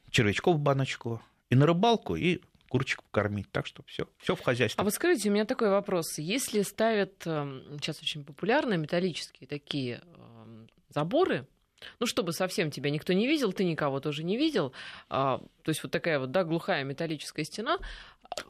червячков 0.09 0.57
в 0.57 0.59
баночку, 0.59 1.21
и 1.49 1.55
на 1.55 1.65
рыбалку, 1.65 2.15
и 2.15 2.41
курочек 2.69 3.03
покормить. 3.03 3.51
Так 3.51 3.65
что 3.65 3.83
все, 3.83 4.07
все 4.17 4.35
в 4.35 4.41
хозяйстве. 4.41 4.81
А 4.81 4.83
вот 4.83 4.93
скажите, 4.93 5.29
у 5.29 5.33
меня 5.33 5.45
такой 5.45 5.69
вопрос. 5.69 6.17
Если 6.17 6.61
ставят 6.61 7.13
сейчас 7.23 7.97
эм, 7.97 8.03
очень 8.03 8.23
популярные 8.23 8.77
металлические 8.77 9.47
такие 9.47 10.01
заборы, 10.91 11.47
ну, 11.99 12.05
чтобы 12.05 12.33
совсем 12.33 12.71
тебя 12.71 12.89
никто 12.89 13.13
не 13.13 13.27
видел, 13.27 13.53
ты 13.53 13.63
никого 13.63 13.99
тоже 13.99 14.23
не 14.23 14.37
видел. 14.37 14.73
А, 15.09 15.39
то 15.63 15.69
есть 15.69 15.83
вот 15.83 15.91
такая 15.91 16.19
вот, 16.19 16.31
да, 16.31 16.43
глухая 16.43 16.83
металлическая 16.83 17.45
стена. 17.45 17.79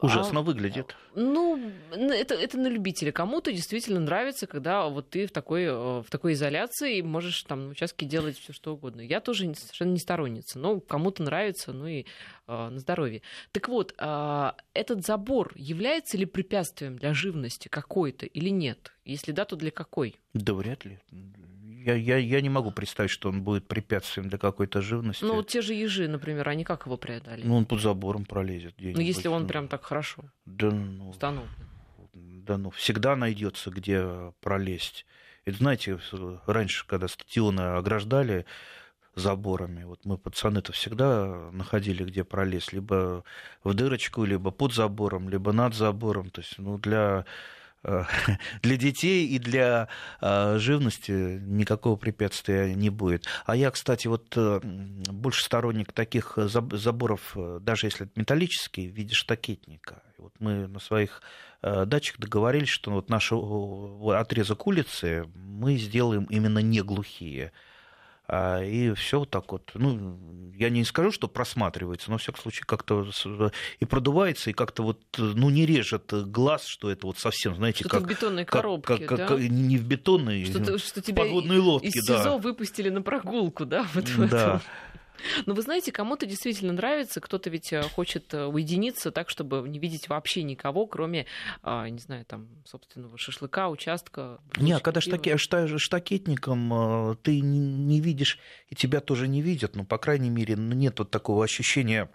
Ужасно 0.00 0.40
а, 0.40 0.42
выглядит. 0.44 0.94
Ну, 1.16 1.60
это, 1.90 2.34
это 2.34 2.56
на 2.56 2.68
любителя. 2.68 3.10
Кому-то 3.10 3.50
действительно 3.50 3.98
нравится, 3.98 4.46
когда 4.46 4.86
вот 4.86 5.10
ты 5.10 5.26
в 5.26 5.32
такой, 5.32 5.64
э, 5.64 5.72
в 5.72 6.06
такой 6.08 6.34
изоляции 6.34 6.98
и 6.98 7.02
можешь 7.02 7.42
там 7.42 7.64
на 7.64 7.70
участке 7.70 8.06
делать 8.06 8.38
все 8.38 8.52
что 8.52 8.74
угодно. 8.74 9.00
Я 9.00 9.20
тоже 9.20 9.52
совершенно 9.54 9.90
не 9.90 9.98
сторонница. 9.98 10.60
Но 10.60 10.78
кому-то 10.78 11.24
нравится, 11.24 11.72
ну 11.72 11.88
и 11.88 12.04
э, 12.46 12.68
на 12.68 12.78
здоровье. 12.78 13.22
Так 13.50 13.68
вот, 13.68 13.92
э, 13.98 14.52
этот 14.72 15.04
забор 15.04 15.50
является 15.56 16.16
ли 16.16 16.26
препятствием 16.26 16.96
для 16.96 17.12
живности 17.12 17.66
какой-то 17.66 18.26
или 18.26 18.50
нет? 18.50 18.92
Если 19.04 19.32
да, 19.32 19.44
то 19.44 19.56
для 19.56 19.72
какой? 19.72 20.14
Да 20.32 20.54
вряд 20.54 20.84
ли 20.84 21.00
я, 21.84 21.94
я, 21.94 22.16
я 22.16 22.40
не 22.40 22.48
могу 22.48 22.70
представить, 22.70 23.10
что 23.10 23.28
он 23.28 23.42
будет 23.42 23.66
препятствием 23.66 24.28
для 24.28 24.38
какой-то 24.38 24.80
живности. 24.80 25.24
Ну, 25.24 25.34
вот 25.34 25.48
те 25.48 25.60
же 25.62 25.74
ежи, 25.74 26.08
например, 26.08 26.48
они 26.48 26.64
как 26.64 26.86
его 26.86 26.96
преодолели? 26.96 27.46
Ну, 27.46 27.56
он 27.56 27.64
под 27.64 27.80
забором 27.80 28.24
пролезет. 28.24 28.74
Ну, 28.78 29.00
если 29.00 29.28
он 29.28 29.46
прям 29.46 29.68
так 29.68 29.84
хорошо 29.84 30.24
да, 30.46 30.70
ну, 30.70 31.10
установлен. 31.10 31.50
Да, 32.14 32.58
ну, 32.58 32.70
всегда 32.70 33.16
найдется, 33.16 33.70
где 33.70 34.32
пролезть. 34.40 35.06
Это, 35.44 35.58
знаете, 35.58 35.98
раньше, 36.46 36.86
когда 36.86 37.08
стадионы 37.08 37.60
ограждали 37.76 38.46
заборами, 39.14 39.84
вот 39.84 40.04
мы 40.04 40.16
пацаны-то 40.16 40.72
всегда 40.72 41.50
находили, 41.52 42.04
где 42.04 42.24
пролезть, 42.24 42.72
либо 42.72 43.24
в 43.62 43.74
дырочку, 43.74 44.24
либо 44.24 44.50
под 44.50 44.72
забором, 44.72 45.28
либо 45.28 45.52
над 45.52 45.74
забором. 45.74 46.30
То 46.30 46.40
есть, 46.40 46.58
ну, 46.58 46.78
для 46.78 47.24
для 48.62 48.76
детей 48.76 49.26
и 49.26 49.38
для 49.38 49.88
э, 50.20 50.58
живности 50.58 51.38
никакого 51.40 51.96
препятствия 51.96 52.74
не 52.74 52.90
будет. 52.90 53.26
А 53.44 53.56
я, 53.56 53.70
кстати, 53.70 54.06
вот 54.06 54.32
э, 54.36 54.60
больше 54.62 55.44
сторонник 55.44 55.92
таких 55.92 56.34
заборов, 56.36 57.36
даже 57.60 57.86
если 57.86 58.06
это 58.06 58.12
металлические, 58.18 58.90
в 58.90 58.94
виде 58.94 59.14
штакетника. 59.14 60.02
Вот 60.18 60.32
мы 60.38 60.68
на 60.68 60.78
своих 60.78 61.22
дачах 61.62 62.18
договорились, 62.18 62.68
что 62.68 62.90
вот 62.90 63.08
наш 63.08 63.32
отрезок 63.32 64.66
улицы 64.66 65.28
мы 65.34 65.76
сделаем 65.76 66.24
именно 66.24 66.58
не 66.58 66.80
глухие. 66.82 67.52
А, 68.34 68.62
и 68.64 68.94
все 68.94 69.18
вот 69.18 69.28
так 69.28 69.52
вот. 69.52 69.72
Ну, 69.74 70.18
я 70.56 70.70
не 70.70 70.84
скажу, 70.84 71.12
что 71.12 71.28
просматривается, 71.28 72.10
но, 72.10 72.16
в 72.16 72.22
всяком 72.22 72.40
случае, 72.40 72.64
как-то 72.64 73.06
и 73.78 73.84
продувается, 73.84 74.48
и 74.48 74.54
как-то 74.54 74.82
вот, 74.82 75.02
ну, 75.18 75.50
не 75.50 75.66
режет 75.66 76.10
глаз, 76.30 76.64
что 76.64 76.90
это 76.90 77.06
вот 77.06 77.18
совсем, 77.18 77.54
знаете, 77.54 77.84
как... 77.84 78.04
в 78.04 78.06
бетонной 78.06 78.46
коробке, 78.46 78.96
как, 78.96 79.18
да? 79.18 79.26
как, 79.26 79.38
не 79.38 79.76
в 79.76 79.84
бетонной, 79.84 80.46
что, 80.46 80.78
что 80.78 81.02
тебя 81.02 81.24
подводной 81.24 81.58
лодке, 81.58 81.88
из 81.88 81.92
СИЗО 81.92 82.24
да. 82.24 82.38
выпустили 82.38 82.88
на 82.88 83.02
прогулку, 83.02 83.66
да? 83.66 83.86
Вот 83.92 84.30
да. 84.30 84.62
Но 85.46 85.54
вы 85.54 85.62
знаете, 85.62 85.92
кому-то 85.92 86.26
действительно 86.26 86.72
нравится, 86.72 87.20
кто-то 87.20 87.50
ведь 87.50 87.72
э, 87.72 87.82
хочет 87.82 88.32
э, 88.34 88.44
уединиться 88.44 89.10
так, 89.10 89.30
чтобы 89.30 89.68
не 89.68 89.78
видеть 89.78 90.08
вообще 90.08 90.42
никого, 90.42 90.86
кроме, 90.86 91.26
а, 91.62 91.88
не 91.88 91.98
знаю, 91.98 92.24
там, 92.24 92.48
собственного 92.64 93.16
шашлыка, 93.18 93.68
участка. 93.68 94.38
Не, 94.56 94.72
а 94.72 94.80
когда 94.80 95.00
штаки, 95.00 95.36
штакетником 95.36 96.72
э, 97.12 97.16
ты 97.22 97.40
не 97.40 98.00
видишь, 98.00 98.38
и 98.68 98.74
тебя 98.74 99.00
тоже 99.00 99.28
не 99.28 99.42
видят, 99.42 99.76
ну, 99.76 99.84
по 99.84 99.98
крайней 99.98 100.30
мере, 100.30 100.56
ну, 100.56 100.74
нет 100.74 100.98
вот 100.98 101.10
такого 101.10 101.44
ощущения 101.44 102.10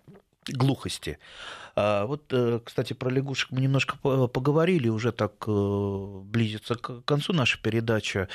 глухости. 0.47 1.19
А 1.75 2.05
вот, 2.05 2.33
кстати, 2.63 2.93
про 2.93 3.09
лягушек 3.09 3.51
мы 3.51 3.61
немножко 3.61 3.97
поговорили, 3.97 4.87
уже 4.87 5.11
так 5.11 5.45
близится 5.45 6.75
к 6.75 7.01
концу 7.01 7.33
наша 7.33 7.61
передача. 7.61 8.29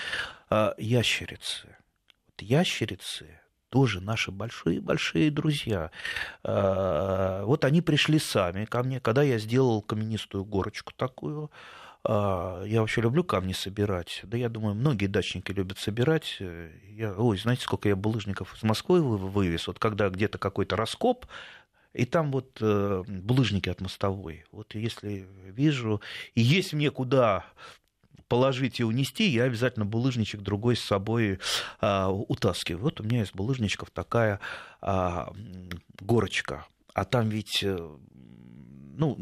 Ящерицы. 0.76 1.76
Ящерицы 2.38 3.41
тоже 3.72 4.02
наши 4.02 4.30
большие-большие 4.30 5.30
друзья. 5.30 5.90
А, 6.44 7.42
вот 7.44 7.64
они 7.64 7.80
пришли 7.80 8.18
сами 8.18 8.66
ко 8.66 8.82
мне, 8.82 9.00
когда 9.00 9.22
я 9.22 9.38
сделал 9.38 9.80
каменистую 9.80 10.44
горочку 10.44 10.92
такую. 10.94 11.50
А, 12.04 12.62
я 12.64 12.82
вообще 12.82 13.00
люблю 13.00 13.24
камни 13.24 13.54
собирать. 13.54 14.20
Да 14.24 14.36
я 14.36 14.50
думаю, 14.50 14.74
многие 14.74 15.06
дачники 15.06 15.52
любят 15.52 15.78
собирать. 15.78 16.38
Я, 16.90 17.14
ой, 17.14 17.38
знаете, 17.38 17.62
сколько 17.62 17.88
я 17.88 17.96
булыжников 17.96 18.54
из 18.54 18.62
Москвы 18.62 19.00
вывез. 19.00 19.66
Вот 19.66 19.78
когда 19.78 20.10
где-то 20.10 20.36
какой-то 20.36 20.76
раскоп, 20.76 21.24
и 21.94 22.04
там 22.04 22.30
вот 22.30 22.58
э, 22.60 23.02
булыжники 23.06 23.70
от 23.70 23.80
мостовой. 23.80 24.44
Вот 24.52 24.74
если 24.74 25.26
вижу, 25.46 26.02
и 26.34 26.42
есть 26.42 26.74
мне 26.74 26.90
куда 26.90 27.46
положить 28.32 28.80
и 28.80 28.84
унести, 28.84 29.28
я 29.28 29.44
обязательно 29.44 29.84
булыжничек 29.84 30.40
другой 30.40 30.74
с 30.74 30.80
собой 30.80 31.38
а, 31.82 32.08
утаскиваю. 32.08 32.84
Вот 32.84 32.98
у 32.98 33.04
меня 33.04 33.24
из 33.24 33.30
булыжничков 33.30 33.90
такая 33.90 34.40
а, 34.80 35.34
горочка. 36.00 36.64
А 36.94 37.04
там 37.04 37.28
ведь 37.28 37.62
э, 37.62 37.76
ну, 38.96 39.16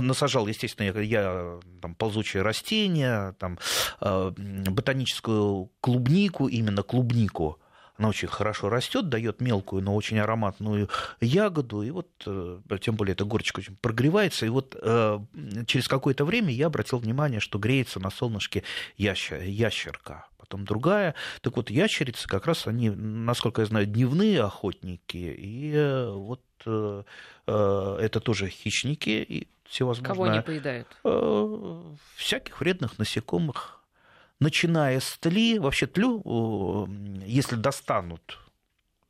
насажал, 0.00 0.46
естественно, 0.46 0.96
я, 1.00 1.58
там, 1.80 1.96
ползучие 1.96 2.44
растения, 2.44 3.34
там, 3.40 3.58
э, 4.00 4.30
ботаническую 4.36 5.72
клубнику, 5.80 6.46
именно 6.46 6.84
клубнику, 6.84 7.58
она 7.96 8.08
очень 8.08 8.28
хорошо 8.28 8.68
растет, 8.68 9.08
дает 9.08 9.40
мелкую, 9.40 9.82
но 9.82 9.94
очень 9.94 10.18
ароматную 10.18 10.88
ягоду, 11.20 11.82
и 11.82 11.90
вот, 11.90 12.08
э, 12.26 12.60
тем 12.80 12.96
более, 12.96 13.12
эта 13.12 13.24
горочка 13.24 13.60
очень 13.60 13.76
прогревается, 13.76 14.46
и 14.46 14.48
вот 14.48 14.76
э, 14.80 15.18
через 15.66 15.88
какое-то 15.88 16.24
время 16.24 16.52
я 16.52 16.66
обратил 16.66 16.98
внимание, 16.98 17.40
что 17.40 17.58
греется 17.58 18.00
на 18.00 18.10
солнышке 18.10 18.64
ящер, 18.96 19.42
ящерка, 19.42 20.26
потом 20.38 20.64
другая. 20.64 21.14
Так 21.42 21.56
вот, 21.56 21.70
ящерицы 21.70 22.28
как 22.28 22.46
раз 22.46 22.66
они, 22.66 22.90
насколько 22.90 23.60
я 23.60 23.66
знаю, 23.66 23.86
дневные 23.86 24.42
охотники, 24.42 25.16
и 25.16 25.72
э, 25.74 26.10
вот 26.10 26.40
это 26.64 28.20
тоже 28.20 28.48
хищники, 28.48 29.10
и 29.10 29.48
всевозможные... 29.64 30.14
Кого 30.14 30.24
они 30.24 30.40
поедают? 30.42 31.98
Всяких 32.14 32.60
вредных 32.60 33.00
насекомых, 33.00 33.81
начиная 34.42 35.00
с 35.00 35.18
тли, 35.18 35.58
вообще 35.58 35.86
тлю, 35.86 36.88
если 37.24 37.56
достанут 37.56 38.38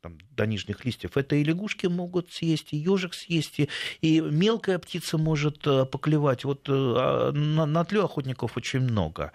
там, 0.01 0.17
до 0.31 0.45
нижних 0.45 0.85
листьев, 0.85 1.17
это 1.17 1.35
и 1.35 1.43
лягушки 1.43 1.87
могут 1.87 2.31
съесть, 2.31 2.73
и 2.73 2.77
ежик 2.77 3.13
съесть, 3.13 3.59
и, 3.59 3.69
и 4.01 4.19
мелкая 4.19 4.77
птица 4.77 5.17
может 5.17 5.65
э, 5.65 5.85
поклевать. 5.85 6.43
Вот 6.43 6.67
э, 6.67 6.73
а, 6.73 7.31
на, 7.31 7.65
на 7.65 7.85
тлю 7.85 8.03
охотников 8.03 8.57
очень 8.57 8.81
много. 8.81 9.31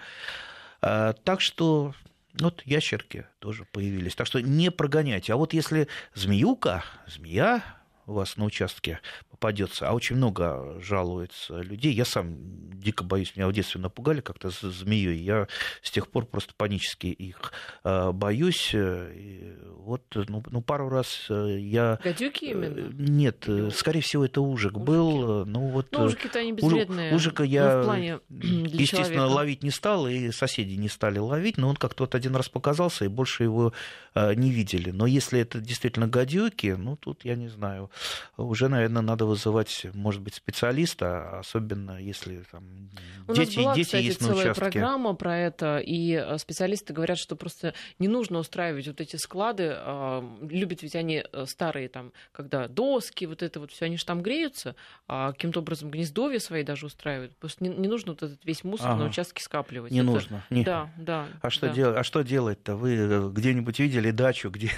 А, 0.82 1.14
так 1.14 1.40
что 1.40 1.94
вот 2.38 2.62
ящерки 2.66 3.26
тоже 3.38 3.64
появились. 3.72 4.14
Так 4.14 4.26
что 4.26 4.40
не 4.40 4.70
прогоняйте. 4.70 5.32
А 5.32 5.36
вот 5.36 5.55
если 5.55 5.88
змеюка, 6.14 6.84
змея 7.07 7.62
у 8.09 8.14
вас 8.14 8.36
на 8.36 8.44
участке 8.44 9.00
попадется, 9.30 9.88
а 9.88 9.92
очень 9.92 10.16
много 10.16 10.80
жалуется 10.80 11.61
людей. 11.61 11.92
Я 11.92 12.04
сам 12.04 12.36
дико 12.80 13.04
боюсь, 13.04 13.36
меня 13.36 13.46
в 13.48 13.52
детстве 13.52 13.80
напугали 13.80 14.20
как-то 14.20 14.50
с 14.50 14.61
змеей. 14.62 15.18
Я 15.18 15.46
с 15.82 15.90
тех 15.90 16.09
пор 16.09 16.24
просто 16.24 16.54
панически 16.56 17.09
их 17.09 17.52
э, 17.84 18.12
боюсь. 18.12 18.70
И 18.74 19.54
вот, 19.76 20.02
ну, 20.14 20.42
ну, 20.50 20.62
пару 20.62 20.88
раз 20.88 21.26
э, 21.28 21.59
я... 21.61 21.98
Гадюки 22.02 22.46
именно? 22.46 22.90
Нет, 22.94 23.46
скорее 23.74 24.00
всего, 24.00 24.24
это 24.24 24.40
ужик 24.40 24.76
ужики. 24.76 24.86
был. 24.86 25.44
Ну, 25.44 25.68
вот, 25.68 25.88
ну, 25.92 26.04
ужики-то 26.04 26.38
они 26.38 26.52
безвредные. 26.52 27.14
Ужика 27.14 27.44
я, 27.44 27.76
ну, 27.76 27.82
в 27.82 27.84
плане 27.84 28.20
естественно, 28.30 29.04
человека. 29.04 29.34
ловить 29.34 29.62
не 29.62 29.70
стал, 29.70 30.09
и 30.09 30.30
соседи 30.30 30.74
не 30.74 30.88
стали 30.88 31.18
ловить, 31.18 31.59
но 31.59 31.68
он 31.68 31.76
как-то 31.76 32.04
вот 32.04 32.14
один 32.14 32.34
раз 32.34 32.48
показался, 32.48 33.04
и 33.04 33.09
больше 33.09 33.42
его 33.42 33.72
не 34.14 34.50
видели. 34.50 34.90
Но 34.90 35.06
если 35.06 35.38
это 35.38 35.61
действительно 35.61 36.09
гадюки, 36.09 36.74
ну, 36.76 36.96
тут 36.96 37.24
я 37.24 37.36
не 37.36 37.48
знаю, 37.48 37.90
уже, 38.36 38.68
наверное, 38.68 39.03
надо 39.03 39.26
вызывать, 39.26 39.86
может 39.94 40.22
быть, 40.22 40.34
специалиста, 40.34 41.38
особенно 41.38 42.01
если 42.01 42.44
там 42.51 42.90
У 43.26 43.34
дети, 43.34 43.57
нас 43.57 43.64
была, 43.64 43.74
дети 43.74 43.86
кстати, 43.86 44.05
есть 44.05 44.20
на 44.20 44.28
целая 44.28 44.44
участке. 44.44 44.61
программа 44.61 45.14
про 45.14 45.36
это, 45.36 45.78
и 45.78 46.12
э, 46.12 46.38
специалисты 46.38 46.92
говорят, 46.92 47.18
что 47.18 47.36
просто 47.36 47.74
не 47.99 48.09
нужно 48.09 48.38
устраивать 48.38 48.86
вот 48.86 49.01
эти 49.01 49.16
склады. 49.16 49.72
А, 49.74 50.24
любят 50.42 50.82
ведь 50.82 50.94
они 50.94 51.24
э, 51.30 51.44
старые, 51.46 51.88
там, 51.88 52.12
когда 52.32 52.68
доски, 52.68 53.24
вот 53.24 53.42
это 53.42 53.61
вот 53.61 53.72
все, 53.72 53.86
они 53.86 53.96
же 53.96 54.05
там 54.05 54.22
греются, 54.22 54.76
а 55.07 55.32
каким-то 55.32 55.61
образом 55.61 55.90
гнездовья 55.90 56.38
свои 56.38 56.62
даже 56.62 56.86
устраивают. 56.86 57.36
Просто 57.36 57.64
не, 57.64 57.70
не 57.70 57.88
нужно 57.88 58.12
вот 58.12 58.22
этот 58.22 58.44
весь 58.44 58.64
мусор 58.64 58.90
ага. 58.90 59.01
на 59.01 59.07
участке 59.07 59.42
скапливать. 59.42 59.92
Не 59.92 60.01
это... 60.01 60.07
нужно. 60.07 60.44
Не... 60.51 60.64
Да, 60.64 60.90
да. 60.96 61.26
А 61.42 61.51
что, 61.51 61.66
да. 61.68 61.72
Дел... 61.74 61.96
а 61.96 62.05
что 62.05 62.22
делать-то? 62.22 62.76
Вы 62.76 62.94
э, 62.94 63.28
где-нибудь 63.30 63.78
видели 63.78 64.11
дачу, 64.11 64.51
где 64.51 64.70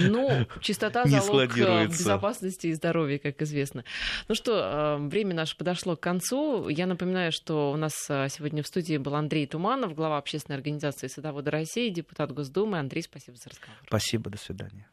ну, 0.00 0.46
чистота 0.60 1.04
залог 1.06 1.54
безопасности 1.54 2.31
и 2.40 2.72
здоровья, 2.72 3.18
как 3.18 3.42
известно. 3.42 3.84
Ну 4.28 4.34
что, 4.34 4.98
э, 4.98 5.08
время 5.08 5.34
наше 5.34 5.56
подошло 5.56 5.96
к 5.96 6.00
концу. 6.00 6.68
Я 6.68 6.86
напоминаю, 6.86 7.32
что 7.32 7.72
у 7.72 7.76
нас 7.76 7.92
э, 8.08 8.28
сегодня 8.28 8.62
в 8.62 8.66
студии 8.66 8.96
был 8.96 9.14
Андрей 9.14 9.46
Туманов, 9.46 9.94
глава 9.94 10.18
общественной 10.18 10.56
организации 10.56 11.08
«Садоводы 11.08 11.50
России», 11.50 11.90
депутат 11.90 12.32
Госдумы. 12.32 12.78
Андрей, 12.78 13.02
спасибо 13.02 13.36
за 13.36 13.50
разговор. 13.50 13.78
Спасибо, 13.86 14.30
до 14.30 14.38
свидания. 14.38 14.88